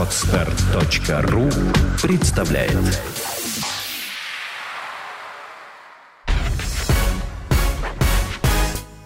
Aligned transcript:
Отстар.ру 0.00 1.50
представляет 2.00 2.72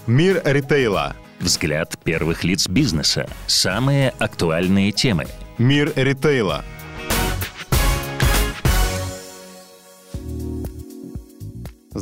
Мир 0.06 0.40
ритейла. 0.44 1.16
Взгляд 1.40 1.98
первых 2.04 2.44
лиц 2.44 2.68
бизнеса. 2.68 3.28
Самые 3.48 4.10
актуальные 4.20 4.92
темы. 4.92 5.26
Мир 5.58 5.92
ритейла. 5.96 6.64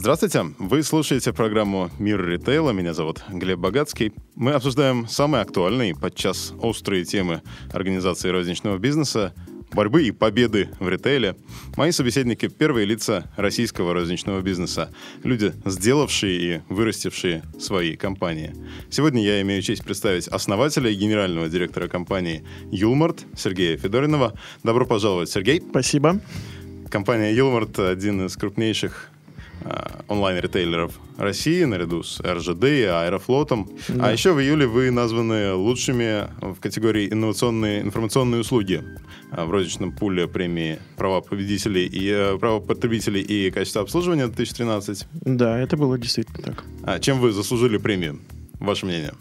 Здравствуйте, 0.03 0.46
вы 0.59 0.82
слушаете 0.82 1.32
программу 1.32 1.89
«Мир 2.00 2.27
ритейла». 2.27 2.73
Меня 2.73 2.93
зовут 2.93 3.23
Глеб 3.29 3.61
Богатский. 3.61 4.12
Мы 4.35 4.50
обсуждаем 4.50 5.07
самые 5.07 5.43
актуальные, 5.43 5.95
подчас 5.95 6.53
острые 6.61 7.05
темы 7.05 7.41
организации 7.73 8.29
розничного 8.29 8.79
бизнеса, 8.79 9.32
борьбы 9.71 10.03
и 10.03 10.11
победы 10.11 10.71
в 10.81 10.89
ритейле. 10.89 11.36
Мои 11.76 11.93
собеседники— 11.93 12.49
первые 12.59 12.85
лица 12.85 13.31
российского 13.36 13.95
розничного 13.95 14.40
бизнеса. 14.40 14.93
Люди, 15.23 15.53
сделавшие 15.64 16.57
и 16.57 16.61
вырастившие 16.68 17.45
свои 17.61 17.95
компании. 17.95 18.57
Сегодня 18.90 19.23
я 19.23 19.40
имею 19.43 19.62
честь 19.62 19.84
представить 19.84 20.26
основателя 20.26 20.90
и 20.90 20.96
генерального 20.96 21.48
директора 21.48 21.87
компании 21.87 22.45
«Юлмарт» 22.73 23.25
Сергея 23.37 23.76
Федоринова. 23.76 24.37
Добро 24.64 24.84
пожаловать, 24.84 25.31
Сергей. 25.31 25.61
Спасибо. 25.61 26.21
Компания 26.90 27.32
«Юлмарт»— 27.32 27.79
один 27.79 28.26
из 28.26 28.37
крупнейших 28.37 29.12
онлайн-ритейлеров 30.08 30.93
России 31.16 31.64
наряду 31.64 32.03
с 32.03 32.20
РЖД 32.20 32.64
и 32.64 32.83
Аэрофлотом. 32.83 33.70
Да. 33.89 34.08
А 34.08 34.12
еще 34.12 34.33
в 34.33 34.41
июле 34.41 34.66
вы 34.66 34.91
названы 34.91 35.55
лучшими 35.55 36.28
в 36.41 36.61
категории 36.61 37.12
инновационные 37.12 37.83
информационные 37.83 38.41
услуги 38.41 38.83
э, 39.30 39.44
в 39.44 39.50
розничном 39.50 39.92
пуле 39.92 40.28
премии 40.28 40.78
«Права 40.97 41.20
победителей» 41.20 41.87
и 41.87 42.09
э, 42.11 42.39
«Права 42.39 42.61
потребителей» 42.61 43.22
и 43.22 43.50
«Качество 43.50 43.83
обслуживания» 43.83 44.27
2013. 44.27 45.06
Да, 45.12 45.59
это 45.59 45.77
было 45.77 45.98
действительно 45.98 46.42
так. 46.42 46.65
А 46.83 46.98
чем 46.98 47.20
вы 47.20 47.33
заслужили 47.33 47.78
премию? 47.78 48.20
Ваше 48.59 48.87
мнение? 48.87 49.12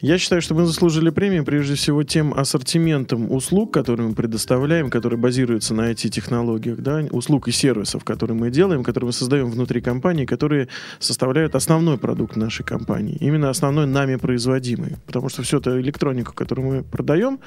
Я 0.00 0.16
считаю, 0.16 0.40
что 0.40 0.54
мы 0.54 0.64
заслужили 0.64 1.10
премию 1.10 1.44
прежде 1.44 1.74
всего 1.74 2.04
тем 2.04 2.32
ассортиментом 2.32 3.32
услуг, 3.32 3.74
которые 3.74 4.10
мы 4.10 4.14
предоставляем, 4.14 4.90
которые 4.90 5.18
базируются 5.18 5.74
на 5.74 5.90
IT-технологиях, 5.90 6.78
да, 6.78 7.04
услуг 7.10 7.48
и 7.48 7.50
сервисов, 7.50 8.04
которые 8.04 8.36
мы 8.36 8.50
делаем, 8.50 8.84
которые 8.84 9.08
мы 9.08 9.12
создаем 9.12 9.50
внутри 9.50 9.80
компании, 9.80 10.24
которые 10.24 10.68
составляют 11.00 11.56
основной 11.56 11.98
продукт 11.98 12.36
нашей 12.36 12.64
компании. 12.64 13.16
Именно 13.18 13.50
основной 13.50 13.86
нами 13.86 14.14
производимый. 14.14 14.96
Потому 15.04 15.28
что 15.30 15.42
все 15.42 15.58
это 15.58 15.80
электроника, 15.80 16.32
которую 16.32 16.68
мы 16.68 16.82
продаем, 16.84 17.40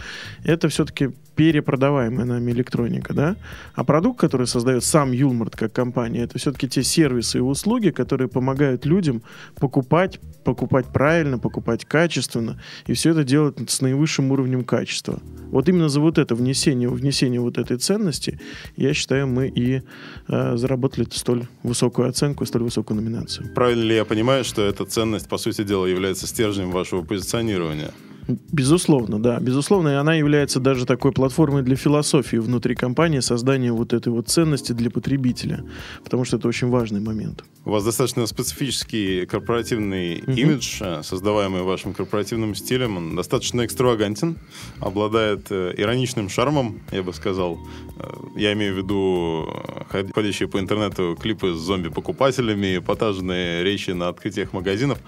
это 0.43 0.67
все-таки 0.67 1.11
перепродаваемая 1.35 2.25
нами 2.25 2.51
электроника, 2.51 3.13
да. 3.13 3.35
А 3.73 3.83
продукт, 3.83 4.19
который 4.19 4.45
создает 4.45 4.83
сам 4.83 5.13
Юлмарт 5.13 5.55
как 5.55 5.71
компания, 5.71 6.23
это 6.23 6.37
все-таки 6.37 6.67
те 6.67 6.83
сервисы 6.83 7.37
и 7.37 7.41
услуги, 7.41 7.89
которые 7.89 8.27
помогают 8.27 8.85
людям 8.85 9.21
покупать, 9.55 10.19
покупать 10.43 10.87
правильно, 10.87 11.39
покупать 11.39 11.85
качественно, 11.85 12.40
качественно, 12.41 12.57
и 12.87 12.93
все 12.93 13.11
это 13.11 13.23
делать 13.23 13.69
с 13.69 13.81
наивысшим 13.81 14.31
уровнем 14.31 14.63
качества. 14.63 15.19
Вот 15.51 15.69
именно 15.69 15.89
за 15.89 15.99
вот 15.99 16.17
это 16.17 16.35
внесение, 16.35 16.89
внесение 16.89 17.39
вот 17.39 17.57
этой 17.57 17.77
ценности, 17.77 18.39
я 18.77 18.93
считаю, 18.93 19.27
мы 19.27 19.47
и 19.47 19.81
э, 20.27 20.57
заработали 20.57 21.07
столь 21.11 21.43
высокую 21.63 22.09
оценку, 22.09 22.45
столь 22.45 22.63
высокую 22.63 23.01
номинацию. 23.01 23.53
Правильно 23.53 23.83
ли 23.83 23.95
я 23.95 24.05
понимаю, 24.05 24.43
что 24.43 24.61
эта 24.61 24.85
ценность, 24.85 25.27
по 25.27 25.37
сути 25.37 25.63
дела, 25.63 25.85
является 25.85 26.27
стержнем 26.27 26.71
вашего 26.71 27.03
позиционирования? 27.03 27.91
Безусловно, 28.27 29.19
да. 29.19 29.39
Безусловно, 29.39 29.89
и 29.89 29.93
она 29.93 30.13
является 30.15 30.59
даже 30.59 30.85
такой 30.85 31.11
платформой 31.11 31.63
для 31.63 31.75
философии 31.75 32.37
внутри 32.37 32.75
компании, 32.75 33.19
создания 33.19 33.71
вот 33.71 33.93
этой 33.93 34.09
вот 34.09 34.29
ценности 34.29 34.73
для 34.73 34.89
потребителя, 34.89 35.63
потому 36.03 36.25
что 36.25 36.37
это 36.37 36.47
очень 36.47 36.69
важный 36.69 36.99
момент. 36.99 37.43
У 37.63 37.69
вас 37.69 37.83
достаточно 37.83 38.25
специфический 38.25 39.27
корпоративный 39.27 40.15
mm-hmm. 40.15 40.35
имидж, 40.35 40.77
э, 40.81 41.03
создаваемый 41.03 41.61
вашим 41.61 41.93
корпоративным 41.93 42.55
стилем. 42.55 42.97
Он 42.97 43.15
достаточно 43.15 43.63
экстравагантен, 43.65 44.37
обладает 44.79 45.47
э, 45.51 45.73
ироничным 45.77 46.27
шармом, 46.27 46.81
я 46.91 47.03
бы 47.03 47.13
сказал. 47.13 47.59
Э, 47.99 48.07
я 48.35 48.53
имею 48.53 48.73
в 48.73 48.77
виду 48.77 49.47
ходящие 49.89 50.49
по 50.49 50.59
интернету 50.59 51.15
клипы 51.21 51.53
с 51.53 51.57
зомби-покупателями, 51.57 52.77
эпатажные 52.77 53.63
речи 53.63 53.91
на 53.91 54.07
открытиях 54.07 54.53
магазинов. 54.53 54.99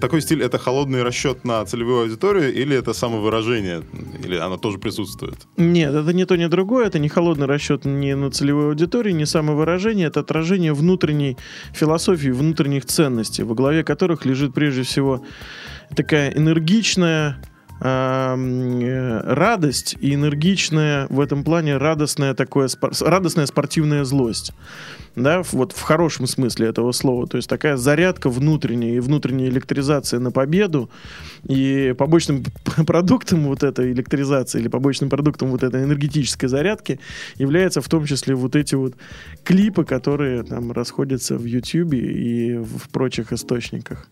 Такой 0.00 0.20
стиль— 0.20 0.42
это 0.44 0.58
холодный 0.58 1.02
расчет 1.02 1.44
на 1.44 1.64
целевую 1.64 2.02
аудиторию 2.02 2.52
или 2.52 2.76
это 2.76 2.92
самовыражение? 2.92 3.82
Или 4.24 4.36
оно 4.36 4.56
тоже 4.56 4.78
присутствует? 4.78 5.46
Нет, 5.56 5.94
это 5.94 6.12
не 6.12 6.24
то, 6.24 6.36
ни 6.36 6.46
другое. 6.46 6.86
Это 6.86 6.98
не 6.98 7.08
холодный 7.08 7.46
расчет 7.46 7.84
ни 7.84 8.12
на 8.12 8.30
целевую 8.30 8.68
аудиторию, 8.68 9.14
ни 9.14 9.24
самовыражение. 9.24 10.08
Это 10.08 10.20
отражение 10.20 10.72
внутренней 10.72 11.36
философии, 11.72 12.30
внутренних 12.30 12.84
ценностей, 12.86 13.44
во 13.44 13.54
главе 13.54 13.84
которых 13.84 14.24
лежит 14.24 14.54
прежде 14.54 14.82
всего 14.82 15.24
такая 15.94 16.30
энергичная, 16.30 17.40
радость 17.84 19.96
и 20.00 20.14
энергичная 20.14 21.06
в 21.10 21.20
этом 21.20 21.44
плане 21.44 21.76
радостная 21.76 22.34
такое 22.34 22.68
радостная 23.00 23.46
спортивная 23.46 24.04
злость 24.04 24.52
да, 25.16 25.42
вот 25.52 25.72
в 25.72 25.80
хорошем 25.80 26.26
смысле 26.26 26.68
этого 26.68 26.92
слова. 26.92 27.26
То 27.26 27.36
есть 27.36 27.48
такая 27.48 27.76
зарядка 27.76 28.30
внутренняя 28.30 28.96
и 28.96 29.00
внутренняя 29.00 29.48
электризация 29.48 30.20
на 30.20 30.32
победу. 30.32 30.90
И 31.48 31.94
побочным 31.96 32.44
продуктом 32.86 33.44
вот 33.44 33.62
этой 33.62 33.92
электризации 33.92 34.60
или 34.60 34.68
побочным 34.68 35.10
продуктом 35.10 35.50
вот 35.50 35.62
этой 35.62 35.84
энергетической 35.84 36.46
зарядки 36.46 36.98
является 37.36 37.80
в 37.80 37.88
том 37.88 38.06
числе 38.06 38.34
вот 38.34 38.56
эти 38.56 38.74
вот 38.74 38.94
клипы, 39.44 39.84
которые 39.84 40.42
там 40.42 40.72
расходятся 40.72 41.36
в 41.36 41.44
YouTube 41.44 41.94
и 41.94 42.56
в 42.56 42.88
прочих 42.90 43.32
источниках. 43.32 44.08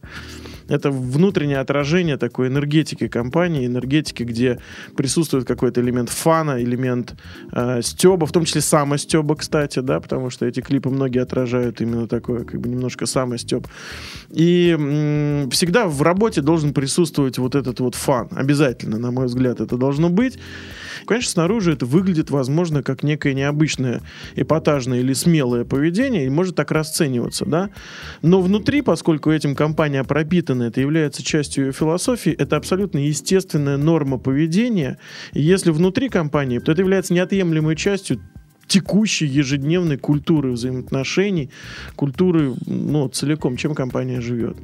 Это 0.69 0.91
внутреннее 0.91 1.59
отражение 1.59 2.17
такой 2.17 2.49
энергетики 2.49 3.09
компании, 3.09 3.67
энергетики, 3.67 4.23
где 4.23 4.59
присутствует 4.97 5.47
какой-то 5.47 5.81
элемент 5.81 6.09
фана, 6.09 6.63
элемент 6.63 7.15
э, 7.53 7.83
стеба, 7.83 8.27
в 8.27 8.33
том 8.33 8.45
числе 8.45 8.61
самостеба, 8.61 9.37
кстати, 9.37 9.81
да, 9.81 10.01
потому 10.01 10.31
что 10.31 10.47
эти 10.47 10.61
клипы 10.61 10.91
многие 10.91 11.23
отражают 11.23 11.81
именно 11.81 12.07
такое, 12.07 12.45
как 12.45 12.61
бы 12.61 12.69
немножко 12.69 13.07
самостеб. 13.07 13.67
И 14.31 14.77
м- 14.79 15.51
всегда 15.51 15.87
в 15.87 16.03
работе 16.03 16.41
должен 16.41 16.73
присутствовать 16.73 17.39
вот 17.39 17.55
этот 17.55 17.81
вот 17.81 17.95
фан. 17.95 18.29
Обязательно, 18.33 18.99
на 18.99 19.11
мой 19.11 19.27
взгляд, 19.27 19.61
это 19.61 19.77
должно 19.77 20.09
быть. 20.09 20.39
Конечно, 21.07 21.31
снаружи 21.31 21.73
это 21.73 21.87
выглядит, 21.87 22.31
возможно, 22.31 22.83
как 22.83 23.03
некое 23.03 23.35
необычное, 23.35 24.03
эпатажное 24.35 25.01
или 25.01 25.13
смелое 25.13 25.65
поведение, 25.65 26.27
и 26.27 26.31
может 26.31 26.57
так 26.57 26.71
расцениваться, 26.71 27.45
да. 27.45 27.71
Но 28.23 28.41
внутри, 28.41 28.83
поскольку 28.83 29.31
этим 29.31 29.55
компания 29.55 30.05
пропитана, 30.05 30.65
это 30.65 30.81
является 30.81 31.23
частью 31.23 31.67
ее 31.67 31.73
философии, 31.73 32.33
это 32.33 32.57
абсолютно 32.57 32.99
естественная 32.99 33.77
норма 33.77 34.19
поведения. 34.19 34.99
И 35.33 35.43
если 35.43 35.71
внутри 35.71 36.09
компании, 36.09 36.59
то 36.59 36.73
это 36.73 36.83
является 36.83 37.15
неотъемлемой 37.15 37.77
частью 37.77 38.21
текущей 38.73 39.27
ежедневной 39.27 39.99
культуры 39.99 40.53
взаимоотношений, 40.53 41.51
культуры 41.95 42.55
ну, 42.67 43.07
целиком, 43.09 43.59
чем 43.59 43.75
компания 43.75 44.23
живет. 44.23 44.57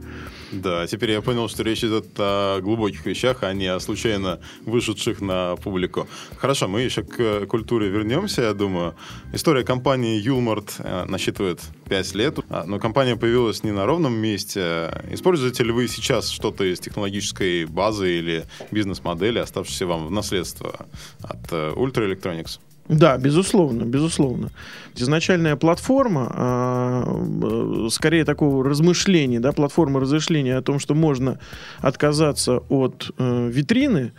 Да, 0.50 0.86
теперь 0.86 1.10
я 1.10 1.20
понял, 1.20 1.46
что 1.50 1.62
речь 1.62 1.84
идет 1.84 2.06
о 2.16 2.60
глубоких 2.62 3.04
вещах, 3.04 3.42
а 3.42 3.52
не 3.52 3.66
о 3.66 3.78
случайно 3.80 4.40
вышедших 4.64 5.20
на 5.20 5.56
публику. 5.56 6.08
Хорошо, 6.38 6.68
мы 6.68 6.80
еще 6.80 7.02
к 7.02 7.44
культуре 7.48 7.90
вернемся, 7.90 8.40
я 8.40 8.54
думаю. 8.54 8.94
История 9.34 9.62
компании 9.62 10.18
Юлмарт 10.18 10.76
э, 10.78 11.04
насчитывает 11.04 11.60
5 11.90 12.14
лет, 12.14 12.38
а, 12.48 12.64
но 12.64 12.78
компания 12.78 13.16
появилась 13.16 13.62
не 13.62 13.72
на 13.72 13.84
ровном 13.84 14.14
месте. 14.14 14.90
Используете 15.10 15.64
ли 15.64 15.70
вы 15.70 15.86
сейчас 15.86 16.30
что-то 16.30 16.64
из 16.64 16.80
технологической 16.80 17.66
базы 17.66 18.18
или 18.18 18.44
бизнес-модели, 18.70 19.40
оставшейся 19.40 19.86
вам 19.86 20.06
в 20.06 20.10
наследство 20.10 20.86
от 21.20 21.52
э, 21.52 21.74
Ultra 21.76 22.10
Electronics? 22.10 22.58
Да, 22.88 23.18
безусловно, 23.18 23.84
безусловно. 23.84 24.50
Изначальная 24.94 25.56
платформа, 25.56 26.32
а, 26.34 27.04
э, 27.06 27.88
скорее 27.90 28.24
такого 28.24 28.64
размышления, 28.64 29.40
да, 29.40 29.52
платформа 29.52 30.00
размышления 30.00 30.56
о 30.56 30.62
том, 30.62 30.78
что 30.78 30.94
можно 30.94 31.38
отказаться 31.80 32.62
от 32.70 33.10
э, 33.18 33.48
витрины, 33.52 34.12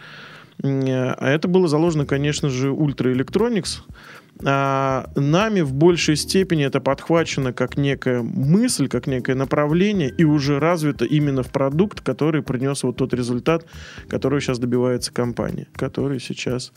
а 0.61 1.29
это 1.29 1.47
было 1.47 1.67
заложено, 1.69 2.05
конечно 2.05 2.49
же, 2.49 2.69
Ultra 2.69 3.15
Electronics. 3.15 3.79
А 4.45 5.09
нами 5.15 5.61
в 5.61 5.73
большей 5.73 6.15
степени 6.15 6.65
это 6.65 6.79
подхвачено 6.79 7.51
как 7.51 7.77
некая 7.77 8.21
мысль, 8.21 8.87
как 8.87 9.07
некое 9.07 9.35
направление 9.35 10.09
и 10.09 10.23
уже 10.23 10.59
развито 10.59 11.05
именно 11.05 11.43
в 11.43 11.51
продукт, 11.51 12.01
который 12.01 12.41
принес 12.41 12.83
вот 12.83 12.97
тот 12.97 13.13
результат, 13.13 13.65
который 14.07 14.39
сейчас 14.39 14.59
добивается 14.59 15.11
компания, 15.11 15.67
который 15.75 16.19
сейчас 16.19 16.71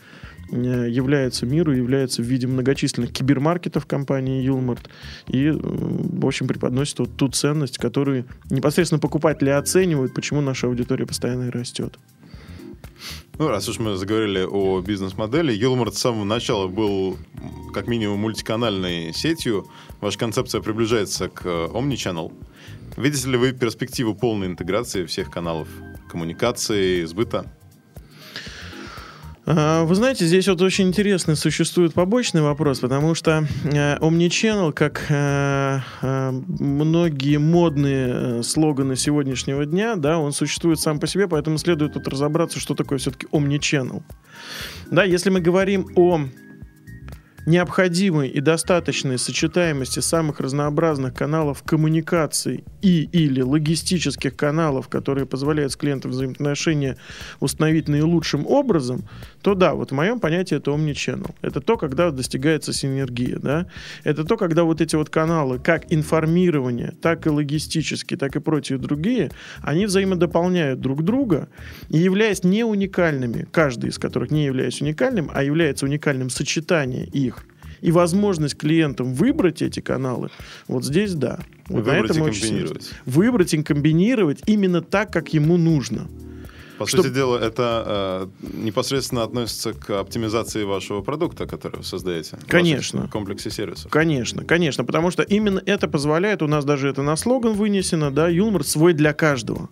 Э, 0.52 0.86
является 0.88 1.46
миру, 1.46 1.72
является 1.72 2.20
в 2.20 2.26
виде 2.26 2.46
многочисленных 2.46 3.10
кибермаркетов 3.10 3.86
компании 3.86 4.42
Юлмарт 4.42 4.90
и, 5.28 5.46
э, 5.46 5.52
в 5.54 6.26
общем, 6.26 6.46
преподносит 6.46 6.98
вот 6.98 7.16
ту 7.16 7.28
ценность, 7.28 7.78
которую 7.78 8.26
непосредственно 8.50 8.98
покупатели 8.98 9.48
оценивают, 9.48 10.12
почему 10.12 10.42
наша 10.42 10.66
аудитория 10.66 11.06
постоянно 11.06 11.50
растет. 11.50 11.98
Ну, 13.42 13.48
раз 13.48 13.68
уж 13.68 13.80
мы 13.80 13.96
заговорили 13.96 14.46
о 14.48 14.80
бизнес-модели, 14.82 15.52
Юлмарт 15.52 15.96
с 15.96 15.98
самого 15.98 16.22
начала 16.22 16.68
был 16.68 17.18
как 17.74 17.88
минимум 17.88 18.20
мультиканальной 18.20 19.12
сетью. 19.12 19.66
Ваша 20.00 20.16
концепция 20.16 20.60
приближается 20.60 21.28
к 21.28 21.44
Omnichannel. 21.44 22.32
Видите 22.96 23.28
ли 23.30 23.36
вы 23.36 23.50
перспективу 23.50 24.14
полной 24.14 24.46
интеграции 24.46 25.06
всех 25.06 25.28
каналов 25.28 25.66
коммуникации, 26.08 27.04
сбыта? 27.04 27.52
А, 29.44 29.84
вы 29.84 29.94
знаете, 29.96 30.24
здесь 30.24 30.46
вот 30.46 30.62
очень 30.62 30.88
интересный 30.88 31.34
существует 31.34 31.94
побочный 31.94 32.42
вопрос, 32.42 32.78
потому 32.78 33.14
что 33.14 33.44
э, 33.64 33.98
Omnichannel, 33.98 34.72
как 34.72 35.06
э, 35.08 35.80
э, 36.00 36.30
многие 36.30 37.38
модные 37.38 38.44
слоганы 38.44 38.94
сегодняшнего 38.94 39.66
дня, 39.66 39.96
да, 39.96 40.18
он 40.18 40.32
существует 40.32 40.78
сам 40.78 41.00
по 41.00 41.08
себе, 41.08 41.26
поэтому 41.26 41.58
следует 41.58 41.94
тут 41.94 42.06
разобраться, 42.06 42.60
что 42.60 42.74
такое 42.74 42.98
все-таки 42.98 43.26
Omnichannel. 43.32 44.02
Да, 44.92 45.02
если 45.02 45.30
мы 45.30 45.40
говорим 45.40 45.88
о 45.96 46.20
необходимой 47.46 48.28
и 48.28 48.40
достаточной 48.40 49.18
сочетаемости 49.18 50.00
самых 50.00 50.40
разнообразных 50.40 51.14
каналов 51.14 51.62
коммуникации 51.62 52.64
и 52.82 53.08
или 53.12 53.40
логистических 53.40 54.36
каналов, 54.36 54.88
которые 54.88 55.26
позволяют 55.26 55.72
с 55.72 55.76
клиентом 55.76 56.12
взаимоотношения 56.12 56.96
установить 57.40 57.88
наилучшим 57.88 58.46
образом, 58.46 59.08
то 59.42 59.54
да, 59.54 59.74
вот 59.74 59.90
в 59.90 59.94
моем 59.94 60.20
понятии 60.20 60.56
это 60.56 60.70
omnichannel. 60.70 61.34
Это 61.42 61.60
то, 61.60 61.76
когда 61.76 62.10
достигается 62.10 62.72
синергия, 62.72 63.38
да. 63.38 63.66
Это 64.04 64.24
то, 64.24 64.36
когда 64.36 64.64
вот 64.64 64.80
эти 64.80 64.96
вот 64.96 65.10
каналы, 65.10 65.58
как 65.58 65.92
информирование, 65.92 66.94
так 67.02 67.26
и 67.26 67.30
логистические, 67.30 68.18
так 68.18 68.36
и 68.36 68.40
прочие 68.40 68.78
другие, 68.78 69.30
они 69.62 69.86
взаимодополняют 69.86 70.80
друг 70.80 71.02
друга 71.02 71.48
и 71.88 71.98
являясь 71.98 72.44
не 72.44 72.64
уникальными, 72.64 73.46
каждый 73.50 73.90
из 73.90 73.98
которых 73.98 74.30
не 74.30 74.44
является 74.44 74.84
уникальным, 74.84 75.30
а 75.32 75.42
является 75.42 75.86
уникальным 75.86 76.30
сочетание 76.30 77.06
их 77.06 77.41
и 77.82 77.92
возможность 77.92 78.56
клиентам 78.56 79.12
выбрать 79.12 79.60
эти 79.60 79.80
каналы, 79.80 80.30
вот 80.68 80.84
здесь 80.84 81.14
да. 81.14 81.40
Вот 81.68 81.84
выбрать 81.84 82.02
на 82.10 82.12
этом 82.12 82.28
и 82.28 82.30
комбинировать. 82.32 82.90
Выбрать 83.04 83.54
и 83.54 83.62
комбинировать 83.62 84.38
именно 84.46 84.80
так, 84.80 85.12
как 85.12 85.34
ему 85.34 85.56
нужно. 85.58 86.08
По 86.78 86.86
Чтоб- 86.86 87.02
сути 87.04 87.14
дела, 87.14 87.38
это 87.38 88.28
э, 88.42 88.46
непосредственно 88.56 89.22
относится 89.22 89.72
к 89.72 89.90
оптимизации 90.00 90.64
вашего 90.64 91.00
продукта, 91.02 91.46
который 91.46 91.76
вы 91.76 91.84
создаете. 91.84 92.36
в 92.38 92.46
Конечно. 92.46 93.00
вашем 93.00 93.10
комплексе 93.12 93.50
сервисов. 93.50 93.90
Конечно, 93.90 94.42
конечно, 94.44 94.84
потому 94.84 95.10
что 95.10 95.22
именно 95.22 95.62
это 95.64 95.86
позволяет, 95.86 96.42
у 96.42 96.48
нас 96.48 96.64
даже 96.64 96.88
это 96.88 97.02
на 97.02 97.14
слоган 97.16 97.52
вынесено, 97.52 98.10
да, 98.10 98.28
юмор 98.28 98.64
свой 98.64 98.94
для 98.94 99.12
каждого. 99.12 99.68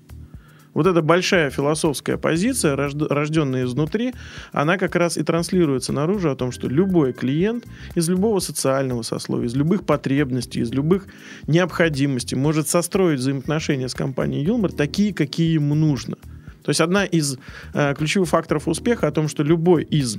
Вот 0.73 0.87
эта 0.87 1.03
большая 1.03 1.51
философская 1.51 2.17
позиция, 2.17 2.77
рожд- 2.77 3.11
рожденная 3.11 3.65
изнутри, 3.65 4.15
она 4.53 4.79
как 4.79 4.95
раз 4.95 5.17
и 5.17 5.23
транслируется 5.23 5.93
наружу 5.93 6.31
о 6.31 6.37
том, 6.37 6.53
что 6.53 6.69
любой 6.69 7.13
клиент 7.13 7.65
из 7.95 8.09
любого 8.09 8.39
социального 8.39 9.03
сословия, 9.03 9.47
из 9.47 9.57
любых 9.57 9.85
потребностей, 9.85 10.61
из 10.61 10.71
любых 10.71 11.07
необходимостей 11.47 12.37
может 12.37 12.69
состроить 12.69 13.19
взаимоотношения 13.21 13.89
с 13.89 13.95
компанией 13.95 14.45
Юмор 14.45 14.73
такие, 14.73 15.13
какие 15.13 15.55
ему 15.55 15.75
нужно. 15.75 16.17
То 16.63 16.71
есть 16.71 16.81
одна 16.81 17.05
из 17.05 17.39
э, 17.75 17.95
ключевых 17.97 18.29
факторов 18.29 18.69
успеха 18.69 19.09
о 19.09 19.13
том, 19.13 19.29
что 19.29 19.43
любой 19.43 19.83
из 19.83 20.19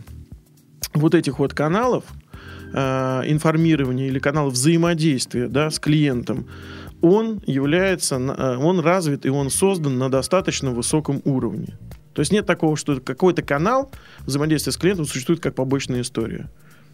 вот 0.93 1.15
этих 1.15 1.39
вот 1.39 1.53
каналов 1.53 2.03
э, 2.73 2.77
информирования 3.27 4.07
или 4.07 4.19
каналов 4.19 4.53
взаимодействия 4.53 5.47
да, 5.47 5.69
с 5.69 5.79
клиентом, 5.79 6.47
он 7.01 7.41
является, 7.45 8.15
э, 8.15 8.57
он 8.57 8.79
развит 8.79 9.25
и 9.25 9.29
он 9.29 9.49
создан 9.49 9.97
на 9.97 10.09
достаточно 10.09 10.71
высоком 10.71 11.21
уровне. 11.25 11.77
То 12.13 12.21
есть 12.21 12.31
нет 12.31 12.45
такого, 12.45 12.75
что 12.75 12.99
какой-то 12.99 13.41
канал 13.41 13.91
взаимодействия 14.21 14.73
с 14.73 14.77
клиентом 14.77 15.05
существует 15.05 15.39
как 15.39 15.55
побочная 15.55 16.01
история. 16.01 16.49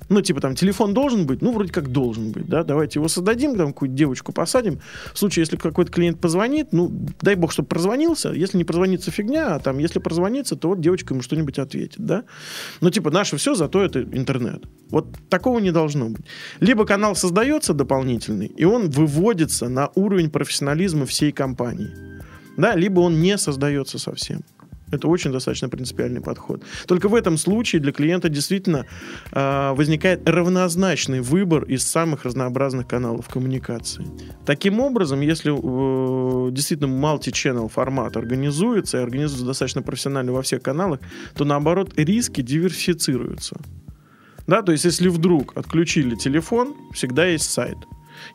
Ну, 0.09 0.21
типа 0.21 0.41
там 0.41 0.55
телефон 0.55 0.93
должен 0.93 1.25
быть, 1.25 1.41
ну, 1.41 1.51
вроде 1.51 1.71
как 1.71 1.91
должен 1.91 2.31
быть, 2.31 2.47
да, 2.47 2.63
давайте 2.63 2.99
его 2.99 3.07
создадим, 3.07 3.55
там 3.55 3.67
какую-то 3.73 3.95
девочку 3.95 4.31
посадим. 4.31 4.79
В 5.13 5.19
случае, 5.19 5.41
если 5.41 5.57
какой-то 5.57 5.91
клиент 5.91 6.19
позвонит, 6.19 6.71
ну, 6.71 6.91
дай 7.21 7.35
бог, 7.35 7.51
чтобы 7.51 7.67
прозвонился, 7.67 8.31
если 8.31 8.57
не 8.57 8.63
прозвонится 8.63 9.11
фигня, 9.11 9.55
а 9.55 9.59
там, 9.59 9.79
если 9.79 9.99
прозвонится, 9.99 10.55
то 10.55 10.69
вот 10.69 10.81
девочка 10.81 11.13
ему 11.13 11.21
что-нибудь 11.21 11.59
ответит, 11.59 11.99
да. 11.99 12.23
Ну, 12.81 12.89
типа, 12.89 13.11
наше 13.11 13.37
все, 13.37 13.55
зато 13.55 13.83
это 13.83 14.01
интернет. 14.01 14.63
Вот 14.89 15.07
такого 15.29 15.59
не 15.59 15.71
должно 15.71 16.09
быть. 16.09 16.25
Либо 16.59 16.85
канал 16.85 17.15
создается 17.15 17.73
дополнительный, 17.73 18.47
и 18.47 18.65
он 18.65 18.89
выводится 18.89 19.67
на 19.67 19.89
уровень 19.95 20.29
профессионализма 20.29 21.05
всей 21.05 21.31
компании, 21.31 21.89
да, 22.55 22.75
либо 22.75 23.01
он 23.01 23.21
не 23.21 23.37
создается 23.37 23.99
совсем. 23.99 24.41
Это 24.91 25.07
очень 25.07 25.31
достаточно 25.31 25.69
принципиальный 25.69 26.21
подход. 26.21 26.63
Только 26.85 27.09
в 27.09 27.15
этом 27.15 27.37
случае 27.37 27.81
для 27.81 27.91
клиента 27.91 28.29
действительно 28.29 28.85
э, 29.31 29.73
возникает 29.73 30.27
равнозначный 30.27 31.21
выбор 31.21 31.63
из 31.63 31.83
самых 31.83 32.23
разнообразных 32.23 32.87
каналов 32.87 33.27
коммуникации. 33.27 34.05
Таким 34.45 34.79
образом, 34.79 35.21
если 35.21 35.51
э, 35.51 36.51
действительно 36.51 36.87
multi-channel 36.87 37.69
формат 37.69 38.15
организуется 38.15 38.97
и 38.97 39.01
организуется 39.01 39.45
достаточно 39.45 39.81
профессионально 39.81 40.31
во 40.31 40.41
всех 40.41 40.61
каналах, 40.61 40.99
то 41.35 41.43
наоборот 41.43 41.93
риски 41.97 42.41
диверсифицируются. 42.41 43.57
Да, 44.47 44.61
то 44.61 44.71
есть 44.71 44.85
если 44.85 45.09
вдруг 45.09 45.57
отключили 45.57 46.15
телефон, 46.15 46.73
всегда 46.93 47.25
есть 47.25 47.51
сайт. 47.51 47.77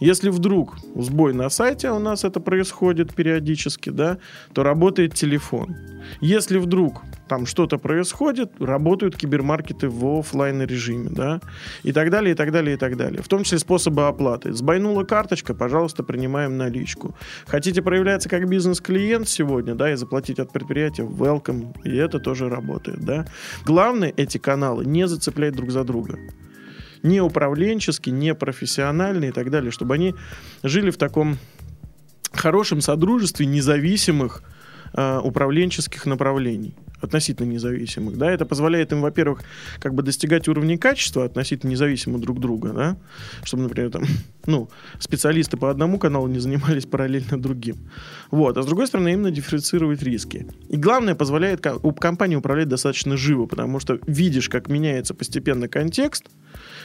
Если 0.03 0.31
вдруг 0.31 0.79
сбой 0.97 1.33
на 1.33 1.49
сайте, 1.49 1.89
у 1.93 2.01
нас 2.01 2.25
это 2.25 2.41
происходит 2.41 3.15
периодически, 3.15 3.91
да, 3.91 4.19
то 4.53 4.65
работает 4.65 5.15
телефон. 5.15 5.77
Если 6.21 6.59
вдруг 6.59 7.03
там 7.29 7.47
что-то 7.47 7.79
происходит, 7.79 8.51
работают 8.61 9.17
кибермаркеты 9.17 9.89
в 9.89 10.19
оффлайн 10.19 10.63
режиме, 10.63 11.09
да, 11.09 11.41
и 11.85 11.93
так 11.93 12.11
далее, 12.11 12.33
и 12.33 12.35
так 12.35 12.51
далее, 12.51 12.75
и 12.75 12.77
так 12.77 12.97
далее. 12.97 13.23
В 13.23 13.29
том 13.29 13.45
числе 13.45 13.61
способы 13.61 14.09
оплаты. 14.09 14.53
Сбойнула 14.53 15.05
карточка, 15.05 15.55
пожалуйста, 15.55 16.03
принимаем 16.03 16.57
наличку. 16.57 17.15
Хотите 17.47 17.81
проявляться 17.81 18.29
как 18.29 18.49
бизнес-клиент 18.49 19.29
сегодня, 19.29 19.77
да, 19.77 19.93
и 19.93 19.95
заплатить 19.95 20.41
от 20.41 20.53
предприятия, 20.53 21.05
welcome, 21.05 21.77
и 21.85 21.97
это 21.97 22.19
тоже 22.19 22.49
работает, 22.49 23.05
да. 23.05 23.25
Главное, 23.65 24.13
эти 24.17 24.39
каналы 24.39 24.85
не 24.85 25.07
зацеплять 25.07 25.55
друг 25.55 25.71
за 25.71 25.85
друга 25.85 26.19
не 27.03 27.21
управленчески, 27.21 28.11
и 29.29 29.33
так 29.33 29.51
далее, 29.51 29.71
чтобы 29.71 29.95
они 29.95 30.15
жили 30.63 30.91
в 30.91 30.97
таком 30.97 31.39
хорошем 32.33 32.81
содружестве 32.81 33.47
независимых 33.47 34.43
э, 34.95 35.21
управленческих 35.23 36.07
направлений 36.07 36.75
относительно 37.03 37.47
независимых, 37.47 38.17
да, 38.17 38.31
это 38.31 38.47
позволяет 38.47 38.93
им, 38.93 39.01
во-первых, 39.01 39.43
как 39.79 39.95
бы 39.95 40.03
достигать 40.03 40.49
уровня 40.49 40.79
качества 40.79 41.25
относительно 41.25 41.71
независимо 41.71 42.19
друг 42.19 42.41
друга, 42.41 42.73
да, 42.73 42.97
чтобы, 43.43 43.65
например, 43.65 43.91
там, 43.91 44.05
ну, 44.47 44.71
специалисты 44.99 45.57
по 45.57 45.71
одному 45.71 45.99
каналу 45.99 46.29
не 46.29 46.39
занимались 46.39 46.87
параллельно 46.87 47.41
другим. 47.41 47.77
Вот, 48.31 48.57
а 48.57 48.63
с 48.63 48.67
другой 48.67 48.87
стороны, 48.87 49.13
именно 49.13 49.31
дифференцировать 49.31 50.03
риски. 50.03 50.47
И 50.69 50.77
главное, 50.77 51.15
позволяет 51.15 51.61
компании 51.61 52.37
управлять 52.37 52.69
достаточно 52.69 53.17
живо, 53.17 53.47
потому 53.47 53.81
что 53.81 53.99
видишь, 54.07 54.49
как 54.49 54.69
меняется 54.69 55.15
постепенно 55.15 55.69
контекст, 55.69 56.27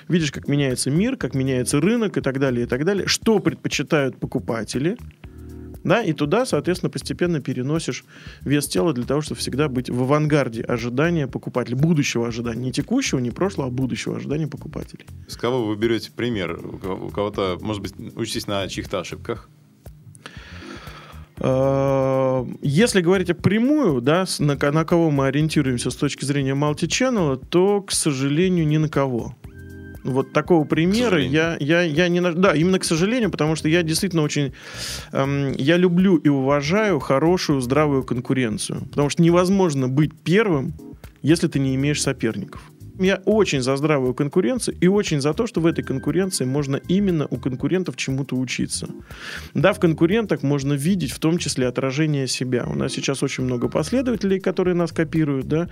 видишь, 0.07 0.31
как 0.31 0.47
меняется 0.47 0.89
мир, 0.89 1.17
как 1.17 1.33
меняется 1.33 1.79
рынок 1.79 2.17
и 2.17 2.21
так 2.21 2.39
далее, 2.39 2.65
и 2.65 2.67
так 2.67 2.85
далее, 2.85 3.07
что 3.07 3.39
предпочитают 3.39 4.19
покупатели, 4.19 4.97
да, 5.87 6.03
и 6.03 6.11
туда, 6.13 6.45
соответственно, 6.45 6.89
постепенно 6.89 7.39
переносишь 7.39 8.03
вес 8.41 8.67
тела 8.67 8.91
для 8.93 9.05
того, 9.05 9.21
чтобы 9.21 9.39
всегда 9.39 9.69
быть 9.69 9.89
в 9.89 10.01
авангарде 10.03 10.61
ожидания 10.61 11.27
покупателя, 11.27 11.77
будущего 11.77 12.27
ожидания, 12.27 12.61
не 12.65 12.71
текущего, 12.73 13.19
не 13.19 13.31
прошлого, 13.31 13.69
а 13.69 13.71
будущего 13.71 14.17
ожидания 14.17 14.47
покупателей. 14.47 15.05
С 15.27 15.37
кого 15.37 15.65
вы 15.65 15.77
берете 15.77 16.11
пример? 16.11 16.59
У 16.61 16.77
кого- 16.77 17.07
у 17.07 17.09
кого-то, 17.09 17.57
может 17.61 17.81
быть, 17.81 17.93
учитесь 18.15 18.47
на 18.47 18.67
чьих-то 18.67 18.99
ошибках? 18.99 19.49
Э, 21.39 22.45
Если 22.61 23.01
говорить 23.01 23.35
прямую, 23.37 24.01
да, 24.01 24.25
на, 24.39 24.55
на 24.55 24.85
кого 24.85 25.09
мы 25.11 25.27
ориентируемся 25.27 25.89
с 25.89 25.95
точки 25.95 26.25
зрения 26.25 26.53
мультиченнела, 26.55 27.37
то, 27.37 27.81
к 27.81 27.91
сожалению, 27.91 28.67
ни 28.67 28.77
на 28.77 28.89
кого. 28.89 29.35
Вот 30.03 30.33
такого 30.33 30.63
примера 30.65 31.21
я, 31.21 31.57
я, 31.59 31.81
я 31.81 32.07
не... 32.07 32.21
Да, 32.21 32.53
именно 32.53 32.79
к 32.79 32.83
сожалению, 32.83 33.31
потому 33.31 33.55
что 33.55 33.69
я 33.69 33.83
действительно 33.83 34.21
очень... 34.21 34.53
эм, 35.11 35.53
я 35.53 35.77
люблю 35.77 36.17
и 36.17 36.29
уважаю 36.29 36.99
хорошую, 36.99 37.61
здравую 37.61 38.03
конкуренцию. 38.03 38.85
Потому 38.89 39.09
что 39.09 39.21
невозможно 39.21 39.87
быть 39.87 40.11
первым, 40.23 40.73
если 41.21 41.47
ты 41.47 41.59
не 41.59 41.75
имеешь 41.75 42.01
соперников. 42.01 42.61
Я 42.99 43.21
очень 43.25 43.61
за 43.61 43.75
здравую 43.75 44.13
конкуренцию 44.13 44.75
и 44.79 44.87
очень 44.87 45.21
за 45.21 45.33
то, 45.33 45.45
что 45.45 45.61
в 45.61 45.65
этой 45.67 45.83
конкуренции 45.83 46.45
можно 46.45 46.77
именно 46.87 47.27
у 47.29 47.37
конкурентов 47.37 47.95
чему-то 47.95 48.35
учиться. 48.35 48.87
Да, 49.53 49.73
в 49.73 49.79
конкурентах 49.79 50.41
можно 50.41 50.73
видеть 50.73 51.11
в 51.11 51.19
том 51.19 51.37
числе 51.37 51.67
отражение 51.67 52.27
себя. 52.27 52.65
У 52.65 52.75
нас 52.75 52.93
сейчас 52.93 53.21
очень 53.21 53.43
много 53.43 53.69
последователей, 53.69 54.39
которые 54.39 54.73
нас 54.73 54.91
копируют, 54.91 55.47
да, 55.47 55.69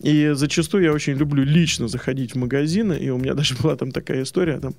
и 0.00 0.30
зачастую 0.32 0.84
я 0.84 0.92
очень 0.92 1.14
люблю 1.14 1.44
лично 1.44 1.88
заходить 1.88 2.34
в 2.34 2.38
магазины, 2.38 2.94
и 2.94 3.10
у 3.10 3.18
меня 3.18 3.34
даже 3.42 3.54
была 3.56 3.76
там 3.76 3.92
такая 3.92 4.22
история, 4.22 4.58
там 4.58 4.74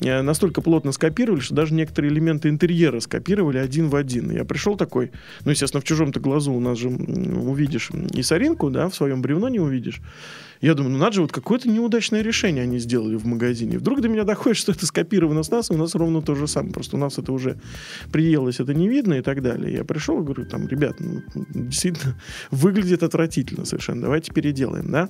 э, 0.00 0.22
настолько 0.22 0.62
плотно 0.62 0.92
скопировали, 0.92 1.40
что 1.40 1.54
даже 1.54 1.74
некоторые 1.74 2.12
элементы 2.12 2.48
интерьера 2.48 3.00
скопировали 3.00 3.58
один 3.58 3.88
в 3.88 3.96
один. 3.96 4.30
Я 4.30 4.44
пришел 4.44 4.76
такой, 4.76 5.12
ну, 5.44 5.50
естественно, 5.50 5.80
в 5.80 5.84
чужом-то 5.84 6.18
глазу 6.20 6.52
у 6.52 6.60
нас 6.60 6.78
же 6.78 6.88
увидишь 6.88 7.90
и 8.14 8.22
соринку, 8.22 8.70
да, 8.70 8.88
в 8.88 8.94
своем 8.94 9.20
бревно 9.20 9.48
не 9.48 9.60
увидишь. 9.60 10.00
Я 10.60 10.74
думаю, 10.74 10.92
ну 10.92 10.98
надо 10.98 11.12
же, 11.12 11.22
вот 11.22 11.32
какое-то 11.32 11.68
неудачное 11.68 12.22
решение 12.22 12.62
они 12.62 12.78
сделали 12.78 13.16
в 13.16 13.26
магазине. 13.26 13.78
Вдруг 13.78 14.00
до 14.00 14.08
меня 14.08 14.24
доходит, 14.24 14.56
что 14.56 14.72
это 14.72 14.86
скопировано 14.86 15.42
с 15.42 15.50
нас, 15.50 15.70
и 15.70 15.74
у 15.74 15.76
нас 15.76 15.94
ровно 15.94 16.22
то 16.22 16.34
же 16.34 16.46
самое. 16.46 16.72
Просто 16.72 16.96
у 16.96 16.98
нас 16.98 17.18
это 17.18 17.32
уже 17.32 17.58
приелось, 18.12 18.60
это 18.60 18.74
не 18.74 18.88
видно 18.88 19.14
и 19.14 19.22
так 19.22 19.42
далее. 19.42 19.72
Я 19.72 19.84
пришел 19.84 20.20
и 20.20 20.24
говорю, 20.24 20.46
там, 20.46 20.66
ребят, 20.68 20.96
ну, 21.00 21.22
действительно, 21.54 22.20
выглядит 22.50 23.02
отвратительно 23.02 23.64
совершенно. 23.64 24.02
Давайте 24.02 24.32
переделаем, 24.32 24.90
да? 24.90 25.08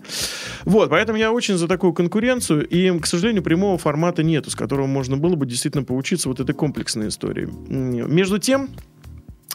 Вот, 0.64 0.90
поэтому 0.90 1.18
я 1.18 1.32
очень 1.32 1.56
за 1.56 1.68
такую 1.68 1.92
конкуренцию, 1.92 2.66
и, 2.66 2.98
к 2.98 3.06
сожалению, 3.06 3.42
прямого 3.42 3.78
формата 3.78 4.22
нету, 4.22 4.50
с 4.50 4.54
которого 4.54 4.86
можно 4.86 5.16
было 5.16 5.36
бы 5.36 5.46
действительно 5.46 5.84
поучиться 5.84 6.28
вот 6.28 6.40
этой 6.40 6.54
комплексной 6.54 7.08
истории. 7.08 7.48
Между 7.68 8.38
тем, 8.38 8.70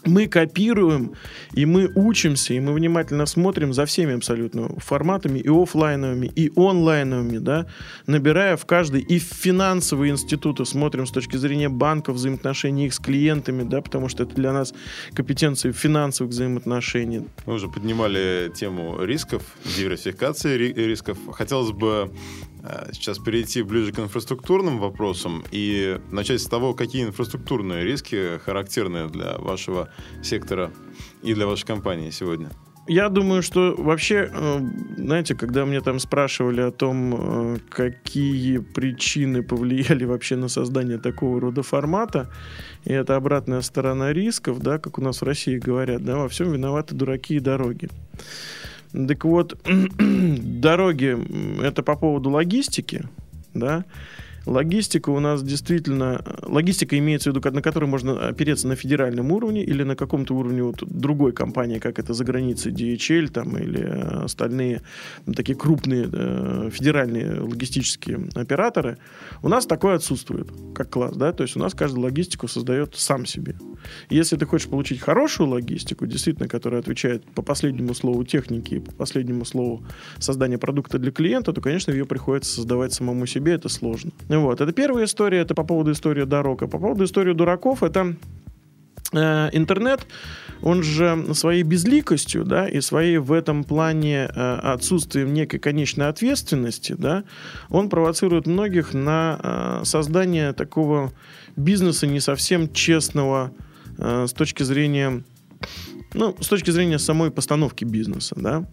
мы 0.06 0.28
копируем, 0.28 1.14
и 1.54 1.66
мы 1.66 1.92
учимся, 1.96 2.54
и 2.54 2.60
мы 2.60 2.74
внимательно 2.74 3.26
смотрим 3.26 3.74
за 3.74 3.86
всеми 3.86 4.16
абсолютно 4.16 4.70
форматами, 4.80 5.40
и 5.40 5.50
офлайновыми, 5.50 6.28
и 6.28 6.52
онлайновыми, 6.56 7.38
да, 7.38 7.68
набирая 8.08 8.58
в 8.58 8.66
каждый 8.66 9.02
и 9.02 9.20
финансовые 9.20 10.12
институты, 10.12 10.66
смотрим 10.66 11.06
с 11.06 11.12
точки 11.12 11.38
зрения 11.38 11.70
банков, 11.70 12.16
взаимоотношений 12.16 12.88
их 12.88 12.94
с 12.94 13.00
клиентами, 13.00 13.64
да, 13.64 13.82
потому 13.82 14.10
что 14.10 14.24
это 14.24 14.36
для 14.36 14.54
нас 14.54 14.74
компетенции 15.14 15.72
финансовых 15.72 16.32
взаимоотношений. 16.32 17.28
Мы 17.46 17.54
уже 17.54 17.68
поднимали 17.68 18.52
тему 18.56 19.04
рисков, 19.04 19.44
диверсификации 19.78 20.58
рисков. 20.58 21.18
Хотелось 21.32 21.72
бы 21.72 22.12
сейчас 22.92 23.20
перейти 23.20 23.64
ближе 23.64 23.92
к 23.92 24.00
инфраструктурным 24.00 24.80
вопросам 24.80 25.44
и 25.52 26.00
начать 26.12 26.42
с 26.42 26.46
того, 26.46 26.74
какие 26.74 27.04
инфраструктурные 27.04 27.84
риски 27.84 28.40
характерны 28.40 29.10
для 29.10 29.38
вашего 29.38 29.90
сектора 30.24 30.72
и 31.24 31.34
для 31.34 31.48
вашей 31.48 31.66
компании 31.66 32.12
сегодня. 32.12 32.50
Я 32.88 33.10
думаю, 33.10 33.44
что 33.44 33.76
вообще, 33.78 34.30
э, 34.34 34.60
знаете, 34.98 35.36
когда 35.36 35.66
мне 35.66 35.82
там 35.82 36.00
спрашивали 36.00 36.62
о 36.62 36.72
том, 36.72 37.16
э, 37.16 37.58
какие 37.70 38.58
причины 38.58 39.44
повлияли 39.44 40.04
вообще 40.06 40.36
на 40.36 40.50
создание 40.50 40.98
такого 40.98 41.40
рода 41.40 41.62
формата, 41.62 42.30
и 42.84 42.92
это 42.92 43.16
обратная 43.16 43.62
сторона 43.62 44.12
рисков, 44.12 44.60
да, 44.60 44.80
как 44.80 44.98
у 44.98 45.02
нас 45.02 45.22
в 45.22 45.26
России 45.26 45.60
говорят, 45.60 46.04
да, 46.04 46.18
во 46.18 46.28
всем 46.28 46.52
виноваты 46.52 46.96
дураки 46.96 47.36
и 47.36 47.40
дороги. 47.40 47.90
Так 48.92 49.24
вот, 49.26 49.58
дороги, 49.98 51.18
это 51.64 51.84
по 51.84 51.96
поводу 51.96 52.30
логистики, 52.30 53.06
да, 53.54 53.86
Логистика 54.46 55.10
у 55.10 55.20
нас 55.20 55.44
действительно... 55.44 56.24
Логистика 56.44 56.98
имеется 56.98 57.32
в 57.32 57.36
виду, 57.36 57.52
на 57.52 57.62
которой 57.62 57.86
можно 57.86 58.28
опереться 58.28 58.68
на 58.68 58.76
федеральном 58.76 59.32
уровне 59.32 59.64
или 59.64 59.84
на 59.84 59.96
каком-то 59.96 60.36
уровне 60.36 60.64
вот 60.64 60.84
другой 60.84 61.32
компании, 61.32 61.80
как 61.80 62.00
это 62.00 62.14
за 62.14 62.24
границей 62.24 62.72
DHL 62.72 63.30
там, 63.30 63.58
или 63.58 63.82
э, 63.82 64.24
остальные 64.24 64.82
ну, 65.26 65.34
такие 65.34 65.58
крупные 65.58 66.10
э, 66.12 66.70
федеральные 66.72 67.42
логистические 67.42 68.30
операторы. 68.36 68.98
У 69.42 69.50
нас 69.50 69.66
такое 69.66 69.96
отсутствует, 69.96 70.50
как 70.74 70.90
класс. 70.90 71.16
Да? 71.16 71.32
То 71.34 71.44
есть 71.44 71.56
у 71.56 71.60
нас 71.60 71.74
каждый 71.74 72.00
логистику 72.00 72.48
создает 72.48 72.96
сам 72.96 73.26
себе. 73.26 73.56
Если 74.10 74.36
ты 74.38 74.46
хочешь 74.46 74.68
получить 74.68 75.02
хорошую 75.02 75.50
логистику, 75.50 76.06
действительно, 76.06 76.48
которая 76.48 76.82
отвечает 76.82 77.24
по 77.36 77.42
последнему 77.42 77.94
слову 77.94 78.24
техники 78.24 78.80
по 78.80 78.92
последнему 78.92 79.46
слову 79.46 79.84
создания 80.20 80.58
продукта 80.58 80.98
для 80.98 81.12
клиента, 81.12 81.54
то, 81.54 81.62
конечно, 81.62 81.92
ее 81.92 82.06
приходится 82.06 82.56
создавать 82.56 82.94
самому 82.94 83.26
себе. 83.26 83.54
Это 83.54 83.70
сложно. 83.70 84.12
Вот. 84.38 84.62
Это 84.62 84.72
первая 84.72 85.06
история, 85.06 85.40
это 85.40 85.54
по 85.54 85.64
поводу 85.64 85.92
истории 85.92 86.24
дорог. 86.24 86.64
А 86.64 86.68
по 86.68 86.80
поводу 86.80 87.04
истории 87.04 87.34
дураков, 87.34 87.84
это 87.84 88.16
э, 89.14 89.50
интернет, 89.52 90.08
он 90.62 90.84
же 90.84 91.34
своей 91.34 91.64
безликостью, 91.64 92.46
да, 92.46 92.68
и 92.68 92.82
своей 92.82 93.18
в 93.18 93.32
этом 93.32 93.64
плане 93.64 94.30
э, 94.34 94.54
отсутствием 94.64 95.34
некой 95.34 95.60
конечной 95.60 96.08
ответственности, 96.08 96.96
да, 96.98 97.24
он 97.70 97.90
провоцирует 97.90 98.48
многих 98.48 98.94
на 98.94 99.40
э, 99.42 99.86
создание 99.86 100.54
такого 100.54 101.12
бизнеса 101.56 102.08
не 102.08 102.20
совсем 102.20 102.72
честного 102.72 103.52
э, 103.98 104.28
с 104.28 104.34
точки 104.34 104.64
зрения, 104.64 105.24
ну, 106.14 106.36
с 106.40 106.48
точки 106.48 106.72
зрения 106.72 107.00
самой 107.00 107.32
постановки 107.32 107.86
бизнеса, 107.86 108.36
да. 108.38 108.66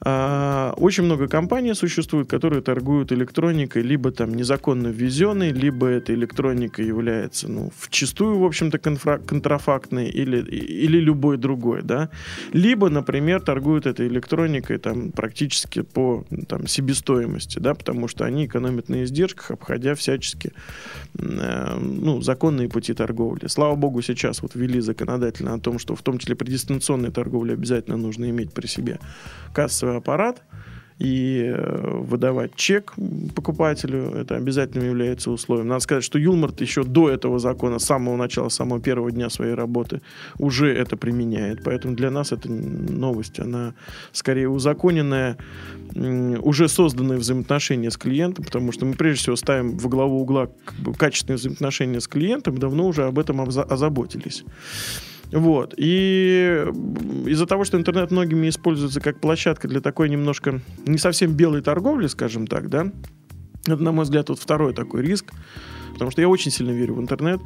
А, 0.00 0.74
очень 0.76 1.04
много 1.04 1.26
компаний 1.28 1.74
существует, 1.74 2.28
которые 2.28 2.62
торгуют 2.62 3.12
электроникой, 3.12 3.82
либо 3.82 4.12
там 4.12 4.34
незаконно 4.34 4.88
ввезенной, 4.88 5.50
либо 5.52 5.86
эта 5.86 6.14
электроника 6.14 6.82
является, 6.82 7.48
ну, 7.48 7.72
в 7.76 7.90
чистую, 7.90 8.38
в 8.38 8.44
общем-то, 8.44 8.78
контрафактной 8.78 10.08
или, 10.08 10.40
или 10.40 10.98
любой 10.98 11.36
другой, 11.36 11.82
да. 11.82 12.10
Либо, 12.52 12.90
например, 12.90 13.40
торгуют 13.40 13.86
этой 13.86 14.06
электроникой 14.06 14.78
там 14.78 15.10
практически 15.10 15.82
по 15.82 16.24
там, 16.48 16.66
себестоимости, 16.66 17.58
да, 17.58 17.74
потому 17.74 18.08
что 18.08 18.24
они 18.24 18.46
экономят 18.46 18.88
на 18.88 19.04
издержках, 19.04 19.50
обходя 19.50 19.94
всячески 19.94 20.52
э, 21.18 21.78
ну, 21.80 22.20
законные 22.22 22.68
пути 22.68 22.94
торговли. 22.94 23.48
Слава 23.48 23.74
богу, 23.74 24.02
сейчас 24.02 24.42
вот 24.42 24.54
ввели 24.54 24.80
законодательно 24.80 25.54
о 25.54 25.58
том, 25.58 25.78
что 25.78 25.96
в 25.96 26.02
том 26.02 26.18
числе 26.18 26.36
при 26.36 26.50
дистанционной 26.50 27.10
торговле 27.10 27.54
обязательно 27.54 27.96
нужно 27.96 28.30
иметь 28.30 28.52
при 28.52 28.66
себе 28.66 28.98
кассовый 29.52 29.87
кассовый 29.88 29.96
аппарат 29.96 30.42
и 30.98 31.52
э, 31.54 32.00
выдавать 32.02 32.56
чек 32.56 32.94
покупателю. 33.36 34.10
Это 34.14 34.36
обязательно 34.36 34.84
является 34.84 35.30
условием. 35.30 35.68
Надо 35.68 35.80
сказать, 35.80 36.04
что 36.04 36.18
Юлмарт 36.18 36.60
еще 36.60 36.82
до 36.82 37.08
этого 37.08 37.38
закона, 37.38 37.78
с 37.78 37.84
самого 37.84 38.16
начала, 38.16 38.48
с 38.48 38.54
самого 38.54 38.80
первого 38.80 39.12
дня 39.12 39.30
своей 39.30 39.54
работы 39.54 40.00
уже 40.38 40.74
это 40.74 40.96
применяет. 40.96 41.62
Поэтому 41.64 41.94
для 41.94 42.10
нас 42.10 42.32
это 42.32 42.50
новость. 42.50 43.38
Она 43.38 43.74
скорее 44.12 44.48
узаконенная, 44.48 45.36
уже 46.42 46.68
созданные 46.68 47.18
взаимоотношения 47.18 47.90
с 47.90 47.96
клиентом, 47.96 48.44
потому 48.44 48.72
что 48.72 48.84
мы 48.84 48.94
прежде 48.94 49.22
всего 49.22 49.36
ставим 49.36 49.78
в 49.78 49.88
главу 49.88 50.20
угла 50.20 50.48
качественные 50.98 51.36
взаимоотношения 51.36 52.00
с 52.00 52.08
клиентом, 52.08 52.58
давно 52.58 52.88
уже 52.88 53.04
об 53.04 53.18
этом 53.20 53.40
озаботились. 53.40 54.44
Вот. 55.32 55.74
И 55.76 56.64
из-за 57.26 57.46
того, 57.46 57.64
что 57.64 57.76
интернет 57.76 58.10
многими 58.10 58.48
используется 58.48 59.00
как 59.00 59.20
площадка 59.20 59.68
для 59.68 59.80
такой 59.80 60.08
немножко 60.08 60.60
не 60.86 60.98
совсем 60.98 61.32
белой 61.32 61.62
торговли, 61.62 62.06
скажем 62.06 62.46
так, 62.46 62.68
да, 62.70 62.90
это, 63.66 63.82
на 63.82 63.92
мой 63.92 64.04
взгляд, 64.04 64.30
вот 64.30 64.38
второй 64.38 64.72
такой 64.72 65.02
риск, 65.02 65.32
Потому 65.98 66.12
что 66.12 66.20
я 66.20 66.28
очень 66.28 66.52
сильно 66.52 66.70
верю 66.70 66.94
в 66.94 67.00
интернет. 67.00 67.40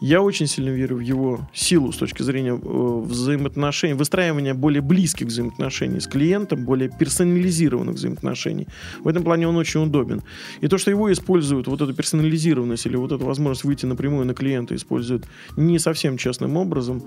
Я 0.00 0.22
очень 0.22 0.46
сильно 0.46 0.70
верю 0.70 0.96
в 0.96 1.00
его 1.00 1.40
силу 1.52 1.92
с 1.92 1.98
точки 1.98 2.22
зрения 2.22 2.52
э, 2.52 3.00
взаимоотношений, 3.04 3.92
выстраивания 3.92 4.54
более 4.54 4.80
близких 4.80 5.26
взаимоотношений 5.26 6.00
с 6.00 6.06
клиентом, 6.06 6.64
более 6.64 6.88
персонализированных 6.88 7.96
взаимоотношений. 7.96 8.66
В 9.04 9.08
этом 9.08 9.22
плане 9.22 9.46
он 9.48 9.56
очень 9.56 9.82
удобен. 9.82 10.22
И 10.62 10.68
то, 10.68 10.78
что 10.78 10.90
его 10.90 11.12
используют, 11.12 11.66
вот 11.66 11.82
эту 11.82 11.92
персонализированность 11.92 12.86
или 12.86 12.96
вот 12.96 13.12
эту 13.12 13.26
возможность 13.26 13.64
выйти 13.64 13.84
напрямую 13.84 14.24
на 14.24 14.32
клиента 14.32 14.74
используют 14.74 15.26
не 15.58 15.78
совсем 15.78 16.16
честным 16.16 16.56
образом, 16.56 17.02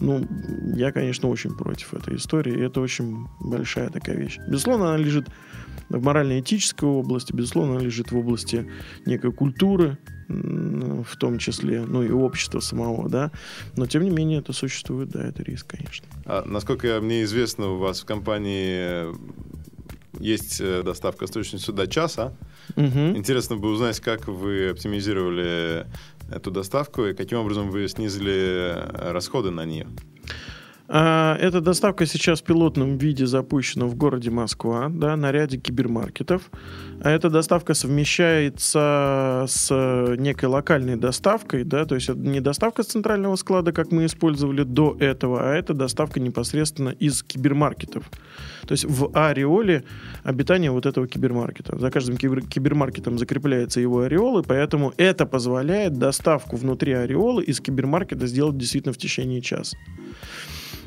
ну, 0.00 0.26
я, 0.74 0.92
конечно, 0.92 1.28
очень 1.28 1.54
против 1.54 1.92
этой 1.92 2.16
истории. 2.16 2.54
И 2.54 2.60
это 2.60 2.80
очень 2.80 3.26
большая 3.40 3.90
такая 3.90 4.16
вещь. 4.16 4.38
Безусловно, 4.48 4.94
она 4.94 4.96
лежит 4.96 5.26
в 5.88 6.02
морально-этической 6.02 6.88
области, 6.88 7.32
безусловно, 7.32 7.76
она 7.76 7.84
лежит 7.84 8.12
в 8.12 8.16
области 8.16 8.70
некой 9.06 9.32
культуры, 9.32 9.98
в 10.28 11.16
том 11.16 11.38
числе, 11.38 11.84
ну 11.86 12.02
и 12.02 12.10
общества 12.10 12.60
самого, 12.60 13.08
да. 13.08 13.30
Но 13.76 13.86
тем 13.86 14.02
не 14.02 14.10
менее 14.10 14.40
это 14.40 14.52
существует, 14.52 15.08
да, 15.08 15.26
это 15.26 15.42
риск, 15.42 15.66
конечно. 15.68 16.06
А, 16.26 16.44
насколько 16.44 17.00
мне 17.00 17.22
известно, 17.22 17.68
у 17.68 17.78
вас 17.78 18.00
в 18.00 18.04
компании 18.04 19.06
есть 20.20 20.60
э, 20.60 20.82
доставка 20.82 21.26
с 21.26 21.30
точностью 21.30 21.72
до 21.74 21.86
часа. 21.86 22.34
Угу. 22.76 23.16
Интересно 23.16 23.56
бы 23.56 23.70
узнать, 23.70 24.00
как 24.00 24.28
вы 24.28 24.70
оптимизировали 24.70 25.86
эту 26.30 26.50
доставку 26.50 27.06
и 27.06 27.14
каким 27.14 27.38
образом 27.38 27.70
вы 27.70 27.88
снизили 27.88 28.74
расходы 28.92 29.50
на 29.50 29.64
нее. 29.64 29.86
А, 30.90 31.36
Эта 31.36 31.60
доставка 31.60 32.06
сейчас 32.06 32.40
в 32.40 32.44
пилотном 32.44 32.96
виде 32.96 33.26
запущена 33.26 33.84
в 33.84 33.94
городе 33.94 34.30
Москва, 34.30 34.88
да, 34.88 35.16
на 35.16 35.30
ряде 35.30 35.58
кибермаркетов. 35.58 36.50
А 37.02 37.10
эта 37.10 37.28
доставка 37.28 37.74
совмещается 37.74 39.44
с 39.46 40.16
некой 40.18 40.48
локальной 40.48 40.96
доставкой, 40.96 41.64
да, 41.64 41.84
то 41.84 41.94
есть 41.94 42.08
это 42.08 42.18
не 42.18 42.40
доставка 42.40 42.82
с 42.82 42.86
центрального 42.86 43.36
склада, 43.36 43.72
как 43.72 43.92
мы 43.92 44.06
использовали 44.06 44.62
до 44.62 44.96
этого, 44.98 45.42
а 45.42 45.54
это 45.54 45.74
доставка 45.74 46.20
непосредственно 46.20 46.88
из 46.88 47.22
кибермаркетов. 47.22 48.04
То 48.66 48.72
есть 48.72 48.86
в 48.86 49.10
ореоле 49.12 49.84
обитания 50.24 50.70
вот 50.70 50.86
этого 50.86 51.06
кибермаркета. 51.06 51.78
За 51.78 51.90
каждым 51.90 52.16
кибер- 52.16 52.46
кибермаркетом 52.46 53.18
закрепляется 53.18 53.80
его 53.80 54.00
ореол, 54.00 54.38
и 54.38 54.42
поэтому 54.42 54.94
это 54.96 55.26
позволяет 55.26 55.98
доставку 55.98 56.56
внутри 56.56 56.92
ореола 56.92 57.40
из 57.40 57.60
кибермаркета 57.60 58.26
сделать 58.26 58.56
действительно 58.56 58.94
в 58.94 58.98
течение 58.98 59.42
часа. 59.42 59.76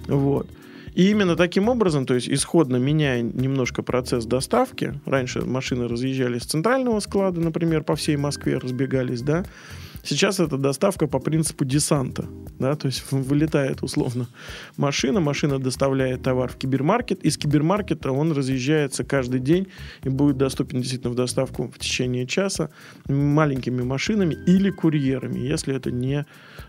Вот. 0.08 0.48
И 0.94 1.10
именно 1.10 1.36
таким 1.38 1.70
образом, 1.70 2.06
то 2.06 2.14
есть 2.14 2.30
исходно 2.30 2.76
меняя 2.76 3.22
немножко 3.22 3.82
процесс 3.82 4.26
доставки, 4.26 5.00
раньше 5.06 5.42
машины 5.42 5.88
разъезжались 5.88 6.44
с 6.44 6.48
центрального 6.48 7.00
склада, 7.00 7.40
например, 7.40 7.84
по 7.84 7.96
всей 7.96 8.18
Москве 8.18 8.58
разбегались, 8.58 9.22
да, 9.22 9.46
Сейчас 10.04 10.40
это 10.40 10.58
доставка 10.58 11.08
по 11.08 11.20
принципу 11.20 11.66
десанта. 11.66 12.26
Да, 12.60 12.76
то 12.76 12.88
есть 12.88 13.12
вылетает 13.12 13.82
условно 13.82 14.28
машина, 14.78 15.20
машина 15.20 15.58
доставляет 15.58 16.22
товар 16.22 16.52
в 16.52 16.58
кибермаркет, 16.58 17.24
из 17.24 17.38
кибермаркета 17.38 18.12
он 18.12 18.32
разъезжается 18.32 19.04
каждый 19.04 19.40
день 19.40 19.68
и 20.04 20.10
будет 20.10 20.38
доступен 20.38 20.80
действительно 20.80 21.12
в 21.12 21.16
доставку 21.16 21.72
в 21.72 21.80
течение 21.80 22.28
часа 22.28 22.70
маленькими 23.08 23.82
машинами 23.82 24.38
или 24.46 24.70
курьерами, 24.70 25.40
если 25.40 25.76
это 25.76 25.92
не 25.92 26.26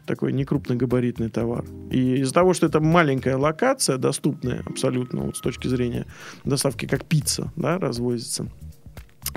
такой 0.06 0.32
некрупногабаритный 0.32 1.28
товар. 1.28 1.64
И 1.90 2.16
из-за 2.22 2.32
того, 2.32 2.54
что 2.54 2.66
это 2.66 2.80
маленькая 2.80 3.36
локация, 3.36 3.98
доступная 3.98 4.62
абсолютно 4.66 5.22
вот 5.22 5.36
с 5.36 5.40
точки 5.40 5.68
зрения 5.68 6.06
доставки, 6.44 6.86
как 6.86 7.04
пицца 7.04 7.52
да, 7.56 7.78
развозится, 7.78 8.48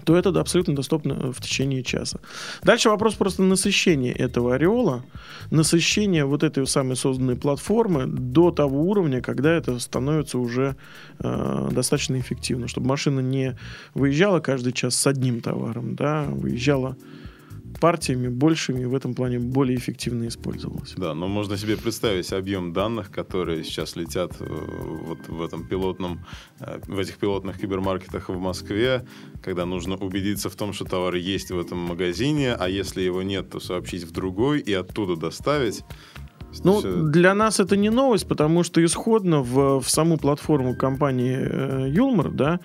то 0.06 0.16
это 0.16 0.30
абсолютно 0.40 0.76
доступно 0.76 1.32
в 1.32 1.42
течение 1.42 1.84
часа. 1.84 2.20
Дальше 2.64 2.90
вопрос 2.90 3.16
просто 3.16 3.44
насыщения 3.44 4.14
этого 4.14 4.56
ореола, 4.56 5.04
насыщения 5.52 6.26
вот 6.26 6.44
этой 6.44 6.66
самой 6.68 6.96
созданной 6.96 7.36
платформы 7.36 8.06
до 8.06 8.52
того 8.52 8.84
уровня, 8.84 9.22
когда 9.22 9.52
это 9.52 9.80
становится 9.80 10.38
уже 10.38 10.76
э, 11.20 11.70
достаточно 11.72 12.20
эффективно, 12.20 12.68
чтобы 12.68 12.88
машина 12.88 13.20
не 13.20 13.58
выезжала 13.94 14.40
каждый 14.40 14.74
час 14.74 14.96
с 14.96 15.08
одним 15.08 15.42
товаром, 15.42 15.96
да, 15.96 16.26
выезжала 16.30 16.96
партиями 17.80 18.28
большими 18.28 18.86
в 18.86 18.96
этом 18.96 19.14
плане 19.14 19.40
более 19.40 19.78
эффективно 19.78 20.28
использовалось. 20.28 20.94
Да, 20.98 21.14
но 21.14 21.28
можно 21.28 21.58
себе 21.58 21.78
представить 21.78 22.32
объем 22.34 22.74
данных, 22.74 23.12
которые 23.12 23.64
сейчас 23.64 23.96
летят 23.96 24.34
э, 24.40 24.46
вот 24.46 25.28
в 25.28 25.42
этом 25.42 25.68
пилотном, 25.68 26.26
э, 26.60 26.80
в 26.88 27.00
этих 27.00 27.18
пилотных 27.18 27.60
кибермаркетах 27.60 28.30
в 28.30 28.40
Москве, 28.40 29.06
когда 29.44 29.66
нужно 29.66 29.96
убедиться 29.96 30.50
в 30.50 30.56
том, 30.56 30.74
что 30.74 30.86
товар 30.86 31.16
есть 31.16 31.52
в 31.52 31.60
этом 31.60 31.80
магазине, 31.80 32.54
а 32.54 32.70
если 32.70 33.02
его 33.02 33.24
нет, 33.24 33.50
то 33.50 33.60
сообщить 33.60 34.04
в 34.04 34.12
другой 34.12 34.60
и 34.60 34.74
оттуда 34.74 35.16
доставить. 35.16 35.84
Ну, 36.64 36.80
Всё- 36.80 37.04
для 37.04 37.34
нас 37.34 37.60
это 37.60 37.76
не 37.78 37.90
новость, 37.90 38.28
потому 38.28 38.64
что 38.64 38.84
исходно 38.84 39.42
в, 39.42 39.80
в 39.82 39.90
саму 39.90 40.18
платформу 40.18 40.76
компании 40.76 41.38
э, 41.40 41.86
Юлмар, 41.90 42.32
да, 42.32 42.60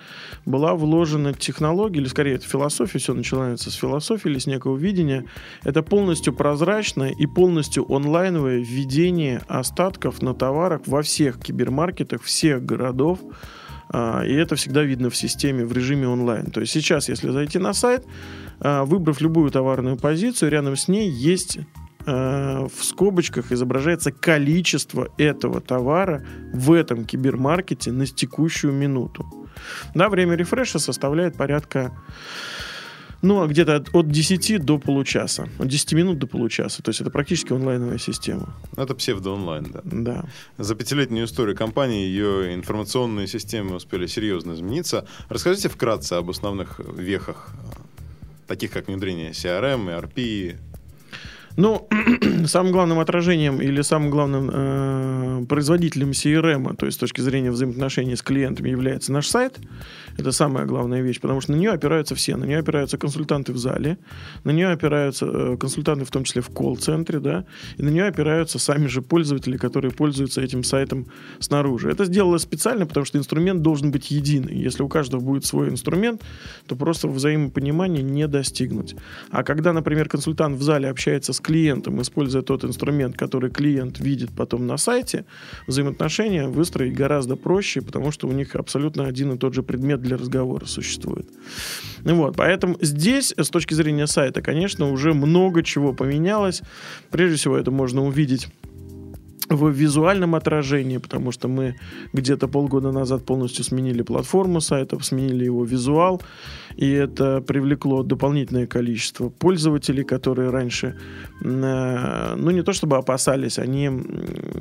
была 0.45 0.73
вложена 0.75 1.33
технология, 1.33 1.99
или 1.99 2.07
скорее 2.07 2.35
это 2.35 2.47
философия, 2.47 2.99
все 2.99 3.13
начинается 3.13 3.69
с 3.71 3.73
философии 3.73 4.29
или 4.29 4.39
с 4.39 4.47
некого 4.47 4.77
видения. 4.77 5.25
Это 5.63 5.83
полностью 5.83 6.33
прозрачное 6.33 7.09
и 7.11 7.25
полностью 7.25 7.85
онлайновое 7.93 8.59
введение 8.59 9.41
остатков 9.47 10.21
на 10.21 10.33
товарах 10.33 10.81
во 10.85 11.01
всех 11.01 11.39
кибермаркетах 11.39 12.21
всех 12.23 12.65
городов. 12.65 13.19
А, 13.93 14.23
И 14.23 14.33
это 14.33 14.55
всегда 14.55 14.83
видно 14.83 15.09
в 15.09 15.15
системе 15.17 15.65
в 15.65 15.73
режиме 15.73 16.07
онлайн. 16.07 16.45
То 16.51 16.61
есть 16.61 16.71
сейчас, 16.71 17.09
если 17.09 17.29
зайти 17.29 17.59
на 17.59 17.73
сайт, 17.73 18.05
а, 18.61 18.85
выбрав 18.85 19.19
любую 19.21 19.51
товарную 19.51 19.97
позицию, 19.97 20.49
рядом 20.51 20.75
с 20.77 20.87
ней 20.87 21.09
есть 21.09 21.59
э, 22.05 22.67
в 22.67 22.83
скобочках 22.83 23.51
изображается 23.51 24.11
количество 24.11 25.09
этого 25.17 25.61
товара 25.61 26.25
в 26.53 26.71
этом 26.73 27.05
кибермаркете 27.05 27.91
на 27.91 28.05
текущую 28.05 28.73
минуту. 28.73 29.25
Да, 29.95 30.09
время 30.09 30.35
рефреша 30.35 30.79
составляет 30.79 31.37
порядка 31.37 31.91
ну, 33.21 33.47
где-то 33.47 33.75
от, 33.75 33.89
от 33.93 34.09
10 34.09 34.65
до 34.65 34.79
получаса. 34.79 35.47
От 35.59 35.67
10 35.67 35.93
минут 35.93 36.17
до 36.17 36.27
получаса. 36.27 36.81
То 36.81 36.89
есть 36.89 37.01
это 37.01 37.11
практически 37.11 37.53
онлайновая 37.53 37.99
система. 37.99 38.55
Это 38.75 38.95
псевдо-онлайн, 38.95 39.71
да. 39.71 39.81
Да. 39.83 40.25
За 40.57 40.75
пятилетнюю 40.75 41.25
историю 41.25 41.55
компании 41.55 42.07
ее 42.07 42.55
информационные 42.55 43.27
системы 43.27 43.75
успели 43.75 44.07
серьезно 44.07 44.53
измениться. 44.53 45.07
Расскажите 45.29 45.69
вкратце 45.69 46.13
об 46.13 46.29
основных 46.31 46.79
вехах, 46.79 47.49
таких 48.47 48.71
как 48.71 48.87
внедрение 48.87 49.31
CRM, 49.31 49.87
ERP. 49.87 50.57
Ну, 51.57 51.87
самым 52.45 52.71
главным 52.71 52.99
отражением 52.99 53.61
или 53.61 53.81
самым 53.81 54.09
главным 54.09 54.49
э, 54.51 55.45
производителем 55.47 56.11
CRM, 56.11 56.75
то 56.75 56.85
есть 56.85 56.97
с 56.97 56.99
точки 56.99 57.21
зрения 57.21 57.51
взаимоотношений 57.51 58.15
с 58.15 58.21
клиентами, 58.21 58.69
является 58.69 59.11
наш 59.11 59.27
сайт. 59.27 59.57
Это 60.17 60.31
самая 60.31 60.65
главная 60.65 61.01
вещь, 61.01 61.19
потому 61.19 61.41
что 61.41 61.51
на 61.51 61.55
нее 61.55 61.71
опираются 61.71 62.15
все. 62.15 62.35
На 62.35 62.45
нее 62.45 62.59
опираются 62.59 62.97
консультанты 62.97 63.53
в 63.53 63.57
зале, 63.57 63.97
на 64.43 64.51
нее 64.51 64.69
опираются 64.69 65.25
э, 65.25 65.57
консультанты, 65.57 66.05
в 66.05 66.11
том 66.11 66.23
числе 66.23 66.41
в 66.41 66.49
колл-центре, 66.49 67.19
да, 67.19 67.45
и 67.77 67.83
на 67.83 67.89
нее 67.89 68.05
опираются 68.05 68.59
сами 68.59 68.87
же 68.87 69.01
пользователи, 69.01 69.57
которые 69.57 69.91
пользуются 69.91 70.41
этим 70.41 70.63
сайтом 70.63 71.07
снаружи. 71.39 71.89
Это 71.89 72.05
сделалось 72.05 72.43
специально, 72.43 72.85
потому 72.85 73.05
что 73.05 73.17
инструмент 73.17 73.61
должен 73.61 73.91
быть 73.91 74.11
единый. 74.11 74.55
Если 74.55 74.83
у 74.83 74.87
каждого 74.87 75.21
будет 75.21 75.45
свой 75.45 75.69
инструмент, 75.69 76.21
то 76.67 76.75
просто 76.75 77.07
взаимопонимания 77.07 78.01
не 78.01 78.27
достигнуть. 78.27 78.95
А 79.29 79.43
когда, 79.43 79.73
например, 79.73 80.09
консультант 80.09 80.57
в 80.57 80.61
зале 80.61 80.89
общается 80.89 81.33
с 81.33 81.39
клиентом, 81.39 82.01
используя 82.01 82.41
тот 82.41 82.63
инструмент, 82.63 83.17
который 83.17 83.49
клиент 83.49 83.99
видит 83.99 84.31
потом 84.35 84.67
на 84.67 84.77
сайте, 84.77 85.25
взаимоотношения 85.67 86.47
выстроить 86.47 86.93
гораздо 86.93 87.35
проще, 87.35 87.81
потому 87.81 88.11
что 88.11 88.27
у 88.27 88.31
них 88.31 88.55
абсолютно 88.55 89.05
один 89.05 89.33
и 89.33 89.37
тот 89.37 89.53
же 89.53 89.63
предмет 89.63 90.00
для 90.01 90.17
разговора 90.17 90.65
существует. 90.65 91.27
Вот, 92.03 92.35
поэтому 92.35 92.77
здесь, 92.81 93.33
с 93.37 93.49
точки 93.49 93.73
зрения 93.73 94.07
сайта, 94.07 94.41
конечно, 94.41 94.91
уже 94.91 95.13
много 95.13 95.63
чего 95.63 95.93
поменялось. 95.93 96.61
Прежде 97.09 97.37
всего, 97.37 97.57
это 97.57 97.71
можно 97.71 98.03
увидеть 98.03 98.47
в 99.49 99.69
визуальном 99.69 100.35
отражении, 100.35 100.97
потому 100.97 101.31
что 101.31 101.47
мы 101.47 101.75
где-то 102.13 102.47
полгода 102.47 102.91
назад 102.91 103.25
полностью 103.25 103.63
сменили 103.63 104.01
платформу 104.01 104.61
сайта, 104.61 104.97
сменили 105.03 105.45
его 105.45 105.65
визуал, 105.65 106.21
и 106.75 106.89
это 106.89 107.41
привлекло 107.41 108.03
дополнительное 108.03 108.67
количество 108.67 109.29
пользователей, 109.29 110.03
которые 110.03 110.49
раньше, 110.49 110.95
э, 111.43 112.35
ну 112.37 112.51
не 112.51 112.63
то 112.63 112.73
чтобы 112.73 112.97
опасались, 112.97 113.59
они 113.59 113.89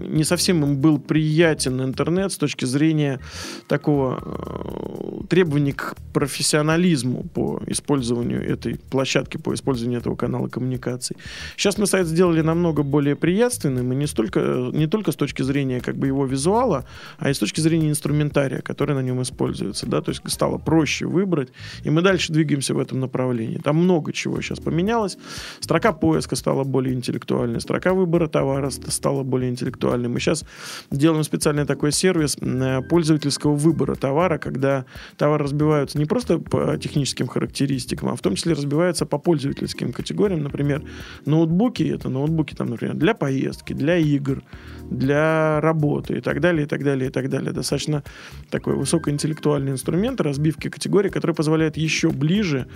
не 0.09 0.25
совсем 0.25 0.65
им 0.65 0.77
был 0.77 0.99
приятен 0.99 1.81
интернет 1.83 2.33
с 2.33 2.37
точки 2.37 2.65
зрения 2.65 3.21
такого 3.69 4.19
э, 4.21 5.27
требований 5.29 5.73
к 5.73 5.95
профессионализму 6.13 7.25
по 7.35 7.61
использованию 7.67 8.43
этой 8.43 8.77
площадки, 8.91 9.37
по 9.37 9.55
использованию 9.55 10.01
этого 10.01 10.17
канала 10.17 10.49
коммуникаций. 10.49 11.17
Сейчас 11.57 11.79
мы 11.79 11.87
сайт 11.87 12.07
сделали 12.07 12.41
намного 12.41 12.83
более 12.83 13.17
приятственным, 13.17 13.93
и 13.93 13.97
не, 13.97 14.07
столько, 14.07 14.71
не 14.73 14.87
только 14.87 15.13
с 15.13 15.17
точки 15.17 15.43
зрения 15.43 15.81
как 15.81 15.97
бы 15.97 16.07
его 16.07 16.27
визуала, 16.27 16.85
а 17.19 17.31
и 17.31 17.35
с 17.35 17.39
точки 17.39 17.61
зрения 17.61 17.91
инструментария, 17.91 18.61
который 18.61 18.95
на 18.95 19.03
нем 19.03 19.23
используется. 19.23 19.87
Да? 19.87 20.01
То 20.01 20.11
есть 20.11 20.23
стало 20.27 20.59
проще 20.59 21.07
выбрать, 21.07 21.51
и 21.85 21.91
мы 21.91 22.00
дальше 22.03 22.33
двигаемся 22.33 22.75
в 22.75 22.79
этом 22.79 23.01
направлении. 23.01 23.59
Там 23.59 23.77
много 23.77 24.13
чего 24.13 24.41
сейчас 24.41 24.61
поменялось. 24.61 25.19
Строка 25.61 25.93
поиска 25.93 26.37
стала 26.37 26.65
более 26.65 26.95
интеллектуальной, 26.95 27.61
строка 27.61 27.95
выбора 27.95 28.29
товара 28.29 28.71
ст- 28.71 28.91
стала 28.93 29.23
более 29.23 29.51
интеллектуальной. 29.51 30.09
Мы 30.09 30.21
сейчас 30.21 30.45
делаем 30.91 31.25
специальный 31.25 31.67
такой 31.67 31.93
сервис 31.93 32.37
м, 32.41 32.83
пользовательского 32.85 33.55
выбора 33.55 33.95
товара, 33.95 34.39
когда 34.39 34.85
товар 35.17 35.43
разбиваются 35.43 35.99
не 35.99 36.05
просто 36.07 36.39
по 36.39 36.77
техническим 36.79 37.27
характеристикам, 37.27 38.09
а 38.09 38.17
в 38.17 38.21
том 38.21 38.35
числе 38.35 38.55
разбиваются 38.55 39.07
по 39.07 39.19
пользовательским 39.19 39.93
категориям. 39.93 40.43
Например, 40.43 40.83
ноутбуки, 41.27 41.83
это 41.83 42.09
ноутбуки, 42.09 42.55
там, 42.55 42.69
например, 42.69 42.95
для 42.97 43.15
поездки, 43.15 43.73
для 43.73 43.97
игр, 43.97 44.43
для 44.91 45.61
работы 45.61 46.19
и 46.19 46.21
так 46.21 46.41
далее, 46.41 46.65
и 46.65 46.67
так 46.67 46.83
далее, 46.83 47.09
и 47.09 47.13
так 47.13 47.29
далее. 47.29 47.53
Достаточно 47.53 48.03
такой 48.51 48.75
высокоинтеллектуальный 48.75 49.73
инструмент 49.73 50.21
разбивки 50.21 50.69
категорий, 50.69 51.11
который 51.11 51.35
позволяет 51.35 51.77
еще 51.77 51.90
ближе 52.11 52.67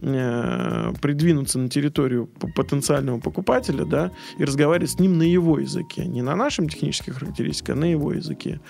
э, 0.00 0.92
придвинуться 1.00 1.58
на 1.58 1.68
территорию 1.68 2.26
потенциального 2.54 3.18
покупателя, 3.20 3.84
да, 3.84 4.10
и 4.38 4.44
разговаривать 4.44 4.90
с 4.90 5.00
ним 5.00 5.18
на 5.18 5.22
его 5.22 5.58
языке, 5.58 6.04
не 6.04 6.22
на 6.22 6.36
нашем 6.36 6.68
технических 6.68 7.18
характеристиках, 7.18 7.76
а 7.76 7.78
на 7.78 7.90
его 7.90 8.12
языке. 8.12 8.60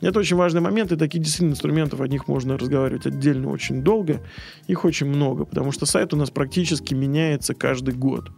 Это 0.00 0.18
очень 0.20 0.36
важный 0.36 0.60
момент, 0.60 0.92
и 0.92 0.96
таких 0.96 1.22
действительно 1.22 1.52
инструментов, 1.52 2.00
о 2.00 2.08
них 2.08 2.28
можно 2.28 2.56
разговаривать 2.56 3.06
отдельно 3.06 3.50
очень 3.50 3.82
долго, 3.82 4.20
их 4.68 4.84
очень 4.84 5.06
много, 5.06 5.44
потому 5.44 5.72
что 5.72 5.86
сайт 5.86 6.14
у 6.14 6.16
нас 6.16 6.30
практически 6.30 6.94
меняется 6.94 7.54
каждый 7.54 7.94
год. 7.94 8.30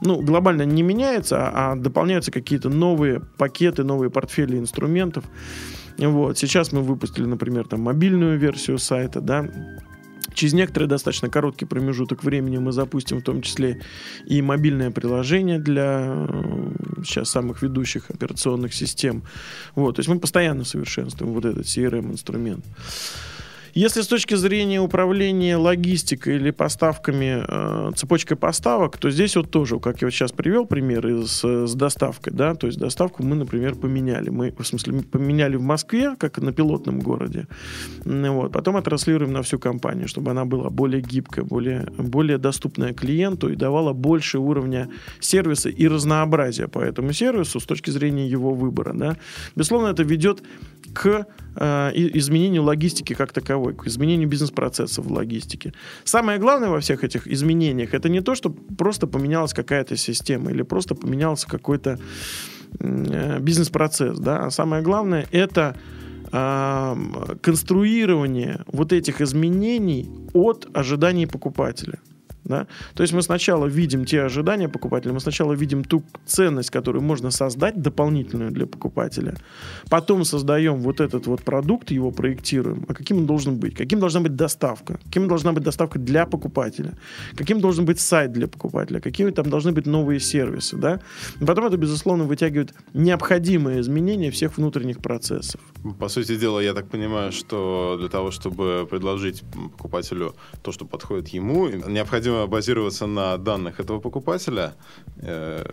ну, 0.00 0.20
глобально 0.20 0.62
не 0.62 0.82
меняется, 0.82 1.48
а, 1.48 1.72
а 1.72 1.76
дополняются 1.76 2.30
какие-то 2.30 2.68
новые 2.68 3.20
пакеты, 3.38 3.84
новые 3.84 4.10
портфели 4.10 4.58
инструментов. 4.58 5.24
Вот. 5.98 6.38
Сейчас 6.38 6.72
мы 6.72 6.82
выпустили, 6.82 7.24
например, 7.24 7.66
там 7.66 7.82
мобильную 7.82 8.38
версию 8.38 8.78
сайта, 8.78 9.20
да, 9.20 9.48
Через 10.44 10.52
некоторый 10.52 10.84
достаточно 10.88 11.30
короткий 11.30 11.64
промежуток 11.64 12.22
времени 12.22 12.58
мы 12.58 12.72
запустим 12.72 13.20
в 13.20 13.22
том 13.22 13.40
числе 13.40 13.80
и 14.26 14.42
мобильное 14.42 14.90
приложение 14.90 15.58
для 15.58 16.04
э, 16.06 17.02
сейчас 17.02 17.30
самых 17.30 17.62
ведущих 17.62 18.10
операционных 18.10 18.74
систем. 18.74 19.22
Вот, 19.74 19.96
то 19.96 20.00
есть 20.00 20.10
мы 20.10 20.20
постоянно 20.20 20.64
совершенствуем 20.64 21.32
вот 21.32 21.46
этот 21.46 21.64
CRM-инструмент. 21.64 22.62
Если 23.74 24.02
с 24.02 24.06
точки 24.06 24.36
зрения 24.36 24.80
управления 24.80 25.56
логистикой 25.56 26.36
или 26.36 26.52
поставками, 26.52 27.42
э, 27.46 27.90
цепочкой 27.96 28.36
поставок, 28.36 28.98
то 28.98 29.10
здесь 29.10 29.34
вот 29.34 29.50
тоже, 29.50 29.80
как 29.80 30.00
я 30.00 30.06
вот 30.06 30.14
сейчас 30.14 30.30
привел 30.30 30.64
пример 30.64 31.04
с, 31.26 31.66
с 31.66 31.74
доставкой, 31.74 32.32
да, 32.32 32.54
то 32.54 32.68
есть 32.68 32.78
доставку 32.78 33.24
мы, 33.24 33.34
например, 33.34 33.74
поменяли. 33.74 34.30
Мы, 34.30 34.54
в 34.56 34.64
смысле, 34.64 35.02
поменяли 35.02 35.56
в 35.56 35.62
Москве, 35.62 36.14
как 36.16 36.38
на 36.38 36.52
пилотном 36.52 37.00
городе, 37.00 37.48
вот, 38.04 38.52
потом 38.52 38.76
отраслируем 38.76 39.32
на 39.32 39.42
всю 39.42 39.58
компанию, 39.58 40.06
чтобы 40.06 40.30
она 40.30 40.44
была 40.44 40.70
более 40.70 41.02
гибкая, 41.02 41.44
более, 41.44 41.88
более 41.98 42.38
доступная 42.38 42.92
клиенту 42.92 43.48
и 43.48 43.56
давала 43.56 43.92
больше 43.92 44.38
уровня 44.38 44.88
сервиса 45.18 45.68
и 45.68 45.88
разнообразия 45.88 46.68
по 46.68 46.78
этому 46.78 47.12
сервису 47.12 47.58
с 47.58 47.64
точки 47.64 47.90
зрения 47.90 48.28
его 48.28 48.54
выбора, 48.54 48.92
да. 48.94 49.16
Безусловно, 49.56 49.88
это 49.88 50.04
ведет 50.04 50.44
к 50.94 51.26
э, 51.56 51.90
изменению 51.94 52.62
логистики 52.62 53.14
как 53.14 53.32
таковой, 53.32 53.74
к 53.74 53.86
изменению 53.86 54.28
бизнес-процессов 54.28 55.04
в 55.04 55.12
логистике. 55.12 55.72
Самое 56.04 56.38
главное 56.38 56.68
во 56.70 56.80
всех 56.80 57.04
этих 57.04 57.28
изменениях 57.28 57.92
это 57.94 58.08
не 58.08 58.20
то, 58.20 58.34
что 58.34 58.50
просто 58.50 59.06
поменялась 59.06 59.52
какая-то 59.52 59.96
система 59.96 60.50
или 60.50 60.62
просто 60.62 60.94
поменялся 60.94 61.46
какой-то 61.46 61.98
э, 62.80 63.40
бизнес-процесс, 63.40 64.18
да, 64.18 64.46
а 64.46 64.50
самое 64.50 64.82
главное 64.82 65.26
это 65.32 65.76
конструирование 67.42 68.64
вот 68.66 68.92
этих 68.92 69.20
изменений 69.20 70.08
от 70.32 70.66
ожиданий 70.74 71.26
покупателя. 71.26 72.00
Да? 72.44 72.66
То 72.94 73.02
есть 73.02 73.14
мы 73.14 73.22
сначала 73.22 73.66
видим 73.66 74.04
те 74.04 74.22
ожидания 74.22 74.68
покупателя, 74.68 75.12
мы 75.12 75.20
сначала 75.20 75.54
видим 75.54 75.84
ту 75.84 76.02
ценность, 76.26 76.70
которую 76.70 77.02
можно 77.02 77.30
создать 77.30 77.80
дополнительную 77.80 78.50
для 78.50 78.66
покупателя, 78.66 79.34
потом 79.88 80.24
создаем 80.24 80.76
вот 80.76 81.00
этот 81.00 81.26
вот 81.26 81.42
продукт, 81.42 81.90
его 81.90 82.10
проектируем, 82.10 82.84
а 82.88 82.94
каким 82.94 83.18
он 83.18 83.26
должен 83.26 83.56
быть, 83.56 83.74
каким 83.74 84.00
должна 84.00 84.20
быть 84.20 84.36
доставка, 84.36 84.98
каким 85.04 85.28
должна 85.28 85.52
быть 85.52 85.64
доставка 85.64 85.98
для 85.98 86.26
покупателя, 86.26 86.92
каким 87.36 87.60
должен 87.60 87.84
быть 87.86 87.98
сайт 87.98 88.32
для 88.32 88.46
покупателя, 88.46 89.00
какими 89.00 89.30
там 89.30 89.48
должны 89.48 89.72
быть 89.72 89.86
новые 89.86 90.20
сервисы, 90.20 90.76
да? 90.76 91.00
И 91.40 91.44
потом 91.44 91.66
это, 91.66 91.76
безусловно, 91.76 92.24
вытягивает 92.24 92.74
необходимые 92.94 93.80
изменения 93.80 94.30
всех 94.30 94.58
внутренних 94.58 94.98
процессов. 94.98 95.60
По 95.98 96.08
сути 96.08 96.36
дела, 96.36 96.60
я 96.60 96.74
так 96.74 96.88
понимаю, 96.88 97.32
что 97.32 97.96
для 97.98 98.08
того, 98.08 98.30
чтобы 98.30 98.86
предложить 98.90 99.42
покупателю 99.76 100.34
то, 100.62 100.72
что 100.72 100.84
подходит 100.84 101.28
ему, 101.28 101.68
необходимо 101.68 102.33
необходимо 102.34 102.46
базироваться 102.46 103.06
на 103.06 103.36
данных 103.36 103.80
этого 103.80 104.00
покупателя. 104.00 104.74
Э, 105.22 105.64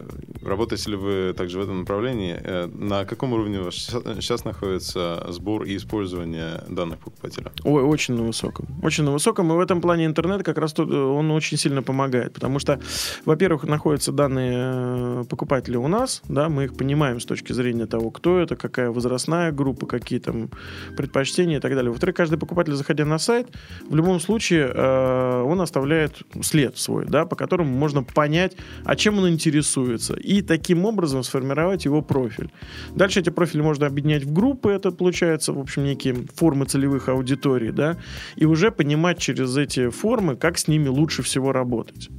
работаете 0.43 0.91
ли 0.91 0.97
вы 0.97 1.33
также 1.33 1.59
в 1.59 1.61
этом 1.61 1.79
направлении? 1.79 2.35
Э, 2.43 2.67
на 2.67 3.05
каком 3.05 3.33
уровне 3.33 3.71
сейчас 3.71 4.45
находится 4.45 5.25
сбор 5.29 5.63
и 5.63 5.75
использование 5.75 6.63
данных 6.69 6.99
покупателя? 6.99 7.51
Ой, 7.63 7.83
очень 7.83 8.15
на 8.15 8.23
высоком. 8.23 8.67
Очень 8.83 9.03
на 9.03 9.11
высоком. 9.11 9.51
И 9.51 9.55
в 9.55 9.59
этом 9.59 9.81
плане 9.81 10.05
интернет 10.05 10.43
как 10.43 10.57
раз 10.57 10.73
тут, 10.73 10.89
э, 10.91 10.95
он 10.95 11.31
очень 11.31 11.57
сильно 11.57 11.83
помогает. 11.83 12.33
Потому 12.33 12.59
что, 12.59 12.79
во-первых, 13.25 13.63
находятся 13.63 14.11
данные 14.11 15.23
покупателя 15.25 15.79
у 15.79 15.87
нас, 15.87 16.21
да, 16.29 16.49
мы 16.49 16.65
их 16.65 16.77
понимаем 16.77 17.19
с 17.19 17.25
точки 17.25 17.53
зрения 17.53 17.85
того, 17.85 18.11
кто 18.11 18.39
это, 18.39 18.55
какая 18.55 18.89
возрастная 18.91 19.51
группа, 19.51 19.85
какие 19.85 20.19
там 20.19 20.49
предпочтения 20.97 21.57
и 21.57 21.59
так 21.59 21.73
далее. 21.73 21.91
Во-вторых, 21.91 22.15
каждый 22.15 22.37
покупатель, 22.37 22.73
заходя 22.73 23.05
на 23.05 23.19
сайт, 23.19 23.47
в 23.89 23.95
любом 23.95 24.19
случае 24.19 24.71
он 24.71 25.61
оставляет 25.61 26.21
след 26.51 26.77
свой, 26.77 27.05
да, 27.05 27.25
по 27.25 27.35
которому 27.35 27.71
можно 27.71 28.03
понять, 28.03 28.57
а 28.83 28.95
чем 28.95 29.19
он 29.19 29.29
интересуется, 29.29 30.15
и 30.15 30.41
таким 30.41 30.85
образом 30.85 31.23
сформировать 31.23 31.85
его 31.85 32.01
профиль. 32.01 32.51
Дальше 32.95 33.21
эти 33.21 33.29
профили 33.29 33.61
можно 33.61 33.87
объединять 33.87 34.23
в 34.23 34.33
группы, 34.33 34.71
это 34.71 34.91
получается, 34.91 35.53
в 35.53 35.59
общем, 35.59 35.85
некие 35.85 36.15
формы 36.35 36.65
целевых 36.65 37.07
аудиторий, 37.09 37.71
да, 37.71 37.97
и 38.35 38.45
уже 38.45 38.71
понимать 38.71 39.17
через 39.19 39.57
эти 39.57 39.89
формы, 39.89 40.35
как 40.35 40.57
с 40.57 40.67
ними 40.67 40.89
лучше 40.89 41.23
всего 41.23 41.53
работать. 41.53 42.09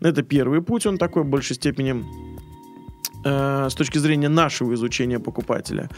Это 0.00 0.22
первый 0.22 0.62
путь, 0.62 0.86
он 0.86 0.98
такой 0.98 1.24
в 1.24 1.26
большей 1.26 1.56
степени 1.56 2.04
с 3.24 3.74
точки 3.74 3.98
зрения 3.98 4.28
нашего 4.28 4.74
изучения 4.74 5.18
покупателя. 5.18 5.88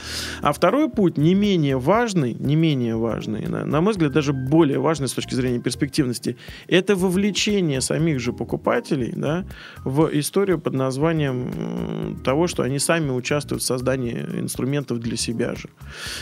А 0.41 0.53
второй 0.53 0.89
путь 0.89 1.19
не 1.19 1.35
менее 1.35 1.79
важный, 1.79 2.35
не 2.35 2.57
менее 2.57 2.97
важный, 2.97 3.47
на, 3.47 3.65
на 3.65 3.81
мой 3.81 3.93
взгляд, 3.93 4.13
даже 4.13 4.33
более 4.33 4.79
важный 4.79 5.09
с 5.09 5.13
точки 5.13 5.35
зрения 5.35 5.59
перспективности, 5.59 6.37
это 6.69 6.97
вовлечение 6.97 7.81
самих 7.81 8.21
же 8.21 8.33
покупателей 8.33 9.13
да, 9.15 9.45
в 9.85 10.09
историю 10.19 10.59
под 10.59 10.75
названием 10.75 12.21
того, 12.25 12.47
что 12.47 12.63
они 12.63 12.79
сами 12.79 13.11
участвуют 13.11 13.63
в 13.63 13.67
создании 13.67 14.15
инструментов 14.15 14.99
для 14.99 15.17
себя 15.17 15.55
же. 15.55 15.69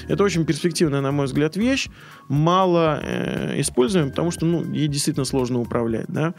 Это 0.09 0.25
очень 0.25 0.45
перспективная, 0.45 1.01
на 1.01 1.13
мой 1.13 1.27
взгляд, 1.27 1.57
вещь, 1.57 1.89
мало 2.29 3.01
э, 3.03 3.61
используем, 3.61 4.11
потому 4.11 4.31
что 4.31 4.47
ну, 4.47 4.65
ей 4.73 4.89
действительно 4.89 5.25
сложно 5.25 5.61
управлять. 5.61 6.07
Да? 6.09 6.35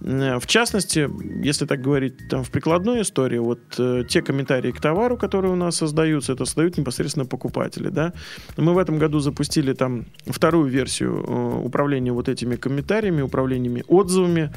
В 0.00 0.46
частности, 0.46 1.10
если 1.44 1.66
так 1.66 1.80
говорить 1.80 2.28
там, 2.28 2.44
в 2.44 2.50
прикладной 2.50 3.02
истории, 3.02 3.38
вот 3.38 3.60
э, 3.78 4.04
те 4.08 4.22
комментарии 4.22 4.70
к 4.70 4.80
товару, 4.80 5.16
которые 5.16 5.52
у 5.52 5.56
нас 5.56 5.76
создаются, 5.76 6.32
это 6.32 6.44
создают 6.44 6.78
непосредственно 6.78 7.26
покупатели. 7.26 7.88
Да? 7.88 8.12
Мы 8.56 8.74
в 8.74 8.78
этом 8.78 8.98
году 8.98 9.18
запустили 9.18 9.72
там 9.72 10.06
вторую 10.26 10.68
версию 10.68 11.24
э, 11.26 11.66
управления 11.66 12.12
вот 12.12 12.28
этими 12.28 12.54
комментариями, 12.54 13.22
управлениями 13.22 13.84
отзывами. 13.88 14.52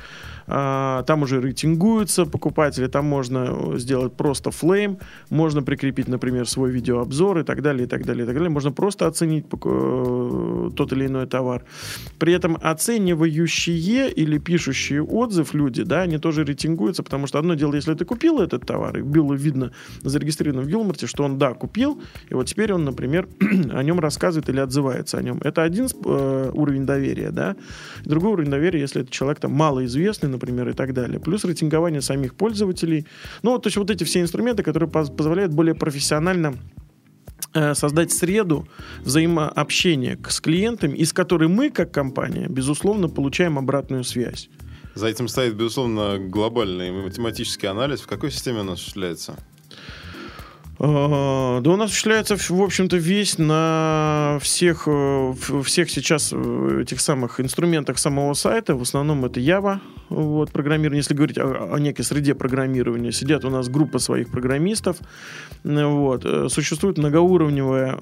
А, 0.47 1.03
там 1.03 1.23
уже 1.23 1.41
рейтингуются 1.41 2.25
покупатели, 2.25 2.87
там 2.87 3.05
можно 3.05 3.77
сделать 3.77 4.13
просто 4.13 4.51
флейм, 4.51 4.99
можно 5.29 5.63
прикрепить, 5.63 6.07
например, 6.07 6.47
свой 6.47 6.71
видеообзор 6.71 7.39
и 7.39 7.43
так 7.43 7.61
далее, 7.61 7.85
и 7.85 7.87
так 7.87 8.05
далее, 8.05 8.23
и 8.23 8.25
так 8.25 8.35
далее. 8.35 8.49
Можно 8.49 8.71
просто 8.71 9.07
оценить 9.07 9.45
э, 9.45 10.69
тот 10.75 10.93
или 10.93 11.05
иной 11.05 11.27
товар. 11.27 11.63
При 12.19 12.33
этом 12.33 12.57
оценивающие 12.61 14.11
или 14.11 14.37
пишущие 14.37 15.03
отзыв 15.03 15.53
люди, 15.53 15.83
да, 15.83 16.01
они 16.01 16.17
тоже 16.17 16.43
рейтингуются, 16.43 17.03
потому 17.03 17.27
что 17.27 17.39
одно 17.39 17.55
дело, 17.55 17.75
если 17.75 17.93
ты 17.93 18.05
купил 18.05 18.39
этот 18.39 18.65
товар, 18.65 18.97
и 18.97 19.01
было 19.01 19.33
видно 19.33 19.71
зарегистрировано 20.01 20.63
в 20.63 20.67
Гилмарте, 20.67 21.07
что 21.07 21.23
он, 21.23 21.37
да, 21.37 21.53
купил, 21.53 22.01
и 22.29 22.33
вот 22.33 22.47
теперь 22.47 22.73
он, 22.73 22.85
например, 22.85 23.27
о 23.73 23.83
нем 23.83 23.99
рассказывает 23.99 24.49
или 24.49 24.59
отзывается 24.59 25.17
о 25.17 25.21
нем. 25.21 25.39
Это 25.43 25.63
один 25.63 25.87
э, 26.05 26.51
уровень 26.53 26.85
доверия, 26.85 27.31
да. 27.31 27.55
Другой 28.05 28.31
уровень 28.31 28.51
доверия, 28.51 28.79
если 28.79 29.01
это 29.01 29.11
человек 29.11 29.39
там 29.39 29.51
малоизвестный, 29.51 30.29
например, 30.41 30.69
и 30.69 30.73
так 30.73 30.93
далее. 30.93 31.19
Плюс 31.19 31.45
рейтингование 31.45 32.01
самих 32.01 32.35
пользователей. 32.35 33.05
Ну, 33.43 33.57
то 33.59 33.67
есть 33.67 33.77
вот 33.77 33.89
эти 33.89 34.03
все 34.03 34.21
инструменты, 34.21 34.63
которые 34.63 34.89
позволяют 34.89 35.53
более 35.53 35.75
профессионально 35.75 36.55
э, 37.53 37.75
создать 37.75 38.11
среду 38.11 38.67
взаимообщения 39.01 40.17
с 40.27 40.41
клиентами, 40.41 40.97
из 40.97 41.13
которой 41.13 41.47
мы, 41.47 41.69
как 41.69 41.91
компания, 41.91 42.47
безусловно, 42.47 43.07
получаем 43.07 43.57
обратную 43.57 44.03
связь. 44.03 44.49
За 44.95 45.07
этим 45.07 45.27
стоит, 45.27 45.55
безусловно, 45.55 46.17
глобальный 46.19 46.91
математический 46.91 47.69
анализ. 47.69 48.01
В 48.01 48.07
какой 48.07 48.31
системе 48.31 48.61
он 48.61 48.71
осуществляется? 48.71 49.35
А, 50.83 51.61
да 51.61 51.69
он 51.69 51.81
осуществляется, 51.83 52.35
в 52.35 52.61
общем-то, 52.61 52.97
весь 52.97 53.37
на 53.37 54.39
всех, 54.41 54.87
э, 54.87 55.33
всех 55.63 55.91
сейчас 55.91 56.31
э, 56.33 56.79
этих 56.81 56.99
самых 57.01 57.39
инструментах 57.39 57.99
самого 57.99 58.33
сайта. 58.33 58.75
В 58.75 58.81
основном 58.81 59.23
это 59.23 59.39
Java, 59.39 59.79
вот, 60.11 60.51
программирование. 60.51 60.99
Если 60.99 61.13
говорить 61.13 61.37
о, 61.37 61.73
о 61.73 61.79
некой 61.79 62.03
среде 62.03 62.35
программирования, 62.35 63.11
сидят 63.11 63.45
у 63.45 63.49
нас 63.49 63.69
группа 63.69 63.97
своих 63.99 64.29
программистов. 64.29 64.97
Вот. 65.63 66.25
Э, 66.25 66.49
существует 66.49 66.97
многоуровневая 66.97 67.97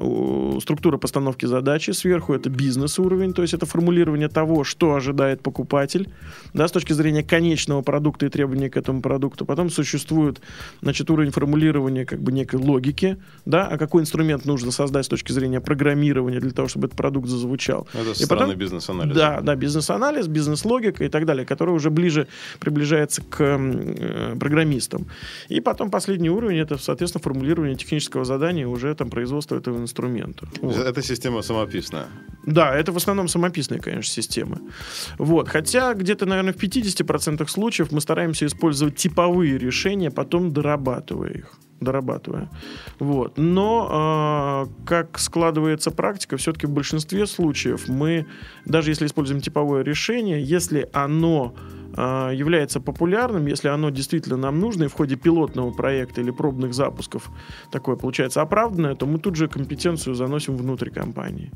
структура 0.60 0.98
постановки 0.98 1.46
задачи. 1.46 1.92
Сверху 1.92 2.34
это 2.34 2.50
бизнес-уровень, 2.50 3.34
то 3.34 3.44
есть 3.44 3.54
это 3.54 3.66
формулирование 3.66 4.28
того, 4.28 4.64
что 4.64 4.96
ожидает 4.96 5.42
покупатель, 5.42 6.10
да, 6.54 6.68
с 6.68 6.72
точки 6.72 6.94
зрения 6.94 7.24
конечного 7.24 7.82
продукта 7.84 8.26
и 8.26 8.30
требований 8.30 8.70
к 8.70 8.78
этому 8.78 9.02
продукту. 9.02 9.46
Потом 9.46 9.70
существует 9.70 10.42
значит, 10.82 11.10
уровень 11.12 11.32
формулирования 11.32 12.06
как 12.06 12.22
бы 12.22 12.32
некой 12.32 12.60
логики, 12.60 13.18
да, 13.46 13.68
а 13.68 13.78
какой 13.78 14.02
инструмент 14.02 14.46
нужно 14.46 14.72
создать 14.72 15.06
с 15.06 15.08
точки 15.08 15.32
зрения 15.32 15.62
программирования 15.62 16.40
для 16.40 16.52
того, 16.52 16.68
чтобы 16.68 16.88
этот 16.88 16.98
продукт 16.98 17.28
зазвучал. 17.28 17.88
Это 17.94 18.24
и 18.24 18.28
потом, 18.28 18.56
бизнес-анализ. 18.56 19.16
Да, 19.16 19.42
да, 19.42 19.56
бизнес-анализ, 19.56 20.28
бизнес-логика 20.28 21.04
и 21.04 21.10
так 21.10 21.26
далее, 21.26 21.46
которые 21.46 21.76
уже 21.76 21.92
ближе 22.00 22.28
приближается 22.60 23.22
к 23.22 23.42
э, 23.42 24.36
программистам. 24.40 25.08
И 25.50 25.60
потом 25.62 25.92
последний 25.92 26.30
уровень 26.30 26.60
это, 26.60 26.78
соответственно, 26.78 27.22
формулирование 27.22 27.76
технического 27.76 28.26
задания 28.26 28.68
уже 28.68 28.96
там 28.96 29.10
производства 29.10 29.58
этого 29.58 29.78
инструмента. 29.78 30.48
Вот. 30.62 30.78
Эта 30.78 31.02
система 31.02 31.42
самописная. 31.42 32.08
Да, 32.46 32.76
это 32.76 32.92
в 32.92 32.98
основном 32.98 33.28
самописные, 33.28 33.82
конечно, 33.82 34.14
системы. 34.14 34.60
Вот. 35.18 35.50
Хотя 35.50 35.94
где-то, 35.94 36.26
наверное, 36.26 36.54
в 36.54 36.58
50% 36.58 37.48
случаев 37.48 37.92
мы 37.92 38.02
стараемся 38.02 38.46
использовать 38.46 38.96
типовые 38.96 39.58
решения, 39.58 40.10
потом 40.12 40.52
дорабатывая 40.52 41.32
их 41.32 41.60
дорабатывая. 41.80 42.50
Вот. 43.00 43.38
Но 43.38 44.68
э, 44.68 44.86
как 44.86 45.18
складывается 45.20 45.92
практика, 45.92 46.38
все-таки 46.38 46.68
в 46.68 46.72
большинстве 46.72 47.26
случаев 47.26 47.88
мы, 47.88 48.26
даже 48.66 48.92
если 48.92 49.06
используем 49.06 49.42
типовое 49.42 49.84
решение, 49.84 50.44
если 50.44 50.90
оно 50.94 51.56
э, 51.56 51.79
является 51.96 52.80
популярным, 52.80 53.46
если 53.48 53.68
оно 53.68 53.90
действительно 53.90 54.38
нам 54.38 54.60
нужно, 54.60 54.86
и 54.86 54.88
в 54.88 54.94
ходе 54.94 55.16
пилотного 55.16 55.72
проекта 55.72 56.22
или 56.22 56.32
пробных 56.32 56.74
запусков 56.74 57.30
такое 57.72 57.96
получается 57.96 58.42
оправданное, 58.42 58.96
то 58.96 59.06
мы 59.06 59.20
тут 59.20 59.36
же 59.36 59.48
компетенцию 59.48 60.16
заносим 60.16 60.56
внутрь 60.58 60.90
компании 60.90 61.52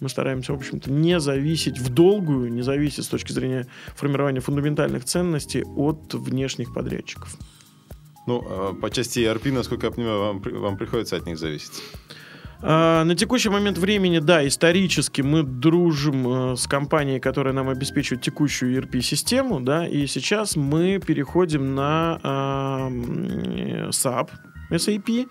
мы 0.00 0.08
стараемся, 0.08 0.52
в 0.52 0.56
общем-то, 0.56 0.90
не 0.90 1.20
зависеть 1.20 1.78
в 1.78 1.90
долгую, 1.90 2.52
не 2.52 2.62
зависеть 2.62 3.04
с 3.04 3.08
точки 3.08 3.32
зрения 3.32 3.66
формирования 3.94 4.40
фундаментальных 4.40 5.04
ценностей 5.04 5.62
от 5.62 6.14
внешних 6.14 6.72
подрядчиков. 6.72 7.36
Ну, 8.26 8.42
а 8.48 8.74
по 8.74 8.90
части 8.90 9.20
ERP, 9.20 9.52
насколько 9.52 9.86
я 9.86 9.92
понимаю, 9.92 10.20
вам, 10.20 10.40
вам 10.40 10.76
приходится 10.76 11.16
от 11.16 11.26
них 11.26 11.38
зависеть. 11.38 11.82
А, 12.62 13.04
на 13.04 13.14
текущий 13.14 13.48
момент 13.48 13.78
времени, 13.78 14.18
да, 14.18 14.46
исторически 14.46 15.22
мы 15.22 15.42
дружим 15.42 16.52
э, 16.52 16.56
с 16.56 16.66
компанией, 16.66 17.18
которая 17.18 17.54
нам 17.54 17.70
обеспечивает 17.70 18.22
текущую 18.22 18.76
ERP-систему, 18.76 19.60
да, 19.60 19.86
и 19.86 20.06
сейчас 20.06 20.56
мы 20.56 20.98
переходим 20.98 21.74
на 21.74 22.20
э, 22.22 23.88
SAP, 23.88 24.30
SAP, 24.70 25.28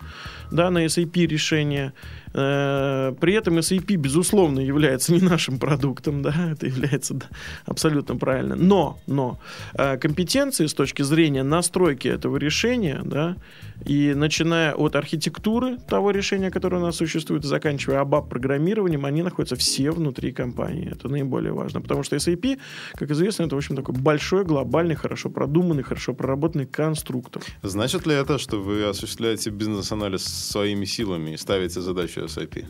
да, 0.50 0.70
на 0.70 0.84
SAP 0.86 1.26
решение. 1.26 1.92
Э, 2.32 3.12
при 3.20 3.34
этом 3.34 3.58
SAP, 3.58 3.96
безусловно, 3.96 4.60
является 4.60 5.12
не 5.12 5.20
нашим 5.20 5.58
продуктом, 5.58 6.22
да, 6.22 6.34
это 6.52 6.66
является 6.66 7.14
да, 7.14 7.26
абсолютно 7.66 8.16
правильно. 8.16 8.56
Но, 8.56 8.98
но 9.06 9.38
э, 9.74 9.96
компетенции 9.98 10.66
с 10.66 10.74
точки 10.74 11.02
зрения 11.02 11.42
настройки 11.42 12.08
этого 12.08 12.36
решения, 12.36 13.00
да, 13.04 13.36
и 13.84 14.14
начиная 14.14 14.74
от 14.74 14.96
архитектуры 14.96 15.78
того 15.88 16.10
решения, 16.10 16.50
которое 16.50 16.76
у 16.76 16.84
нас 16.84 16.96
существует, 16.96 17.44
заканчивая 17.44 18.02
ABAP-программированием, 18.04 19.04
они 19.06 19.22
находятся 19.22 19.56
все 19.56 19.90
внутри 19.90 20.32
компании. 20.32 20.90
Это 20.92 21.08
наиболее 21.08 21.52
важно, 21.52 21.80
потому 21.80 22.02
что 22.02 22.16
SAP, 22.16 22.58
как 22.94 23.10
известно, 23.10 23.44
это, 23.44 23.54
в 23.54 23.58
общем, 23.58 23.76
такой 23.76 23.94
большой, 23.94 24.44
глобальный, 24.44 24.94
хорошо 24.94 25.30
продуманный, 25.30 25.82
хорошо 25.82 26.14
проработанный 26.14 26.66
конструктор. 26.66 27.42
Значит 27.62 28.06
ли 28.06 28.14
это, 28.14 28.38
что 28.38 28.60
вы 28.60 28.84
осуществляете 28.84 29.50
бизнес-анализ 29.50 30.24
своими 30.24 30.84
силами 30.84 31.32
и 31.32 31.36
ставите 31.36 31.80
задачу 31.80 32.19
SAP? 32.24 32.64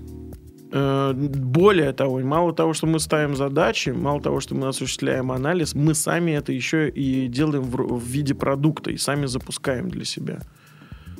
Э, 0.72 1.12
более 1.14 1.92
того, 1.92 2.20
мало 2.20 2.52
того, 2.54 2.74
что 2.74 2.86
мы 2.86 3.00
ставим 3.00 3.34
задачи, 3.34 3.90
мало 3.90 4.20
того, 4.20 4.40
что 4.40 4.54
мы 4.54 4.68
осуществляем 4.68 5.32
анализ, 5.32 5.74
мы 5.74 5.94
сами 5.94 6.32
это 6.32 6.52
еще 6.52 6.88
и 6.88 7.26
делаем 7.26 7.64
в, 7.64 7.98
в 7.98 8.04
виде 8.04 8.34
продукта 8.34 8.90
и 8.90 8.96
сами 8.96 9.26
запускаем 9.26 9.88
для 9.90 10.04
себя. 10.04 10.40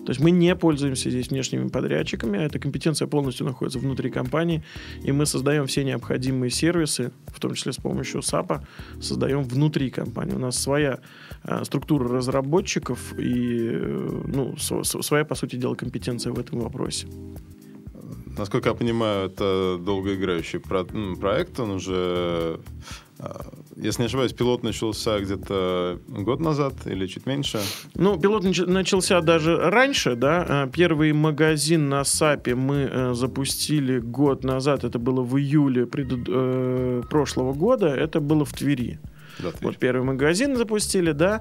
То 0.05 0.13
есть 0.13 0.21
мы 0.21 0.31
не 0.31 0.57
пользуемся 0.57 1.11
здесь 1.11 1.29
внешними 1.29 1.69
подрядчиками, 1.69 2.39
а 2.39 2.43
эта 2.43 2.59
компетенция 2.59 3.07
полностью 3.07 3.47
находится 3.47 3.79
внутри 3.79 4.11
компании, 4.11 4.65
и 5.05 5.13
мы 5.13 5.27
создаем 5.27 5.67
все 5.67 5.85
необходимые 5.85 6.51
сервисы, 6.51 7.13
в 7.27 7.39
том 7.39 7.55
числе 7.55 7.73
с 7.73 7.77
помощью 7.77 8.21
SAP, 8.21 8.63
создаем 9.01 9.43
внутри 9.43 9.91
компании. 9.91 10.35
У 10.35 10.39
нас 10.39 10.57
своя 10.57 11.01
э, 11.45 11.65
структура 11.65 12.09
разработчиков 12.09 13.19
и 13.19 13.69
э, 13.73 14.23
ну, 14.27 14.57
своя, 14.57 15.25
по 15.25 15.35
сути 15.35 15.57
дела, 15.57 15.75
компетенция 15.75 16.33
в 16.33 16.39
этом 16.39 16.61
вопросе. 16.61 17.07
Насколько 18.41 18.71
я 18.71 18.75
понимаю, 18.75 19.27
это 19.27 19.77
долгоиграющий 19.79 20.61
про- 20.61 20.87
проект, 21.21 21.61
он 21.61 21.73
уже 21.73 22.59
а, 23.19 23.53
если 23.77 24.03
не 24.03 24.07
ошибаюсь, 24.07 24.33
пилот 24.33 24.63
начался 24.63 25.21
где-то 25.21 25.99
год 26.09 26.41
назад 26.41 26.73
или 26.87 27.07
чуть 27.07 27.27
меньше. 27.27 27.61
Ну, 27.95 28.19
пилот 28.19 28.45
начался 28.67 29.21
даже 29.21 29.57
раньше, 29.59 30.17
да. 30.17 30.47
А, 30.49 30.67
первый 30.69 31.13
магазин 31.13 31.91
на 31.91 32.03
САПе 32.03 32.55
мы 32.55 32.89
э, 32.91 33.15
запустили 33.15 33.99
год 33.99 34.43
назад. 34.43 34.85
Это 34.85 34.99
было 34.99 35.21
в 35.21 35.39
июле 35.39 35.85
пред... 35.85 36.09
э, 36.29 37.03
прошлого 37.11 37.53
года. 37.53 37.89
Это 37.89 38.21
было 38.21 38.47
в 38.47 38.53
Твери. 38.55 38.99
Вот 39.61 39.77
первый 39.79 40.03
магазин 40.05 40.57
запустили, 40.57 41.13
да, 41.13 41.41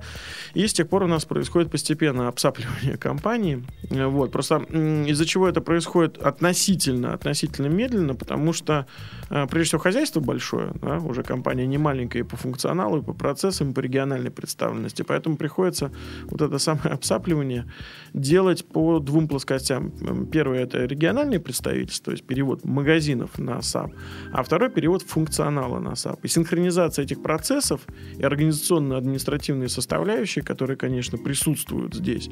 и 0.54 0.68
с 0.68 0.74
тех 0.74 0.88
пор 0.90 1.04
у 1.04 1.08
нас 1.08 1.26
происходит 1.26 1.72
постепенно 1.72 2.28
обсапливание 2.28 2.98
компании. 2.98 3.64
Вот, 3.90 4.32
просто 4.32 4.58
из-за 4.58 5.26
чего 5.26 5.48
это 5.48 5.62
происходит 5.62 6.18
относительно, 6.18 7.14
относительно 7.14 7.68
медленно, 7.68 8.16
потому 8.16 8.54
что, 8.54 8.86
э, 9.30 9.48
прежде 9.48 9.70
всего, 9.70 9.82
хозяйство 9.82 10.20
большое, 10.20 10.72
да, 10.82 10.98
уже 10.98 11.24
компания 11.24 11.66
не 11.66 11.78
маленькая 11.78 12.20
и 12.20 12.24
по 12.24 12.38
функционалу, 12.38 13.00
и 13.00 13.04
по 13.04 13.14
процессам, 13.14 13.72
и 13.72 13.74
по 13.74 13.80
региональной 13.80 14.32
представленности, 14.32 15.04
поэтому 15.04 15.38
приходится 15.38 15.92
вот 16.24 16.42
это 16.42 16.60
самое 16.60 16.94
обсапливание 16.94 17.66
делать 18.14 18.66
по 18.66 19.00
двум 19.00 19.28
плоскостям. 19.28 19.92
Первое— 20.32 20.64
это 20.64 20.86
региональные 20.86 21.40
представительства, 21.40 22.06
то 22.06 22.12
есть 22.12 22.24
перевод 22.24 22.66
магазинов 22.66 23.38
на 23.38 23.60
SAP, 23.60 23.94
а 24.34 24.44
второй— 24.44 24.70
перевод 24.72 25.02
функционала 25.02 25.80
на 25.80 25.90
SAP. 25.90 26.20
И 26.24 26.28
синхронизация 26.28 27.06
этих 27.06 27.22
процессов 27.22 27.82
и 28.18 28.24
организационно-административные 28.24 29.70
составляющие, 29.70 30.44
которые, 30.44 30.78
конечно, 30.78 31.18
присутствуют 31.18 31.96
здесь, 31.96 32.30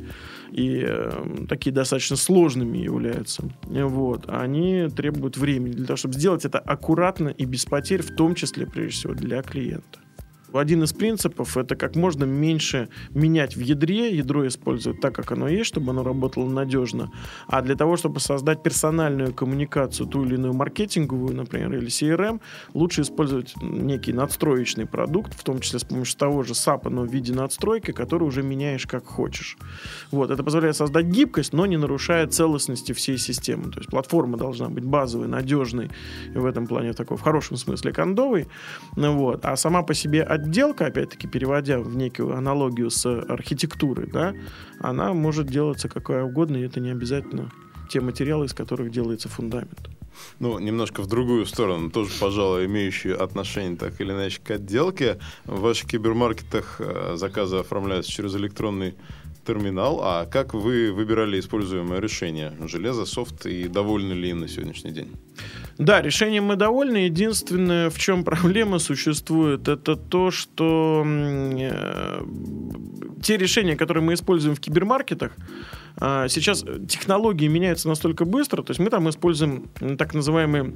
и 0.51 0.83
э, 0.87 1.45
такие 1.47 1.71
достаточно 1.71 2.15
сложными 2.15 2.77
являются, 2.77 3.43
вот, 3.63 4.25
они 4.27 4.87
требуют 4.95 5.37
времени 5.37 5.73
для 5.73 5.85
того, 5.85 5.97
чтобы 5.97 6.15
сделать 6.15 6.45
это 6.45 6.59
аккуратно 6.59 7.29
и 7.29 7.45
без 7.45 7.65
потерь, 7.65 8.01
в 8.01 8.15
том 8.15 8.35
числе, 8.35 8.65
прежде 8.65 8.93
всего, 8.93 9.13
для 9.13 9.41
клиента. 9.41 9.99
Один 10.53 10.83
из 10.83 10.93
принципов 10.93 11.57
это 11.57 11.75
как 11.75 11.95
можно 11.95 12.23
меньше 12.23 12.89
менять 13.09 13.55
в 13.55 13.59
ядре, 13.59 14.15
ядро 14.15 14.47
использовать 14.47 15.01
так, 15.01 15.13
как 15.13 15.31
оно 15.31 15.47
есть, 15.47 15.67
чтобы 15.67 15.91
оно 15.91 16.03
работало 16.03 16.49
надежно. 16.49 17.11
А 17.47 17.61
для 17.61 17.75
того, 17.75 17.97
чтобы 17.97 18.19
создать 18.19 18.63
персональную 18.63 19.33
коммуникацию, 19.33 20.07
ту 20.07 20.23
или 20.23 20.35
иную 20.35 20.53
маркетинговую, 20.53 21.35
например, 21.35 21.73
или 21.75 21.87
CRM, 21.87 22.39
лучше 22.73 23.01
использовать 23.01 23.53
некий 23.61 24.13
надстроечный 24.13 24.85
продукт, 24.85 25.33
в 25.33 25.43
том 25.43 25.59
числе 25.59 25.79
с 25.79 25.83
помощью 25.83 26.17
того 26.17 26.43
же 26.43 26.53
SAP, 26.53 26.89
но 26.89 27.01
в 27.03 27.11
виде 27.11 27.33
надстройки, 27.33 27.91
который 27.91 28.23
уже 28.23 28.41
меняешь 28.43 28.87
как 28.87 29.05
хочешь. 29.05 29.57
Вот. 30.11 30.31
Это 30.31 30.43
позволяет 30.43 30.75
создать 30.75 31.05
гибкость, 31.05 31.53
но 31.53 31.65
не 31.65 31.77
нарушая 31.77 32.27
целостности 32.27 32.93
всей 32.93 33.17
системы. 33.17 33.71
То 33.71 33.79
есть 33.79 33.89
платформа 33.89 34.37
должна 34.37 34.69
быть 34.69 34.83
базовой, 34.83 35.27
надежной, 35.27 35.89
в 36.33 36.45
этом 36.45 36.67
плане 36.67 36.93
такой 36.93 37.17
в 37.17 37.21
хорошем 37.21 37.57
смысле 37.57 37.91
кондовой. 37.91 38.47
Вот. 38.95 39.45
А 39.45 39.55
сама 39.55 39.83
по 39.83 39.93
себе 39.93 40.23
отделка, 40.47 40.85
опять-таки 40.87 41.27
переводя 41.27 41.79
в 41.79 41.95
некую 41.95 42.35
аналогию 42.35 42.89
с 42.89 43.05
архитектурой, 43.05 44.07
да, 44.07 44.33
она 44.79 45.13
может 45.13 45.47
делаться 45.47 45.89
какая 45.89 46.23
угодно, 46.23 46.57
и 46.57 46.61
это 46.61 46.79
не 46.79 46.89
обязательно 46.89 47.51
те 47.89 48.01
материалы, 48.01 48.45
из 48.45 48.53
которых 48.53 48.91
делается 48.91 49.29
фундамент. 49.29 49.89
Ну, 50.39 50.57
немножко 50.59 51.01
в 51.01 51.07
другую 51.07 51.45
сторону, 51.45 51.91
тоже, 51.91 52.11
пожалуй, 52.19 52.65
имеющие 52.65 53.13
отношение 53.13 53.77
так 53.77 54.01
или 54.01 54.11
иначе 54.11 54.41
к 54.43 54.49
отделке. 54.49 55.19
В 55.45 55.59
ваших 55.61 55.89
кибермаркетах 55.89 56.77
э, 56.79 57.15
заказы 57.17 57.57
оформляются 57.57 58.11
через 58.11 58.35
электронный 58.35 58.95
терминал. 59.47 59.99
А 60.03 60.25
как 60.25 60.53
вы 60.53 60.91
выбирали 60.91 61.39
используемое 61.39 61.99
решение? 61.99 62.53
Железо, 62.67 63.05
софт 63.05 63.45
и 63.45 63.67
довольны 63.67 64.13
ли 64.13 64.29
им 64.29 64.39
на 64.39 64.47
сегодняшний 64.47 64.91
день? 64.91 65.11
Да, 65.77 66.01
решением 66.01 66.45
мы 66.45 66.55
довольны. 66.55 66.97
Единственное, 66.97 67.89
в 67.89 67.97
чем 67.97 68.23
проблема 68.23 68.79
существует, 68.79 69.67
это 69.67 69.95
то, 69.95 70.31
что 70.31 71.03
э, 71.05 72.23
те 73.23 73.37
решения, 73.37 73.75
которые 73.75 74.03
мы 74.03 74.13
используем 74.13 74.55
в 74.55 74.59
кибермаркетах, 74.59 75.31
э, 76.01 76.27
сейчас 76.29 76.65
технологии 76.89 77.47
меняются 77.47 77.87
настолько 77.87 78.25
быстро, 78.25 78.63
то 78.63 78.71
есть 78.71 78.79
мы 78.79 78.89
там 78.89 79.07
используем 79.09 79.69
так 79.97 80.13
называемые 80.13 80.73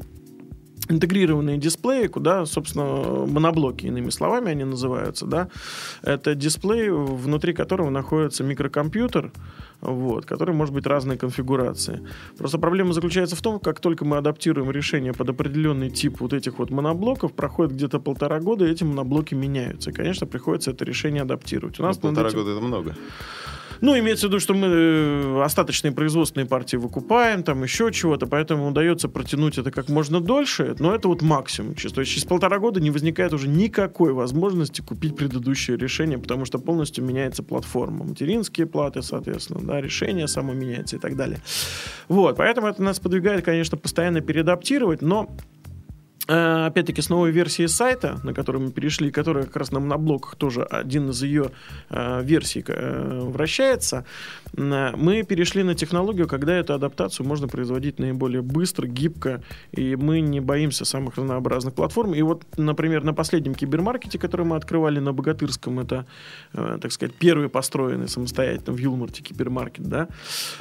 интегрированные 0.92 1.58
дисплеи, 1.58 2.08
куда, 2.08 2.46
собственно, 2.46 3.26
моноблоки, 3.26 3.86
иными 3.86 4.10
словами 4.10 4.52
они 4.52 4.64
называются, 4.64 5.26
да, 5.26 5.50
это 6.04 6.36
дисплей, 6.36 6.90
внутри 6.90 7.54
которого 7.54 7.90
находится 7.90 8.44
микрокомпьютер, 8.44 9.32
вот, 9.82 10.26
который 10.26 10.54
может 10.54 10.74
быть 10.74 10.86
разной 10.86 11.18
конфигурации. 11.18 12.08
Просто 12.38 12.58
проблема 12.60 12.94
заключается 12.94 13.36
в 13.36 13.42
том, 13.42 13.60
как 13.60 13.80
только 13.80 14.06
мы 14.06 14.18
адаптируем 14.18 14.70
решение 14.72 15.14
под 15.14 15.30
определенный 15.30 15.90
тип 15.90 16.20
вот 16.20 16.34
этих 16.34 16.60
вот 16.60 16.70
моноблоков, 16.70 17.34
проходит 17.34 17.74
где-то 17.74 18.00
полтора 18.00 18.40
года, 18.40 18.66
и 18.66 18.72
эти 18.72 18.84
моноблоки 18.84 19.34
меняются. 19.34 19.90
И, 19.90 19.94
конечно, 19.94 20.28
приходится 20.28 20.72
это 20.72 20.86
решение 20.86 21.24
адаптировать. 21.24 21.80
У 21.80 21.84
нас 21.84 21.98
ну, 21.98 22.10
полтора 22.10 22.30
этим... 22.30 22.40
года 22.40 22.52
это 22.52 22.62
много. 22.62 22.96
Ну, 23.82 23.98
имеется 23.98 24.28
в 24.28 24.30
виду, 24.30 24.40
что 24.40 24.54
мы 24.54 24.68
э, 24.68 25.42
остаточные 25.44 25.92
производственные 25.92 26.48
партии 26.48 26.78
выкупаем, 26.78 27.42
там 27.42 27.64
еще 27.64 27.92
чего-то, 27.92 28.28
поэтому 28.28 28.68
удается 28.68 29.10
протянуть 29.10 29.58
это 29.58 29.72
как 29.72 29.90
можно 29.90 30.22
дольше, 30.22 30.76
но 30.78 30.94
это 30.94 31.08
вот 31.08 31.24
максимум. 31.24 31.74
То 31.74 32.02
есть 32.02 32.12
через 32.12 32.26
полтора 32.26 32.60
года 32.60 32.80
не 32.80 32.92
возникает 32.92 33.34
уже 33.34 33.48
никакой 33.48 34.14
возможности 34.14 34.82
купить 34.82 35.16
предыдущее 35.16 35.78
решение, 35.78 36.20
потому 36.20 36.46
что 36.46 36.60
полностью 36.60 37.04
меняется 37.04 37.42
платформа. 37.42 38.06
Материнские 38.06 38.68
платы, 38.68 39.02
соответственно, 39.02 39.62
да, 39.64 39.82
решение 39.82 40.28
само 40.28 40.54
меняется 40.54 40.98
и 40.98 41.00
так 41.00 41.16
далее. 41.16 41.40
Вот, 42.08 42.38
поэтому 42.38 42.68
это 42.68 42.84
нас 42.84 43.00
подвигает, 43.00 43.44
конечно, 43.44 43.78
постоянно 43.78 44.22
переадаптировать, 44.22 45.02
но 45.02 45.28
опять-таки, 46.32 47.02
с 47.02 47.10
новой 47.10 47.32
версии 47.32 47.66
сайта, 47.66 48.20
на 48.24 48.34
который 48.34 48.62
мы 48.62 48.72
перешли, 48.72 49.12
которая 49.12 49.46
как 49.46 49.56
раз 49.56 49.72
нам 49.72 49.88
на 49.88 49.98
блоках 49.98 50.36
тоже 50.36 50.64
один 50.64 51.10
из 51.10 51.22
ее 51.24 51.52
э, 51.90 52.24
версий 52.24 52.64
э, 52.68 53.20
вращается, 53.24 54.06
э, 54.54 54.92
мы 54.96 55.24
перешли 55.24 55.64
на 55.64 55.76
технологию, 55.76 56.28
когда 56.28 56.54
эту 56.54 56.74
адаптацию 56.74 57.26
можно 57.26 57.48
производить 57.48 58.00
наиболее 58.00 58.42
быстро, 58.42 58.88
гибко, 58.88 59.42
и 59.72 59.96
мы 59.96 60.22
не 60.22 60.40
боимся 60.40 60.86
самых 60.86 61.18
разнообразных 61.18 61.74
платформ. 61.74 62.14
И 62.14 62.22
вот, 62.22 62.44
например, 62.58 63.04
на 63.04 63.14
последнем 63.14 63.56
кибермаркете, 63.56 64.20
который 64.20 64.46
мы 64.46 64.56
открывали 64.56 65.00
на 65.00 65.14
Богатырском, 65.14 65.80
это, 65.80 66.06
э, 66.54 66.78
так 66.82 66.92
сказать, 66.92 67.16
первый 67.16 67.50
построенный 67.50 68.08
самостоятельно 68.08 68.74
в 68.74 68.78
Юлмарте 68.78 69.24
кибермаркет, 69.24 69.88
да, 69.88 70.08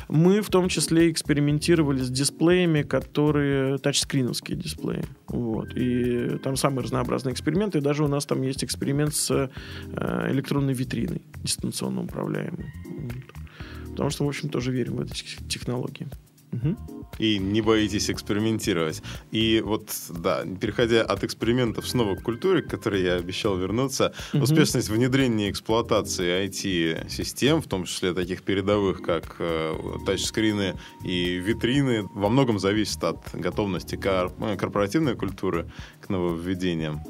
мы 0.09 0.41
в 0.41 0.49
том 0.49 0.69
числе 0.69 1.11
экспериментировали 1.11 2.01
с 2.01 2.11
дисплеями, 2.11 2.83
которые 2.83 3.79
тачскриновские 3.79 4.57
дисплеи. 4.57 5.05
Вот. 5.29 5.60
И 5.75 6.39
там 6.43 6.57
самые 6.57 6.85
разнообразные 6.85 7.33
эксперименты. 7.33 7.79
И 7.79 7.81
даже 7.81 8.05
у 8.05 8.09
нас 8.09 8.27
там 8.27 8.43
есть 8.43 8.65
эксперимент 8.65 9.15
с 9.15 9.31
э, 9.31 10.31
электронной 10.31 10.75
витриной, 10.75 11.23
дистанционно 11.43 12.03
управляемой. 12.03 12.73
Вот. 12.87 13.91
Потому 13.91 14.11
что, 14.11 14.25
в 14.25 14.29
общем, 14.29 14.49
тоже 14.49 14.73
верим 14.73 14.97
в 14.97 15.01
эти 15.03 15.25
технологии. 15.49 16.09
Угу. 16.53 16.77
И 17.19 17.39
не 17.39 17.61
боитесь 17.61 18.11
экспериментировать. 18.11 19.03
И 19.31 19.63
вот, 19.65 19.91
да, 20.09 20.45
переходя 20.61 21.03
от 21.03 21.23
экспериментов 21.23 21.89
снова 21.89 22.17
к 22.17 22.23
культуре, 22.23 22.63
к 22.63 22.69
которой 22.69 23.03
я 23.03 23.15
обещал 23.15 23.57
вернуться, 23.57 24.15
угу. 24.33 24.45
успешность 24.45 24.89
внедрения 24.89 25.49
и 25.49 25.51
эксплуатации 25.51 26.47
IT-систем, 26.47 27.63
в 27.63 27.69
том 27.69 27.85
числе 27.85 28.15
таких 28.15 28.43
передовых, 28.43 29.03
как 29.03 29.37
э, 29.39 29.75
тачскрины 30.07 30.77
и 31.05 31.37
витрины, 31.37 32.09
во 32.15 32.29
многом 32.29 32.59
зависит 32.59 33.03
от 33.05 33.19
готовности 33.33 33.97
кор- 33.97 34.33
э, 34.41 34.57
корпоративной 34.57 35.15
культуры 35.15 35.71
к 36.01 36.09
нововведениям. 36.09 37.03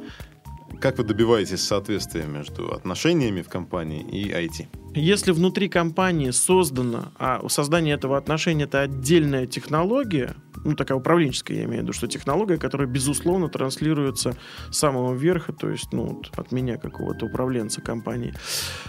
Как 0.79 0.99
вы 0.99 1.05
добиваетесь 1.05 1.63
соответствия 1.63 2.25
между 2.25 2.73
отношениями 2.73 3.43
в 3.43 3.49
компании 3.49 4.03
и 4.03 4.31
IT? 4.31 4.67
Если 4.95 5.33
внутри 5.33 5.69
компании 5.69 6.31
создано, 6.31 7.13
а 7.19 7.47
создание 7.49 7.95
этого 7.95 8.17
отношения 8.17 8.65
это 8.65 8.81
отдельная 8.81 9.47
технология, 9.47 10.35
ну 10.65 10.75
такая 10.75 10.99
управленческая, 10.99 11.59
я 11.59 11.65
имею 11.65 11.81
в 11.81 11.83
виду, 11.85 11.93
что 11.93 12.07
технология, 12.07 12.57
которая 12.57 12.89
безусловно 12.89 13.49
транслируется 13.49 14.37
с 14.71 14.79
самого 14.79 15.15
верха, 15.15 15.53
то 15.53 15.69
есть 15.69 15.93
ну, 15.93 16.23
от 16.37 16.53
меня 16.53 16.77
какого-то 16.77 17.27
управленца 17.27 17.81
компании. 17.81 18.35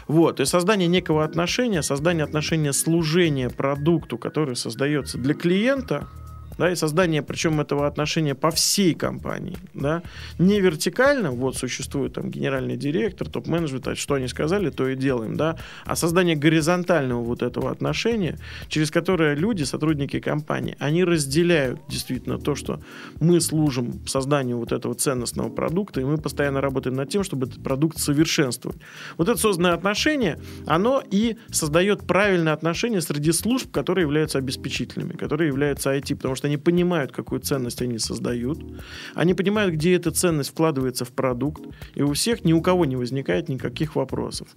Вот. 0.08 0.40
И 0.40 0.46
создание 0.46 0.88
некого 0.88 1.24
отношения, 1.24 1.82
создание 1.82 2.24
отношения 2.24 2.74
служения 2.74 3.50
продукту, 3.50 4.18
который 4.18 4.56
создается 4.56 5.18
для 5.18 5.34
клиента, 5.34 6.08
да, 6.58 6.72
и 6.72 6.76
создание, 6.76 7.22
причем 7.22 7.60
этого 7.62 7.88
отношения 7.88 8.36
по 8.36 8.52
всей 8.52 8.94
компании, 8.94 9.58
да, 9.74 10.04
не 10.40 10.60
вертикально, 10.60 11.32
вот 11.32 11.58
существует 11.58 12.14
там 12.14 12.30
генеральный 12.30 12.78
директор, 12.78 13.30
топ-менеджмент, 13.30 13.88
а 13.88 13.96
что 13.96 14.16
они 14.16 14.28
сказали, 14.28 14.70
то 14.70 14.88
и 14.88 14.96
делаем, 14.96 15.36
да, 15.36 15.58
а 15.86 15.96
создание 15.96 16.36
горизонтального 16.36 17.22
вот 17.22 17.42
этого 17.42 17.72
отношения, 17.72 18.38
через 18.68 18.92
которое 18.92 19.36
люди, 19.36 19.64
сотрудники 19.64 20.20
компании, 20.20 20.76
они 20.80 21.04
разделяют 21.04 21.80
действительно 21.88 22.38
то, 22.38 22.56
что 22.56 22.80
мы 23.20 23.42
служим 23.42 24.06
созданию 24.08 24.58
вот 24.58 24.72
этого 24.72 24.94
ценностного 24.96 25.50
продукта, 25.50 26.02
и 26.02 26.04
мы 26.04 26.18
постоянно 26.18 26.62
работаем 26.62 26.96
над 26.96 27.10
тем, 27.10 27.24
чтобы 27.24 27.48
этот 27.48 27.64
продукт 27.64 27.98
совершенствовать. 27.98 28.78
Вот 29.18 29.30
это 29.30 29.40
созданное 29.40 29.74
отношение, 29.74 30.40
оно 30.66 31.04
и 31.10 31.38
создает 31.52 32.06
правильное 32.06 32.54
отношение 32.54 33.02
среди 33.02 33.32
служб, 33.32 33.72
которые 33.72 34.04
являются 34.04 34.38
обеспечительными, 34.38 35.14
которые 35.14 35.48
являются 35.48 35.96
IT, 35.96 36.16
потому 36.16 36.36
что 36.36 36.41
они 36.46 36.58
понимают, 36.58 37.12
какую 37.12 37.42
ценность 37.42 37.82
они 37.82 37.98
создают, 38.00 38.60
они 39.16 39.34
понимают, 39.34 39.74
где 39.74 39.96
эта 39.96 40.12
ценность 40.12 40.50
вкладывается 40.50 41.06
в 41.06 41.10
продукт, 41.10 41.64
и 41.96 42.02
у 42.02 42.14
всех 42.14 42.44
ни 42.44 42.54
у 42.54 42.62
кого 42.62 42.86
не 42.86 42.96
возникает 42.96 43.50
никаких 43.50 43.96
вопросов. 43.96 44.48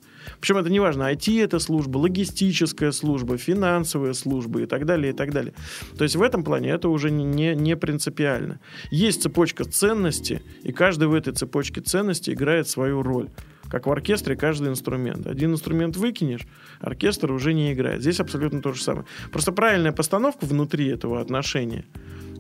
Причем 0.41 0.59
это 0.59 0.71
не 0.71 0.81
важно, 0.81 1.13
IT 1.13 1.43
это 1.43 1.59
служба, 1.59 1.99
логистическая 1.99 2.93
служба, 2.93 3.37
финансовая 3.39 4.13
служба 4.15 4.63
и 4.63 4.67
так 4.67 4.87
далее, 4.87 5.13
и 5.13 5.17
так 5.17 5.33
далее. 5.33 5.55
То 5.97 6.05
есть 6.05 6.17
в 6.17 6.23
этом 6.23 6.45
плане 6.45 6.71
это 6.71 6.89
уже 6.89 7.11
не, 7.11 7.55
не 7.55 7.77
принципиально. 7.77 8.61
Есть 8.91 9.23
цепочка 9.23 9.65
ценностей, 9.65 10.41
и 10.63 10.73
каждый 10.73 11.09
в 11.09 11.15
этой 11.15 11.33
цепочке 11.33 11.81
ценностей 11.81 12.33
играет 12.33 12.69
свою 12.69 13.03
роль 13.03 13.29
как 13.75 13.89
в 13.89 13.91
оркестре 13.91 14.37
каждый 14.37 14.69
инструмент. 14.69 15.27
Один 15.27 15.53
инструмент 15.53 15.97
выкинешь, 15.97 16.47
оркестр 16.79 17.33
уже 17.33 17.53
не 17.55 17.73
играет. 17.73 18.03
Здесь 18.03 18.21
абсолютно 18.21 18.63
то 18.63 18.73
же 18.73 18.81
самое. 18.81 19.05
Просто 19.33 19.51
правильная 19.51 19.91
постановка 19.91 20.45
внутри 20.45 20.87
этого 20.87 21.21
отношения– 21.21 21.85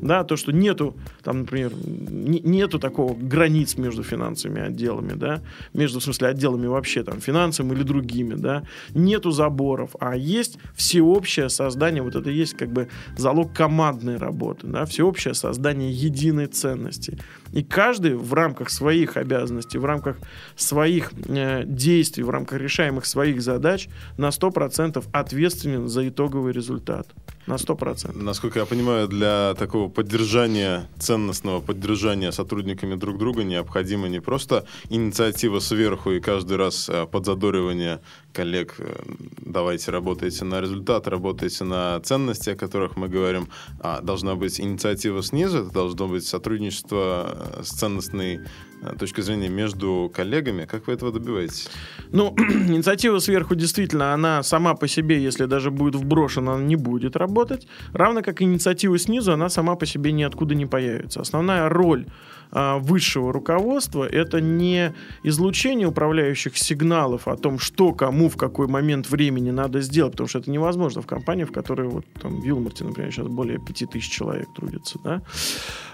да, 0.04 0.22
то, 0.22 0.36
что 0.36 0.52
нету, 0.52 0.94
там, 1.22 1.40
например, 1.40 1.72
нету 1.74 2.78
такого 2.78 3.14
границ 3.14 3.76
между 3.78 4.02
финансовыми 4.02 4.60
отделами, 4.60 5.14
да, 5.14 5.40
между, 5.72 5.98
в 5.98 6.04
смысле, 6.04 6.28
отделами 6.28 6.66
вообще, 6.66 7.02
там, 7.02 7.20
финансовым 7.20 7.72
или 7.72 7.82
другими, 7.82 8.34
да, 8.34 8.64
нету 8.94 9.30
заборов, 9.30 9.96
а 10.00 10.14
есть 10.14 10.58
всеобщее 10.74 11.48
создание, 11.48 12.02
вот 12.02 12.16
это 12.16 12.30
есть 12.30 12.54
как 12.54 12.70
бы 12.70 12.88
залог 13.16 13.54
командной 13.54 14.18
работы, 14.18 14.66
да, 14.66 14.84
всеобщее 14.84 15.32
создание 15.32 15.90
единой 15.90 16.46
ценности. 16.46 17.18
И 17.52 17.62
каждый 17.62 18.14
в 18.14 18.34
рамках 18.34 18.68
своих 18.68 19.16
обязанностей, 19.16 19.78
в 19.78 19.86
рамках 19.86 20.18
своих 20.54 21.12
э, 21.28 21.62
действий, 21.64 22.24
в 22.24 22.30
рамках 22.30 22.60
решаемых 22.60 23.06
своих 23.06 23.40
задач 23.40 23.88
на 24.18 24.28
100% 24.28 25.02
ответственен 25.12 25.88
за 25.88 26.06
итоговый 26.08 26.52
результат. 26.52 27.08
На 27.46 27.54
100%. 27.54 28.22
Насколько 28.22 28.60
я 28.60 28.66
понимаю, 28.66 29.06
для 29.06 29.54
такого 29.54 29.88
поддержания, 29.90 30.88
ценностного 30.98 31.60
поддержания 31.60 32.32
сотрудниками 32.32 32.94
друг 32.94 33.18
друга 33.18 33.44
необходима 33.44 34.08
не 34.08 34.20
просто 34.20 34.66
инициатива 34.88 35.58
сверху 35.58 36.12
и 36.12 36.20
каждый 36.20 36.56
раз 36.56 36.88
э, 36.88 37.06
подзадоривание 37.06 38.00
коллег, 38.34 38.74
э, 38.78 39.02
давайте 39.38 39.90
работайте 39.90 40.44
на 40.44 40.60
результат, 40.60 41.08
работайте 41.08 41.64
на 41.64 42.00
ценности, 42.00 42.50
о 42.50 42.56
которых 42.56 42.96
мы 42.96 43.08
говорим, 43.08 43.48
а 43.80 44.00
должна 44.00 44.34
быть 44.34 44.60
инициатива 44.60 45.22
снизу, 45.22 45.58
это 45.58 45.70
должно 45.70 46.08
быть 46.08 46.26
сотрудничество 46.26 47.52
э, 47.58 47.62
с 47.62 47.68
ценностной 47.68 48.40
Э, 48.84 48.94
точки 48.98 49.20
зрения 49.22 49.48
между 49.48 50.10
коллегами. 50.14 50.66
Как 50.66 50.86
вы 50.86 50.92
этого 50.92 51.12
добиваетесь? 51.12 51.68
Ну, 52.12 52.34
инициатива 52.68 53.18
сверху 53.18 53.54
действительно, 53.54 54.12
она 54.12 54.42
сама 54.42 54.74
по 54.74 54.88
себе, 54.88 55.22
если 55.22 55.46
даже 55.46 55.70
будет 55.70 55.94
вброшена, 55.94 56.54
она 56.54 56.64
не 56.64 56.76
будет 56.76 57.16
работать. 57.16 57.66
Равно 57.92 58.22
как 58.22 58.42
инициатива 58.42 58.98
снизу, 58.98 59.32
она 59.32 59.48
сама 59.48 59.76
по 59.76 59.86
себе 59.86 60.12
ниоткуда 60.12 60.54
не 60.54 60.66
появится. 60.66 61.20
Основная 61.20 61.68
роль 61.68 62.06
высшего 62.54 63.32
руководства 63.32 64.04
это 64.04 64.40
не 64.40 64.94
излучение 65.22 65.88
управляющих 65.88 66.56
сигналов 66.56 67.28
о 67.28 67.36
том, 67.36 67.58
что 67.58 67.92
кому 67.92 68.28
в 68.28 68.36
какой 68.36 68.68
момент 68.68 69.10
времени 69.10 69.50
надо 69.50 69.80
сделать, 69.80 70.12
потому 70.12 70.28
что 70.28 70.38
это 70.38 70.50
невозможно 70.50 71.02
в 71.02 71.06
компании, 71.06 71.44
в 71.44 71.52
которой 71.52 71.88
вот 71.88 72.04
там 72.20 72.40
в 72.40 72.44
Вилмарте, 72.44 72.84
например, 72.84 73.12
сейчас 73.12 73.26
более 73.26 73.58
5000 73.58 74.08
человек 74.08 74.48
трудится, 74.54 74.98
да, 75.02 75.22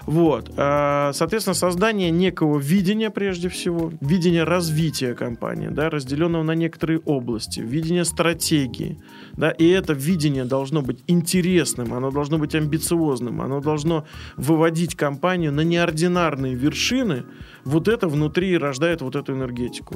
вот, 0.05 0.51
а, 0.57 1.11
соответственно, 1.13 1.53
создание 1.53 2.11
некого 2.11 2.59
видения 2.59 3.09
прежде 3.09 3.49
всего, 3.49 3.91
видения 4.01 4.43
развития 4.43 5.13
компании, 5.13 5.67
да, 5.67 5.89
разделенного 5.89 6.43
на 6.43 6.55
некоторые 6.55 6.99
области, 6.99 7.59
видения 7.59 8.05
стратегии, 8.05 8.99
да, 9.33 9.51
и 9.51 9.67
это 9.67 9.93
видение 9.93 10.45
должно 10.45 10.81
быть 10.81 11.03
интересным, 11.07 11.93
оно 11.93 12.11
должно 12.11 12.37
быть 12.37 12.55
амбициозным, 12.55 13.41
оно 13.41 13.61
должно 13.61 14.05
выводить 14.37 14.95
компанию 14.95 15.51
на 15.51 15.61
неординарные 15.61 16.50
самые 16.51 16.55
вершины, 16.55 17.23
вот 17.65 17.87
это 17.87 18.07
внутри 18.07 18.57
рождает 18.57 19.01
вот 19.01 19.15
эту 19.15 19.33
энергетику. 19.33 19.95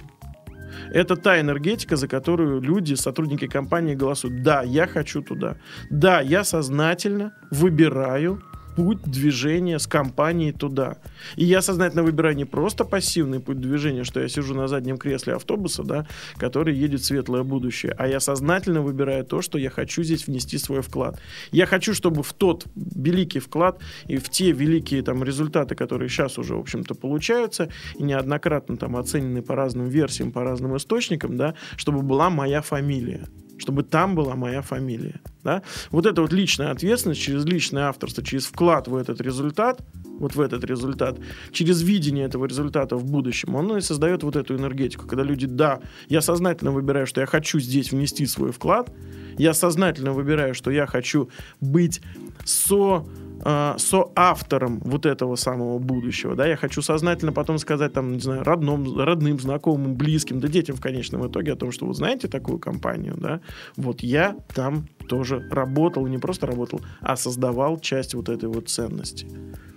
Это 0.93 1.15
та 1.15 1.39
энергетика, 1.39 1.95
за 1.95 2.07
которую 2.07 2.61
люди, 2.61 2.95
сотрудники 2.95 3.47
компании 3.47 3.95
голосуют. 3.95 4.43
Да, 4.43 4.63
я 4.63 4.87
хочу 4.87 5.21
туда. 5.21 5.55
Да, 5.91 6.21
я 6.21 6.43
сознательно 6.43 7.31
выбираю 7.51 8.41
путь 8.75 9.01
движения 9.03 9.79
с 9.79 9.87
компанией 9.87 10.51
туда. 10.51 10.97
И 11.35 11.45
я 11.45 11.61
сознательно 11.61 12.03
выбираю 12.03 12.35
не 12.35 12.45
просто 12.45 12.83
пассивный 12.83 13.39
путь 13.39 13.59
движения, 13.59 14.03
что 14.03 14.19
я 14.19 14.27
сижу 14.27 14.53
на 14.53 14.67
заднем 14.67 14.97
кресле 14.97 15.35
автобуса, 15.35 15.83
да, 15.83 16.07
который 16.37 16.75
едет 16.75 17.01
в 17.01 17.05
светлое 17.05 17.43
будущее, 17.43 17.93
а 17.97 18.07
я 18.07 18.19
сознательно 18.19 18.81
выбираю 18.81 19.25
то, 19.25 19.41
что 19.41 19.57
я 19.57 19.69
хочу 19.69 20.03
здесь 20.03 20.27
внести 20.27 20.57
свой 20.57 20.81
вклад. 20.81 21.19
Я 21.51 21.65
хочу, 21.65 21.93
чтобы 21.93 22.23
в 22.23 22.33
тот 22.33 22.65
великий 22.75 23.39
вклад 23.39 23.81
и 24.07 24.17
в 24.17 24.29
те 24.29 24.51
великие 24.51 25.01
там 25.01 25.23
результаты, 25.23 25.75
которые 25.75 26.09
сейчас 26.09 26.37
уже, 26.37 26.55
в 26.55 26.59
общем-то, 26.59 26.95
получаются, 26.95 27.69
и 27.97 28.03
неоднократно 28.03 28.77
там 28.77 28.97
оценены 28.97 29.41
по 29.41 29.55
разным 29.55 29.87
версиям, 29.87 30.31
по 30.31 30.43
разным 30.43 30.75
источникам, 30.75 31.37
да, 31.37 31.55
чтобы 31.77 32.01
была 32.01 32.29
моя 32.29 32.61
фамилия. 32.61 33.25
Чтобы 33.57 33.83
там 33.83 34.15
была 34.15 34.35
моя 34.35 34.61
фамилия. 34.61 35.21
Да? 35.43 35.61
Вот 35.91 36.05
эта 36.05 36.21
вот 36.21 36.33
личная 36.33 36.71
ответственность 36.71 37.21
через 37.21 37.45
личное 37.45 37.87
авторство, 37.87 38.23
через 38.23 38.45
вклад 38.45 38.87
в 38.87 38.95
этот 38.95 39.21
результат, 39.21 39.81
вот 40.19 40.35
в 40.35 40.41
этот 40.41 40.63
результат, 40.63 41.19
через 41.51 41.81
видение 41.81 42.25
этого 42.25 42.45
результата 42.45 42.95
в 42.95 43.05
будущем, 43.05 43.55
он 43.55 43.77
и 43.77 43.81
создает 43.81 44.23
вот 44.23 44.35
эту 44.35 44.55
энергетику, 44.55 45.07
когда 45.07 45.23
люди, 45.23 45.45
да, 45.45 45.79
я 46.07 46.21
сознательно 46.21 46.71
выбираю, 46.71 47.05
что 47.05 47.21
я 47.21 47.27
хочу 47.27 47.59
здесь 47.59 47.91
внести 47.91 48.25
свой 48.25 48.51
вклад, 48.51 48.91
я 49.37 49.53
сознательно 49.53 50.11
выбираю, 50.13 50.53
что 50.53 50.71
я 50.71 50.85
хочу 50.85 51.29
быть 51.59 52.01
со 52.45 53.05
э, 53.43 53.75
соавтором 53.77 54.79
вот 54.83 55.05
этого 55.05 55.35
самого 55.35 55.79
будущего, 55.79 56.35
да, 56.35 56.47
я 56.47 56.55
хочу 56.55 56.81
сознательно 56.81 57.31
потом 57.31 57.57
сказать, 57.57 57.93
там, 57.93 58.13
не 58.13 58.19
знаю, 58.19 58.43
родным, 58.43 58.97
родным, 58.99 59.39
знакомым, 59.39 59.95
близким, 59.95 60.39
да 60.39 60.47
детям 60.47 60.75
в 60.75 60.81
конечном 60.81 61.27
итоге 61.27 61.53
о 61.53 61.55
том, 61.55 61.71
что 61.71 61.85
вы 61.85 61.93
знаете 61.93 62.27
такую 62.27 62.59
компанию, 62.59 63.15
да, 63.17 63.41
вот 63.75 64.01
я 64.01 64.37
там 64.53 64.87
тоже 65.07 65.47
работал, 65.51 66.07
не 66.07 66.17
просто 66.17 66.47
работал, 66.47 66.81
а 67.01 67.15
создавал 67.15 67.79
часть 67.79 68.13
вот 68.13 68.29
этой 68.29 68.49
вот 68.49 68.69
ценности. 68.69 69.27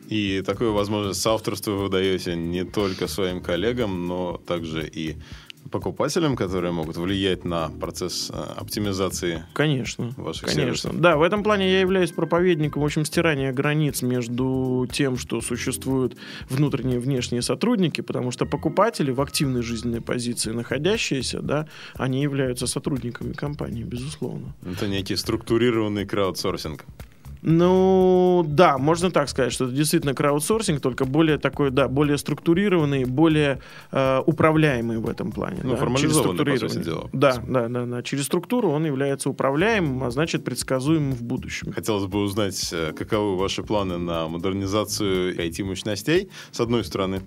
И 0.08 0.42
такую 0.44 0.72
возможность 0.72 1.20
соавторства 1.20 1.72
вы 1.72 1.90
даете 1.90 2.34
не 2.34 2.64
только 2.64 3.08
своим 3.08 3.42
коллегам, 3.42 4.06
но 4.06 4.38
также 4.38 4.88
и 4.88 5.18
покупателям, 5.70 6.36
которые 6.36 6.72
могут 6.72 6.96
влиять 6.96 7.44
на 7.44 7.68
процесс 7.68 8.30
э, 8.32 8.34
оптимизации 8.56 9.44
Конечно. 9.52 10.12
ваших 10.16 10.48
Конечно. 10.48 10.62
сервисов. 10.62 11.00
Да, 11.00 11.16
в 11.16 11.22
этом 11.22 11.42
плане 11.42 11.70
я 11.70 11.80
являюсь 11.80 12.10
проповедником, 12.10 12.82
в 12.82 12.84
общем, 12.84 13.04
стирания 13.04 13.52
границ 13.52 14.02
между 14.02 14.88
тем, 14.92 15.16
что 15.16 15.40
существуют 15.40 16.16
внутренние 16.48 16.96
и 16.96 17.00
внешние 17.00 17.42
сотрудники, 17.42 18.00
потому 18.00 18.30
что 18.30 18.46
покупатели 18.46 19.10
в 19.10 19.20
активной 19.20 19.62
жизненной 19.62 20.00
позиции 20.00 20.52
находящиеся, 20.52 21.40
да, 21.40 21.68
они 21.94 22.22
являются 22.22 22.66
сотрудниками 22.66 23.32
компании, 23.32 23.82
безусловно. 23.82 24.54
Это 24.64 24.88
некий 24.88 25.16
структурированный 25.16 26.06
краудсорсинг. 26.06 26.84
Ну, 27.42 28.44
да, 28.48 28.78
можно 28.78 29.10
так 29.10 29.28
сказать, 29.28 29.52
что 29.52 29.66
это 29.66 29.74
действительно 29.74 30.14
краудсорсинг, 30.14 30.80
только 30.80 31.04
более 31.04 31.38
такой, 31.38 31.70
да, 31.70 31.88
более 31.88 32.18
структурированный, 32.18 33.04
более 33.04 33.60
э, 33.92 34.22
управляемый 34.26 34.98
в 34.98 35.08
этом 35.08 35.32
плане. 35.32 35.60
Ну, 35.62 35.70
да, 35.70 35.76
формализованный, 35.76 36.44
через 36.44 36.60
по 36.60 36.68
сути 36.68 36.84
дела. 36.84 37.10
Да, 37.12 37.36
да, 37.46 37.68
да, 37.68 37.84
да. 37.84 38.02
Через 38.02 38.26
структуру 38.26 38.70
он 38.70 38.84
является 38.86 39.30
управляемым, 39.30 40.04
а 40.04 40.10
значит 40.10 40.44
предсказуемым 40.44 41.12
в 41.12 41.22
будущем. 41.22 41.72
Хотелось 41.72 42.06
бы 42.06 42.20
узнать, 42.20 42.70
э, 42.72 42.92
каковы 42.92 43.36
ваши 43.36 43.62
планы 43.62 43.98
на 43.98 44.28
модернизацию 44.28 45.36
IT-мощностей, 45.38 46.30
с 46.50 46.60
одной 46.60 46.84
стороны. 46.84 47.22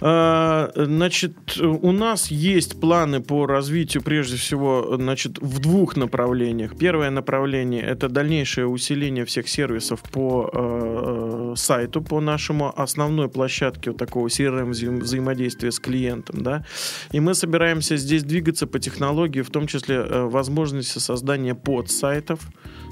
А, 0.00 0.70
Значит, 0.74 1.58
у 1.58 1.92
нас 1.92 2.30
есть 2.30 2.80
планы 2.80 3.20
по 3.20 3.46
развитию, 3.46 4.02
прежде 4.02 4.36
всего, 4.36 4.96
значит, 4.96 5.38
в 5.38 5.58
двух 5.58 5.96
направлениях. 5.96 6.76
Первое 6.78 7.10
направление– 7.10 7.82
это 7.82 8.08
дальнейшее 8.08 8.66
усиление 8.66 9.24
всех 9.24 9.48
сервисов 9.48 10.02
по 10.02 10.50
э, 10.52 11.54
сайту, 11.56 12.02
по 12.02 12.20
нашему 12.20 12.72
основной 12.76 13.28
площадке 13.28 13.90
вот 13.90 13.98
такого 13.98 14.28
CRM 14.28 14.70
взаим- 14.70 15.00
взаимодействия 15.00 15.72
с 15.72 15.78
клиентом, 15.78 16.42
да. 16.42 16.64
И 17.12 17.20
мы 17.20 17.34
собираемся 17.34 17.96
здесь 17.96 18.22
двигаться 18.22 18.66
по 18.66 18.78
технологии, 18.78 19.42
в 19.42 19.50
том 19.50 19.66
числе 19.66 19.96
э, 19.96 20.24
возможности 20.24 20.98
создания 20.98 21.54
подсайтов, 21.54 22.40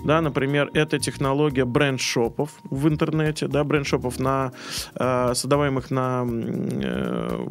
да, 0.04 0.20
например, 0.20 0.70
это 0.74 0.98
технология 0.98 1.64
бренд-шопов 1.64 2.50
в 2.64 2.88
интернете, 2.88 3.48
да, 3.48 3.64
бренд-шопов 3.64 4.18
на 4.20 4.52
э, 4.94 5.32
создаваемых 5.34 5.90
на 5.90 6.24
э, 6.26 7.46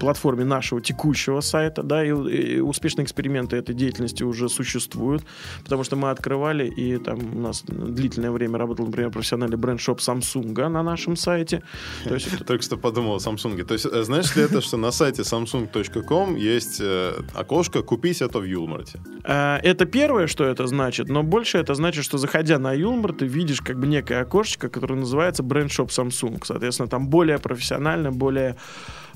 платформе 0.00 0.44
нашего 0.44 0.80
текущего 0.80 1.40
сайта, 1.40 1.82
да, 1.82 2.04
и, 2.04 2.08
и 2.08 2.60
успешные 2.60 3.04
эксперименты 3.04 3.56
этой 3.56 3.74
деятельности 3.74 4.22
уже 4.22 4.48
существуют, 4.48 5.24
потому 5.64 5.84
что 5.84 5.96
мы 5.96 6.10
открывали, 6.10 6.66
и 6.66 6.98
там 6.98 7.18
у 7.36 7.40
нас 7.40 7.62
длительное 7.66 8.30
время 8.30 8.58
работал, 8.58 8.86
например, 8.86 9.10
профессиональный 9.10 9.56
бренд-шоп 9.56 9.98
Samsung 10.00 10.68
на 10.68 10.82
нашем 10.82 11.16
сайте. 11.16 11.62
То 12.04 12.14
есть 12.14 12.32
это- 12.32 12.44
Только 12.48 12.62
что 12.64 12.76
подумал 12.76 13.14
о 13.14 13.18
Samsung. 13.18 13.64
То 13.64 13.74
есть, 13.74 13.86
э, 13.86 14.02
знаешь 14.02 14.36
ли 14.36 14.42
это, 14.42 14.60
что 14.60 14.76
на 14.76 14.90
сайте 14.92 15.22
samsung.com 15.22 16.36
есть 16.36 16.80
э, 16.80 17.12
окошко 17.34 17.82
«Купить 17.82 18.22
это 18.22 18.38
в 18.38 18.44
Юлмарте»? 18.44 19.00
А, 19.24 19.58
Это 19.62 19.84
первое, 19.86 20.26
что 20.26 20.44
это 20.44 20.66
значит, 20.66 21.08
но 21.08 21.22
больше 21.22 21.58
это 21.58 21.74
значит, 21.78 22.04
что 22.04 22.18
заходя 22.18 22.58
на 22.58 22.72
Юлмар, 22.72 23.12
ты 23.12 23.26
видишь 23.26 23.60
как 23.60 23.78
бы 23.78 23.86
некое 23.86 24.20
окошечко, 24.20 24.68
которое 24.68 24.96
называется 24.96 25.42
бренд-шоп 25.42 25.90
Samsung. 25.90 26.40
Соответственно, 26.44 26.88
там 26.88 27.08
более 27.08 27.38
профессионально, 27.38 28.12
более 28.12 28.56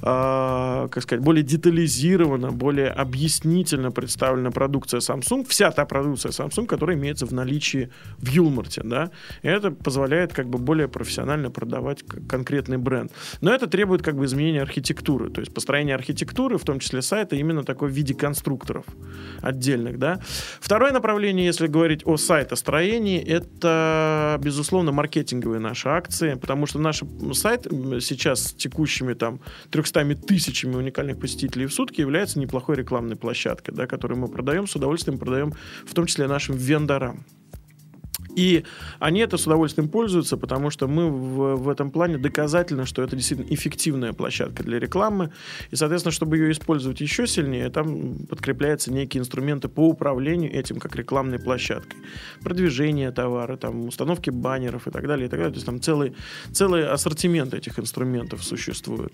а, 0.04 0.88
как 0.88 1.04
сказать, 1.04 1.24
более 1.24 1.44
детализированно, 1.44 2.50
более 2.50 2.88
объяснительно 2.88 3.92
представлена 3.92 4.50
продукция 4.50 4.98
Samsung, 4.98 5.46
вся 5.48 5.70
та 5.70 5.84
продукция 5.84 6.32
Samsung, 6.32 6.66
которая 6.66 6.96
имеется 6.96 7.24
в 7.24 7.32
наличии 7.32 7.88
в 8.18 8.28
Юлмарте, 8.28 8.82
да, 8.84 9.12
и 9.42 9.48
это 9.48 9.70
позволяет 9.70 10.32
как 10.32 10.48
бы 10.48 10.58
более 10.58 10.88
профессионально 10.88 11.50
продавать 11.50 12.02
конкретный 12.28 12.78
бренд. 12.78 13.12
Но 13.40 13.54
это 13.54 13.68
требует 13.68 14.02
как 14.02 14.16
бы 14.16 14.24
изменения 14.24 14.62
архитектуры, 14.62 15.30
то 15.30 15.40
есть 15.40 15.54
построение 15.54 15.94
архитектуры, 15.94 16.58
в 16.58 16.64
том 16.64 16.80
числе 16.80 17.00
сайта, 17.00 17.36
именно 17.36 17.62
такой 17.62 17.88
в 17.88 17.92
виде 17.92 18.14
конструкторов 18.14 18.84
отдельных, 19.40 20.00
да. 20.00 20.20
Второе 20.60 20.90
направление, 20.90 21.46
если 21.46 21.68
говорить 21.68 22.02
о 22.04 22.16
сайтостроении, 22.16 23.22
это, 23.22 24.36
безусловно, 24.42 24.90
маркетинговые 24.90 25.60
наши 25.60 25.88
акции, 25.88 26.34
потому 26.34 26.66
что 26.66 26.80
наш 26.80 27.02
сайт 27.34 27.68
сейчас 28.00 28.48
с 28.48 28.52
текущими 28.54 29.14
там 29.14 29.38
300 29.70 29.91
тысячами 30.14 30.74
уникальных 30.74 31.20
посетителей 31.20 31.66
в 31.66 31.72
сутки 31.72 32.00
является 32.00 32.38
неплохой 32.38 32.76
рекламной 32.76 33.16
площадкой, 33.16 33.72
да, 33.72 33.86
которую 33.86 34.18
мы 34.18 34.28
продаем, 34.28 34.66
с 34.66 34.74
удовольствием 34.74 35.18
продаем, 35.18 35.54
в 35.84 35.94
том 35.94 36.06
числе 36.06 36.26
нашим 36.26 36.56
вендорам. 36.56 37.24
И 38.36 38.64
они 38.98 39.20
это 39.20 39.36
с 39.36 39.46
удовольствием 39.46 39.88
пользуются, 39.88 40.36
потому 40.36 40.70
что 40.70 40.88
мы 40.88 41.08
в, 41.10 41.56
в 41.56 41.68
этом 41.68 41.90
плане 41.90 42.18
доказательно, 42.18 42.86
что 42.86 43.02
это 43.02 43.16
действительно 43.16 43.52
эффективная 43.52 44.12
площадка 44.12 44.62
для 44.62 44.78
рекламы. 44.78 45.32
И, 45.70 45.76
соответственно, 45.76 46.12
чтобы 46.12 46.38
ее 46.38 46.52
использовать 46.52 47.00
еще 47.00 47.26
сильнее, 47.26 47.68
там 47.70 48.26
подкрепляются 48.26 48.92
некие 48.92 49.20
инструменты 49.20 49.68
по 49.68 49.88
управлению 49.88 50.52
этим 50.52 50.78
как 50.78 50.96
рекламной 50.96 51.38
площадкой. 51.38 51.96
Продвижение 52.42 53.10
товара, 53.10 53.56
там, 53.56 53.88
установки 53.88 54.30
баннеров 54.30 54.86
и 54.86 54.90
так 54.90 55.06
далее, 55.06 55.26
и 55.26 55.28
так 55.28 55.38
далее. 55.38 55.52
То 55.52 55.56
есть 55.56 55.66
там 55.66 55.80
целый, 55.80 56.14
целый 56.52 56.88
ассортимент 56.88 57.54
этих 57.54 57.78
инструментов 57.78 58.42
существует. 58.42 59.12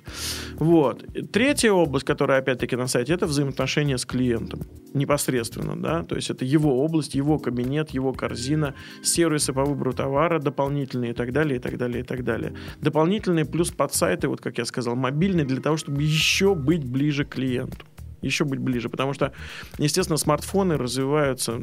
Вот. 0.58 1.04
Третья 1.32 1.72
область, 1.72 2.04
которая 2.06 2.40
опять-таки 2.40 2.76
на 2.76 2.86
сайте, 2.86 3.12
это 3.12 3.26
взаимоотношения 3.26 3.98
с 3.98 4.04
клиентом 4.04 4.60
непосредственно, 4.94 5.76
да, 5.76 6.02
то 6.02 6.16
есть 6.16 6.30
это 6.30 6.44
его 6.44 6.82
область, 6.82 7.14
его 7.14 7.38
кабинет, 7.38 7.90
его 7.90 8.12
корзина, 8.12 8.74
сервисы 9.12 9.52
по 9.52 9.64
выбору 9.64 9.92
товара 9.92 10.38
дополнительные 10.38 11.10
и 11.10 11.14
так 11.14 11.32
далее, 11.32 11.56
и 11.56 11.60
так 11.60 11.76
далее, 11.76 12.00
и 12.00 12.04
так 12.04 12.24
далее. 12.24 12.54
Дополнительные 12.80 13.44
плюс 13.44 13.70
подсайты, 13.70 14.28
вот 14.28 14.40
как 14.40 14.58
я 14.58 14.64
сказал, 14.64 14.96
мобильные 14.96 15.44
для 15.44 15.60
того, 15.60 15.76
чтобы 15.76 16.02
еще 16.02 16.54
быть 16.54 16.84
ближе 16.84 17.24
к 17.24 17.30
клиенту 17.30 17.87
еще 18.22 18.44
быть 18.44 18.58
ближе, 18.58 18.88
потому 18.88 19.14
что, 19.14 19.32
естественно, 19.78 20.16
смартфоны 20.16 20.76
развиваются 20.76 21.58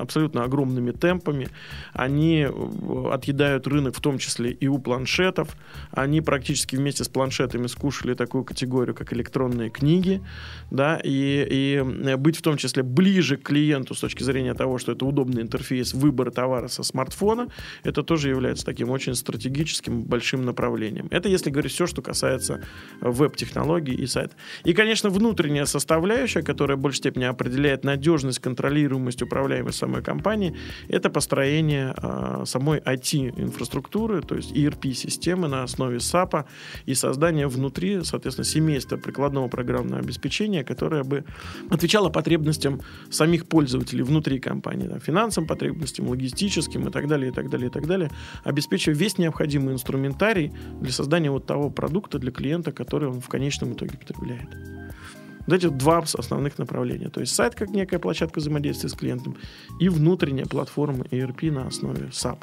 абсолютно 0.00 0.44
огромными 0.44 0.92
темпами, 0.92 1.48
они 1.92 2.46
э, 2.48 3.10
отъедают 3.12 3.66
рынок 3.66 3.96
в 3.96 4.00
том 4.00 4.18
числе 4.18 4.50
и 4.50 4.66
у 4.66 4.78
планшетов, 4.78 5.56
они 5.90 6.20
практически 6.20 6.76
вместе 6.76 7.04
с 7.04 7.08
планшетами 7.08 7.66
скушали 7.66 8.14
такую 8.14 8.44
категорию, 8.44 8.94
как 8.94 9.12
электронные 9.12 9.70
книги, 9.70 10.22
да, 10.70 11.00
и, 11.02 11.46
и 11.50 11.84
э, 11.84 12.16
быть 12.16 12.36
в 12.36 12.42
том 12.42 12.56
числе 12.56 12.82
ближе 12.82 13.36
к 13.36 13.42
клиенту 13.42 13.94
с 13.94 14.00
точки 14.00 14.22
зрения 14.22 14.54
того, 14.54 14.78
что 14.78 14.92
это 14.92 15.04
удобный 15.04 15.42
интерфейс 15.42 15.94
выбора 15.94 16.30
товара 16.30 16.68
со 16.68 16.82
смартфона, 16.82 17.48
это 17.84 18.02
тоже 18.02 18.28
является 18.28 18.64
таким 18.64 18.90
очень 18.90 19.14
стратегическим 19.14 20.02
большим 20.02 20.44
направлением. 20.44 21.08
Это 21.10 21.28
если 21.28 21.50
говорить 21.50 21.72
все, 21.72 21.86
что 21.86 22.02
касается 22.02 22.62
э, 23.00 23.08
веб-технологий 23.08 23.94
и 23.94 24.06
сайта. 24.06 24.34
И, 24.64 24.72
конечно, 24.72 25.10
внутренняя 25.10 25.64
составляющая, 25.76 26.42
которая 26.42 26.76
в 26.76 26.80
большей 26.80 26.98
степени 26.98 27.24
определяет 27.24 27.84
надежность, 27.84 28.38
контролируемость, 28.38 29.22
управляемость 29.22 29.78
самой 29.78 30.02
компании, 30.02 30.56
это 30.88 31.10
построение 31.10 31.94
э, 31.96 32.44
самой 32.46 32.78
IT-инфраструктуры, 32.78 34.22
то 34.22 34.36
есть 34.36 34.52
ERP-системы 34.52 35.48
на 35.48 35.62
основе 35.62 35.98
SAP 35.98 36.44
и 36.86 36.94
создание 36.94 37.46
внутри, 37.46 38.02
соответственно, 38.04 38.44
семейства 38.44 38.96
прикладного 38.96 39.48
программного 39.48 40.00
обеспечения, 40.00 40.64
которое 40.64 41.04
бы 41.04 41.24
отвечало 41.70 42.08
потребностям 42.08 42.80
самих 43.10 43.46
пользователей 43.46 44.02
внутри 44.02 44.38
компании, 44.38 44.88
да, 44.88 44.98
финансовым 44.98 45.46
потребностям, 45.46 46.08
логистическим 46.08 46.88
и 46.88 46.90
так 46.90 47.06
далее, 47.06 47.30
и 47.30 47.34
так 47.34 47.50
далее, 47.50 47.68
и 47.68 47.70
так 47.70 47.86
далее, 47.86 48.10
обеспечивая 48.44 48.96
весь 48.96 49.18
необходимый 49.18 49.74
инструментарий 49.74 50.52
для 50.80 50.92
создания 50.92 51.30
вот 51.30 51.46
того 51.46 51.68
продукта 51.68 52.18
для 52.18 52.32
клиента, 52.32 52.72
который 52.72 53.08
он 53.08 53.20
в 53.20 53.28
конечном 53.28 53.74
итоге 53.74 53.98
потребляет. 53.98 54.75
Вот 55.46 55.56
эти 55.56 55.68
два 55.68 55.98
основных 55.98 56.58
направления. 56.58 57.08
То 57.08 57.20
есть 57.20 57.34
сайт 57.34 57.54
как 57.54 57.70
некая 57.70 57.98
площадка 57.98 58.38
взаимодействия 58.38 58.88
с 58.88 58.94
клиентом 58.94 59.36
и 59.80 59.88
внутренняя 59.88 60.46
платформа 60.46 61.04
ERP 61.10 61.50
на 61.50 61.66
основе 61.66 62.06
SAP. 62.06 62.38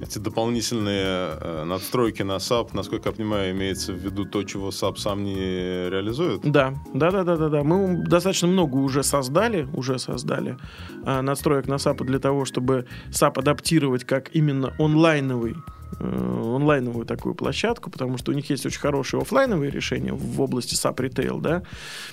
Эти 0.00 0.18
дополнительные 0.18 1.36
э, 1.40 1.64
надстройки 1.64 2.22
на 2.22 2.36
SAP, 2.36 2.70
насколько 2.72 3.08
я 3.08 3.14
понимаю, 3.14 3.52
имеется 3.52 3.92
в 3.92 3.96
виду 3.96 4.24
то, 4.24 4.42
чего 4.44 4.68
SAP 4.68 4.96
сам 4.96 5.24
не 5.24 5.34
реализует? 5.34 6.40
Да, 6.42 6.74
да, 6.94 7.10
да, 7.10 7.24
да, 7.24 7.36
да, 7.36 7.48
да. 7.48 7.62
Мы 7.64 8.04
достаточно 8.06 8.48
много 8.48 8.76
уже 8.76 9.02
создали, 9.02 9.68
уже 9.72 9.98
создали 9.98 10.56
э, 11.04 11.20
надстроек 11.20 11.66
на 11.66 11.74
SAP 11.74 12.04
для 12.04 12.18
того, 12.18 12.44
чтобы 12.44 12.86
SAP 13.10 13.38
адаптировать 13.38 14.04
как 14.04 14.34
именно 14.34 14.72
онлайновый 14.78 15.56
онлайновую 16.00 17.06
такую 17.06 17.34
площадку, 17.34 17.90
потому 17.90 18.18
что 18.18 18.32
у 18.32 18.34
них 18.34 18.50
есть 18.50 18.66
очень 18.66 18.80
хорошие 18.80 19.20
офлайновые 19.20 19.70
решения 19.70 20.12
в 20.12 20.40
области 20.40 20.74
SAP 20.74 20.96
Retail, 20.96 21.40
да, 21.40 21.62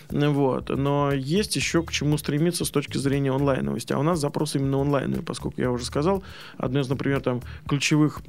вот, 0.10 0.70
но 0.70 1.12
есть 1.12 1.56
еще 1.56 1.84
к 1.84 1.92
чему 1.92 2.18
стремиться 2.18 2.66
с 2.66 2.70
точки 2.70 2.98
зрения 2.98 3.32
онлайновости, 3.32 3.94
а 3.94 4.00
у 4.00 4.04
нас 4.04 4.20
запрос 4.20 4.56
именно 4.56 4.82
онлайновый, 4.82 5.24
поскольку 5.24 5.62
я 5.62 5.72
уже 5.72 5.86
сказал, 5.86 6.24
одно 6.58 6.80
из, 6.80 6.90
например, 6.90 7.22
там 7.22 7.42
ключевых 7.68 8.22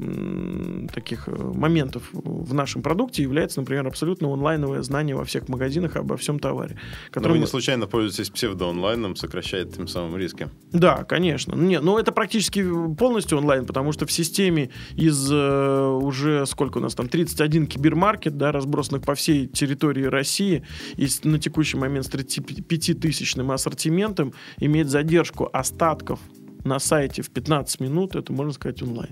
таких 0.95 1.28
э, 1.28 1.32
моментов 1.32 2.03
в 2.12 2.55
нашем 2.55 2.82
продукте 2.82 3.22
является, 3.22 3.61
например, 3.61 3.86
абсолютно 3.86 4.32
онлайновое 4.32 4.82
знание 4.82 5.16
во 5.16 5.24
всех 5.24 5.49
магазинах 5.49 5.97
обо 5.97 6.16
всем 6.16 6.38
товаре. 6.38 6.78
Но 7.14 7.28
вы 7.28 7.38
не 7.38 7.47
случайно 7.47 7.86
пользуетесь 7.86 8.30
псевдоонлайном, 8.30 9.16
сокращает 9.16 9.74
тем 9.74 9.88
самым 9.88 10.16
риски? 10.16 10.49
Да, 10.72 11.05
конечно. 11.05 11.55
Не, 11.55 11.80
но 11.80 11.99
это 11.99 12.12
практически 12.12 12.64
полностью 12.95 13.38
онлайн, 13.38 13.66
потому 13.66 13.93
что 13.93 14.07
в 14.07 14.12
системе 14.12 14.70
из 14.97 15.30
э, 15.43 15.86
уже 16.03 16.47
сколько 16.47 16.78
у 16.78 16.80
нас 16.80 16.95
там, 16.95 17.09
31 17.09 17.66
кибермаркет, 17.66 18.36
да, 18.36 18.53
разбросанных 18.53 19.03
по 19.03 19.14
всей 19.14 19.47
территории 19.47 20.05
России, 20.05 20.64
и 20.97 21.09
на 21.24 21.38
текущий 21.38 21.76
момент 21.76 22.07
с 22.07 22.11
35-тысячным 22.11 23.51
ассортиментом 23.53 24.32
имеет 24.59 24.88
задержку 24.88 25.49
остатков 25.53 26.20
на 26.64 26.78
сайте 26.78 27.22
в 27.22 27.30
15 27.30 27.80
минут, 27.80 28.16
это 28.16 28.32
можно 28.32 28.53
сказать 28.53 28.82
онлайн. 28.82 29.11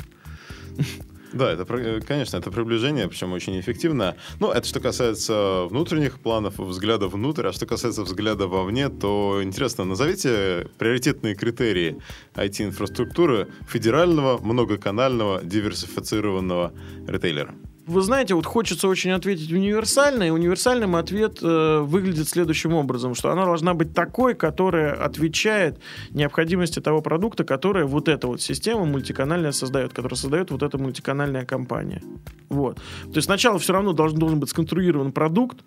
Да, 1.33 1.53
это, 1.53 1.65
э, 1.75 2.01
конечно, 2.01 2.37
это 2.37 2.51
приближение, 2.51 3.09
причем 3.09 3.33
очень 3.33 3.59
эффективно. 3.61 4.17
Но 4.41 4.53
это 4.53 4.67
что 4.67 4.81
касается 4.81 5.67
внутренних 5.71 6.19
планов, 6.19 6.59
взгляда 6.59 7.09
внутрь, 7.09 7.47
а 7.47 7.53
что 7.53 7.67
касается 7.67 8.03
взгляда 8.03 8.47
вовне, 8.47 8.89
то 8.89 9.41
интересно, 9.43 9.85
назовите 9.85 10.69
приоритетные 10.79 11.35
критерии 11.35 11.99
IT-инфраструктуры 12.35 13.49
федерального, 13.69 14.39
многоканального, 14.39 15.41
диверсифицированного 15.43 16.73
ритейлера. 17.07 17.55
Вы 17.91 18.03
знаете, 18.03 18.35
вот 18.35 18.47
хочется 18.47 18.87
очень 18.87 19.11
ответить 19.11 19.51
универсально, 19.51 20.23
и 20.23 20.31
универсальным 20.31 20.95
ответ 20.95 21.43
э, 21.43 21.81
выглядит 21.81 22.29
следующим 22.29 22.73
образом, 22.73 23.17
что 23.17 23.33
она 23.33 23.45
должна 23.45 23.75
быть 23.75 23.93
такой, 23.95 24.35
которая 24.35 24.95
отвечает 24.95 25.81
необходимости 26.11 26.79
того 26.79 27.03
продукта, 27.03 27.43
который 27.43 27.87
вот 27.87 28.09
эта 28.09 28.29
вот 28.29 28.41
система 28.41 28.85
мультиканальная 28.85 29.51
создает, 29.51 29.93
которая 29.93 30.17
создает 30.17 30.53
вот 30.53 30.63
эта 30.63 30.79
мультиканальная 30.79 31.45
компания. 31.45 32.01
Вот. 32.49 32.77
То 32.77 33.17
есть 33.17 33.27
сначала 33.27 33.59
все 33.59 33.73
равно 33.73 33.93
должен, 33.93 34.21
должен 34.21 34.39
быть 34.39 34.51
сконструирован 34.51 35.11
продукт, 35.11 35.59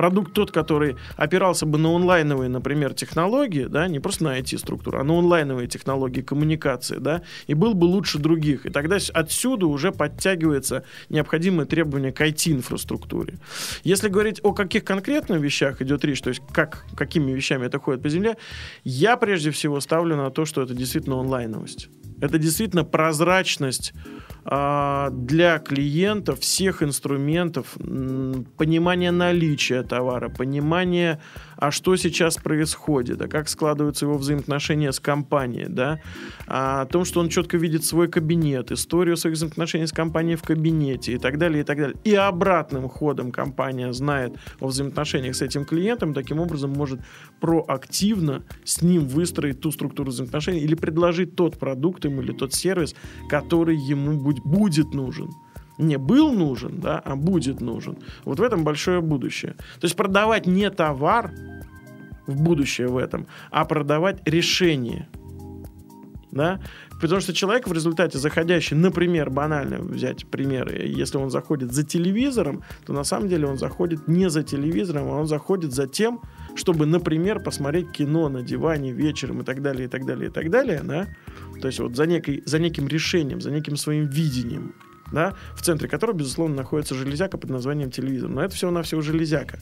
продукт 0.00 0.32
тот, 0.32 0.50
который 0.50 0.96
опирался 1.18 1.66
бы 1.66 1.76
на 1.76 1.94
онлайновые, 1.94 2.48
например, 2.48 2.94
технологии, 2.94 3.64
да, 3.64 3.86
не 3.86 4.00
просто 4.00 4.24
на 4.24 4.38
IT-структуру, 4.38 4.98
а 4.98 5.04
на 5.04 5.18
онлайновые 5.18 5.68
технологии 5.68 6.22
коммуникации, 6.22 6.96
да, 6.96 7.20
и 7.48 7.52
был 7.52 7.74
бы 7.74 7.84
лучше 7.84 8.18
других. 8.18 8.64
И 8.64 8.70
тогда 8.70 8.96
отсюда 9.12 9.66
уже 9.66 9.92
подтягивается 9.92 10.84
необходимое 11.10 11.66
требование 11.66 12.12
к 12.12 12.20
IT-инфраструктуре. 12.22 13.34
Если 13.84 14.08
говорить 14.08 14.40
о 14.42 14.54
каких 14.54 14.84
конкретных 14.84 15.38
вещах 15.42 15.82
идет 15.82 16.02
речь, 16.02 16.22
то 16.22 16.30
есть 16.30 16.40
как, 16.50 16.86
какими 16.96 17.32
вещами 17.32 17.66
это 17.66 17.78
ходит 17.78 18.02
по 18.02 18.08
земле, 18.08 18.38
я 18.84 19.18
прежде 19.18 19.50
всего 19.50 19.80
ставлю 19.80 20.16
на 20.16 20.30
то, 20.30 20.46
что 20.46 20.62
это 20.62 20.72
действительно 20.72 21.20
онлайновость. 21.20 21.90
Это 22.22 22.38
действительно 22.38 22.84
прозрачность 22.84 23.92
для 24.44 25.58
клиентов 25.58 26.40
всех 26.40 26.82
инструментов, 26.82 27.74
понимание 28.56 29.10
наличия 29.10 29.82
товара, 29.82 30.28
понимание, 30.28 31.20
а 31.56 31.70
что 31.70 31.96
сейчас 31.96 32.36
происходит, 32.36 33.20
а 33.20 33.28
как 33.28 33.48
складываются 33.48 34.06
его 34.06 34.16
взаимоотношения 34.16 34.92
с 34.92 35.00
компанией, 35.00 35.66
да, 35.68 36.00
а, 36.39 36.39
о 36.52 36.84
том, 36.86 37.04
что 37.04 37.20
он 37.20 37.28
четко 37.28 37.56
видит 37.56 37.84
свой 37.84 38.08
кабинет, 38.08 38.72
историю 38.72 39.16
своих 39.16 39.36
взаимоотношений 39.36 39.86
с 39.86 39.92
компанией 39.92 40.34
в 40.34 40.42
кабинете 40.42 41.12
и 41.12 41.18
так 41.18 41.38
далее, 41.38 41.60
и 41.60 41.64
так 41.64 41.78
далее. 41.78 41.96
И 42.02 42.12
обратным 42.12 42.88
ходом 42.88 43.30
компания 43.30 43.92
знает 43.92 44.34
о 44.58 44.66
взаимоотношениях 44.66 45.36
с 45.36 45.42
этим 45.42 45.64
клиентом, 45.64 46.12
таким 46.12 46.40
образом 46.40 46.72
может 46.72 47.00
проактивно 47.40 48.42
с 48.64 48.82
ним 48.82 49.06
выстроить 49.06 49.60
ту 49.60 49.70
структуру 49.70 50.10
взаимоотношений 50.10 50.58
или 50.58 50.74
предложить 50.74 51.36
тот 51.36 51.56
продукт 51.56 52.04
ему 52.04 52.20
или 52.20 52.32
тот 52.32 52.52
сервис, 52.52 52.96
который 53.28 53.76
ему 53.76 54.20
быть 54.20 54.42
будет 54.42 54.92
нужен. 54.92 55.30
Не 55.78 55.98
был 55.98 56.32
нужен, 56.32 56.80
да, 56.80 56.98
а 56.98 57.14
будет 57.14 57.60
нужен. 57.60 57.96
Вот 58.24 58.40
в 58.40 58.42
этом 58.42 58.64
большое 58.64 59.00
будущее. 59.00 59.54
То 59.78 59.84
есть 59.84 59.94
продавать 59.94 60.48
не 60.48 60.68
товар 60.70 61.30
в 62.26 62.42
будущее 62.42 62.88
в 62.88 62.96
этом, 62.96 63.28
а 63.52 63.64
продавать 63.64 64.20
решение. 64.26 65.08
Да? 66.32 66.60
Потому 67.00 67.20
что 67.20 67.32
человек 67.32 67.66
в 67.66 67.72
результате 67.72 68.18
заходящий, 68.18 68.76
например, 68.76 69.30
банально 69.30 69.78
взять 69.78 70.26
примеры, 70.26 70.86
если 70.86 71.18
он 71.18 71.30
заходит 71.30 71.72
за 71.72 71.82
телевизором, 71.82 72.62
то 72.86 72.92
на 72.92 73.04
самом 73.04 73.28
деле 73.28 73.46
он 73.46 73.58
заходит 73.58 74.06
не 74.06 74.30
за 74.30 74.42
телевизором, 74.42 75.10
а 75.10 75.16
он 75.16 75.26
заходит 75.26 75.72
за 75.72 75.86
тем, 75.86 76.20
чтобы, 76.54 76.86
например, 76.86 77.40
посмотреть 77.40 77.90
кино 77.92 78.28
на 78.28 78.42
диване 78.42 78.92
вечером 78.92 79.40
и 79.40 79.44
так 79.44 79.62
далее, 79.62 79.86
и 79.86 79.88
так 79.88 80.04
далее, 80.04 80.28
и 80.28 80.32
так 80.32 80.50
далее, 80.50 80.80
да, 80.84 81.08
то 81.60 81.66
есть 81.66 81.78
вот 81.78 81.96
за, 81.96 82.06
некой, 82.06 82.42
за 82.46 82.58
неким 82.58 82.88
решением, 82.88 83.40
за 83.40 83.50
неким 83.50 83.76
своим 83.76 84.06
видением, 84.06 84.74
да, 85.12 85.34
в 85.54 85.62
центре 85.62 85.88
которого, 85.88 86.16
безусловно, 86.16 86.56
находится 86.56 86.94
железяка 86.94 87.38
под 87.38 87.50
названием 87.50 87.90
телевизор. 87.90 88.30
Но 88.30 88.42
это 88.42 88.54
всего-навсего 88.54 89.00
железяка. 89.00 89.58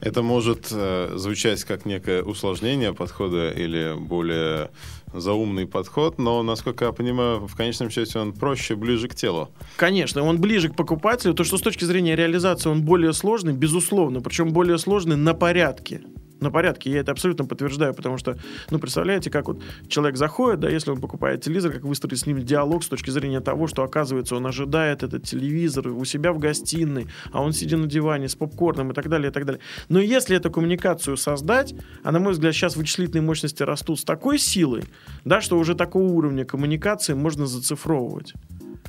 Это 0.00 0.22
может 0.22 0.68
э, 0.70 1.12
звучать 1.16 1.64
как 1.64 1.84
некое 1.84 2.22
усложнение 2.22 2.94
подхода 2.94 3.50
или 3.50 3.94
более 3.98 4.70
заумный 5.12 5.66
подход, 5.66 6.18
но, 6.18 6.42
насколько 6.42 6.84
я 6.86 6.92
понимаю, 6.92 7.46
в 7.46 7.56
конечном 7.56 7.90
счете 7.90 8.18
он 8.18 8.32
проще, 8.32 8.76
ближе 8.76 9.08
к 9.08 9.14
телу. 9.14 9.48
Конечно, 9.76 10.22
он 10.22 10.40
ближе 10.40 10.68
к 10.68 10.76
покупателю. 10.76 11.34
То, 11.34 11.44
что 11.44 11.58
с 11.58 11.62
точки 11.62 11.84
зрения 11.84 12.16
реализации 12.16 12.68
он 12.68 12.82
более 12.82 13.12
сложный, 13.12 13.52
безусловно, 13.52 14.20
причем 14.20 14.52
более 14.52 14.78
сложный 14.78 15.16
на 15.16 15.34
порядке 15.34 16.02
на 16.40 16.50
порядке. 16.50 16.90
Я 16.90 17.00
это 17.00 17.12
абсолютно 17.12 17.44
подтверждаю, 17.44 17.94
потому 17.94 18.18
что, 18.18 18.38
ну, 18.70 18.78
представляете, 18.78 19.30
как 19.30 19.48
вот 19.48 19.62
человек 19.88 20.16
заходит, 20.16 20.60
да, 20.60 20.68
если 20.68 20.90
он 20.90 21.00
покупает 21.00 21.42
телевизор, 21.42 21.72
как 21.72 21.82
выстроить 21.82 22.20
с 22.20 22.26
ним 22.26 22.44
диалог 22.44 22.84
с 22.84 22.88
точки 22.88 23.10
зрения 23.10 23.40
того, 23.40 23.66
что, 23.66 23.82
оказывается, 23.82 24.36
он 24.36 24.46
ожидает 24.46 25.02
этот 25.02 25.24
телевизор 25.24 25.88
у 25.88 26.04
себя 26.04 26.32
в 26.32 26.38
гостиной, 26.38 27.06
а 27.32 27.42
он 27.42 27.52
сидит 27.52 27.78
на 27.78 27.86
диване 27.86 28.28
с 28.28 28.34
попкорном 28.34 28.90
и 28.90 28.94
так 28.94 29.08
далее, 29.08 29.30
и 29.30 29.32
так 29.32 29.44
далее. 29.44 29.60
Но 29.88 30.00
если 30.00 30.36
эту 30.36 30.50
коммуникацию 30.50 31.16
создать, 31.16 31.74
а, 32.02 32.12
на 32.12 32.18
мой 32.18 32.32
взгляд, 32.32 32.54
сейчас 32.54 32.76
вычислительные 32.76 33.22
мощности 33.22 33.62
растут 33.62 34.00
с 34.00 34.04
такой 34.04 34.38
силой, 34.38 34.84
да, 35.24 35.40
что 35.40 35.58
уже 35.58 35.74
такого 35.74 36.04
уровня 36.04 36.44
коммуникации 36.44 37.14
можно 37.14 37.46
зацифровывать 37.46 38.34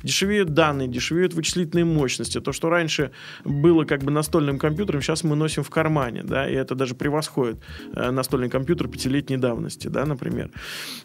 дешевеют 0.02 0.54
данные, 0.54 0.88
дешевеют 0.88 1.34
вычислительные 1.34 1.84
мощности. 1.84 2.40
То, 2.40 2.52
что 2.52 2.70
раньше 2.70 3.10
было 3.44 3.84
как 3.84 4.02
бы 4.02 4.10
настольным 4.10 4.58
компьютером, 4.58 5.02
сейчас 5.02 5.24
мы 5.24 5.36
носим 5.36 5.62
в 5.62 5.70
кармане, 5.70 6.22
да, 6.22 6.48
и 6.48 6.54
это 6.54 6.74
даже 6.74 6.94
превосходит 6.94 7.58
э, 7.94 8.10
настольный 8.10 8.48
компьютер 8.48 8.88
пятилетней 8.88 9.36
давности, 9.36 9.88
да, 9.88 10.06
например. 10.06 10.50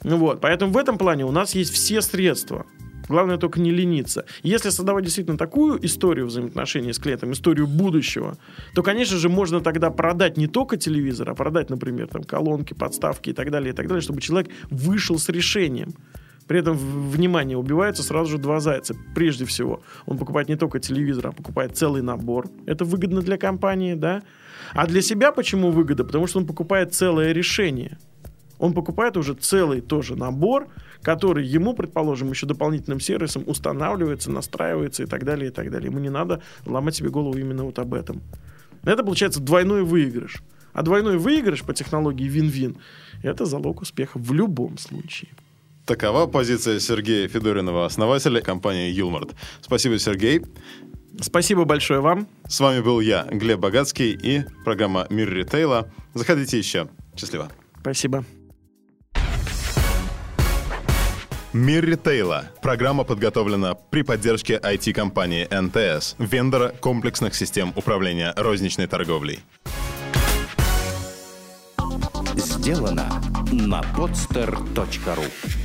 Ну 0.03 0.17
вот, 0.17 0.41
поэтому 0.41 0.71
в 0.71 0.77
этом 0.77 0.97
плане 0.97 1.25
у 1.25 1.31
нас 1.31 1.55
есть 1.55 1.73
все 1.73 2.01
средства. 2.01 2.65
Главное 3.07 3.37
только 3.37 3.59
не 3.59 3.71
лениться. 3.71 4.25
Если 4.41 4.69
создавать 4.69 5.03
действительно 5.03 5.37
такую 5.37 5.83
историю 5.85 6.25
взаимоотношений 6.25 6.91
с 6.91 6.97
клиентом, 6.97 7.31
историю 7.33 7.67
будущего, 7.67 8.37
то, 8.73 8.81
конечно 8.81 9.17
же, 9.17 9.29
можно 9.29 9.61
тогда 9.61 9.91
продать 9.91 10.37
не 10.37 10.47
только 10.47 10.77
телевизор, 10.77 11.29
а 11.29 11.35
продать, 11.35 11.69
например, 11.69 12.07
там, 12.07 12.23
колонки, 12.23 12.73
подставки 12.73 13.29
и 13.29 13.33
так 13.33 13.51
далее, 13.51 13.73
и 13.73 13.75
так 13.75 13.87
далее, 13.87 14.01
чтобы 14.01 14.21
человек 14.21 14.51
вышел 14.69 15.19
с 15.19 15.29
решением. 15.29 15.93
При 16.47 16.59
этом, 16.59 16.77
внимание, 16.77 17.57
убивается 17.57 18.03
сразу 18.03 18.31
же 18.31 18.37
два 18.37 18.59
зайца. 18.59 18.95
Прежде 19.15 19.45
всего, 19.45 19.81
он 20.05 20.17
покупает 20.17 20.47
не 20.47 20.55
только 20.55 20.79
телевизор, 20.79 21.27
а 21.27 21.31
покупает 21.31 21.75
целый 21.75 22.01
набор. 22.01 22.47
Это 22.67 22.85
выгодно 22.85 23.21
для 23.21 23.37
компании, 23.37 23.95
да? 23.95 24.21
А 24.73 24.85
для 24.85 25.01
себя 25.01 25.31
почему 25.31 25.71
выгода? 25.71 26.03
Потому 26.03 26.27
что 26.27 26.39
он 26.39 26.45
покупает 26.45 26.93
целое 26.93 27.31
решение. 27.31 27.97
Он 28.59 28.73
покупает 28.73 29.17
уже 29.17 29.33
целый 29.33 29.81
тоже 29.81 30.15
набор, 30.15 30.67
который 31.01 31.45
ему, 31.45 31.73
предположим, 31.73 32.29
еще 32.29 32.45
дополнительным 32.45 32.99
сервисом 32.99 33.43
устанавливается, 33.47 34.31
настраивается 34.31 35.03
и 35.03 35.05
так 35.07 35.25
далее, 35.25 35.49
и 35.49 35.51
так 35.51 35.71
далее. 35.71 35.89
Ему 35.89 35.99
не 35.99 36.09
надо 36.09 36.41
ломать 36.65 36.95
себе 36.95 37.09
голову 37.09 37.37
именно 37.37 37.63
вот 37.63 37.79
об 37.79 37.93
этом. 37.93 38.21
Это 38.83 39.03
получается 39.03 39.41
двойной 39.41 39.83
выигрыш. 39.83 40.41
А 40.73 40.83
двойной 40.83 41.17
выигрыш 41.17 41.63
по 41.63 41.73
технологии 41.73 42.27
вин-вин– 42.27 42.77
это 43.23 43.45
залог 43.45 43.81
успеха 43.81 44.19
в 44.19 44.31
любом 44.33 44.77
случае. 44.77 45.31
Такова 45.85 46.25
позиция 46.25 46.79
Сергея 46.79 47.27
Федоринова, 47.27 47.85
основателя 47.85 48.41
компании 48.41 48.89
Юлмарт. 48.89 49.35
Спасибо, 49.61 49.99
Сергей. 49.99 50.41
Спасибо 51.21 51.65
большое 51.65 52.01
вам. 52.01 52.27
С 52.47 52.59
вами 52.59 52.81
был 52.81 52.99
я, 52.99 53.27
Глеб 53.31 53.59
Богатский, 53.59 54.11
и 54.11 54.43
программа 54.63 55.05
«Мир 55.09 55.31
ритейла». 55.31 55.89
Заходите 56.13 56.57
еще. 56.57 56.89
Счастливо. 57.15 57.51
Спасибо. 57.81 58.25
Мир 61.53 61.85
ритейла. 61.85 62.51
Программа 62.61 63.03
подготовлена 63.03 63.75
при 63.75 64.01
поддержке 64.01 64.57
IT-компании 64.61 65.47
НТС, 65.49 66.15
вендора 66.17 66.69
комплексных 66.81 67.33
систем 67.35 67.71
управления 67.75 68.33
розничной 68.35 68.87
торговлей. 68.87 69.39
Сделано 72.35 73.21
на 73.51 73.81
podster.ru 73.95 75.64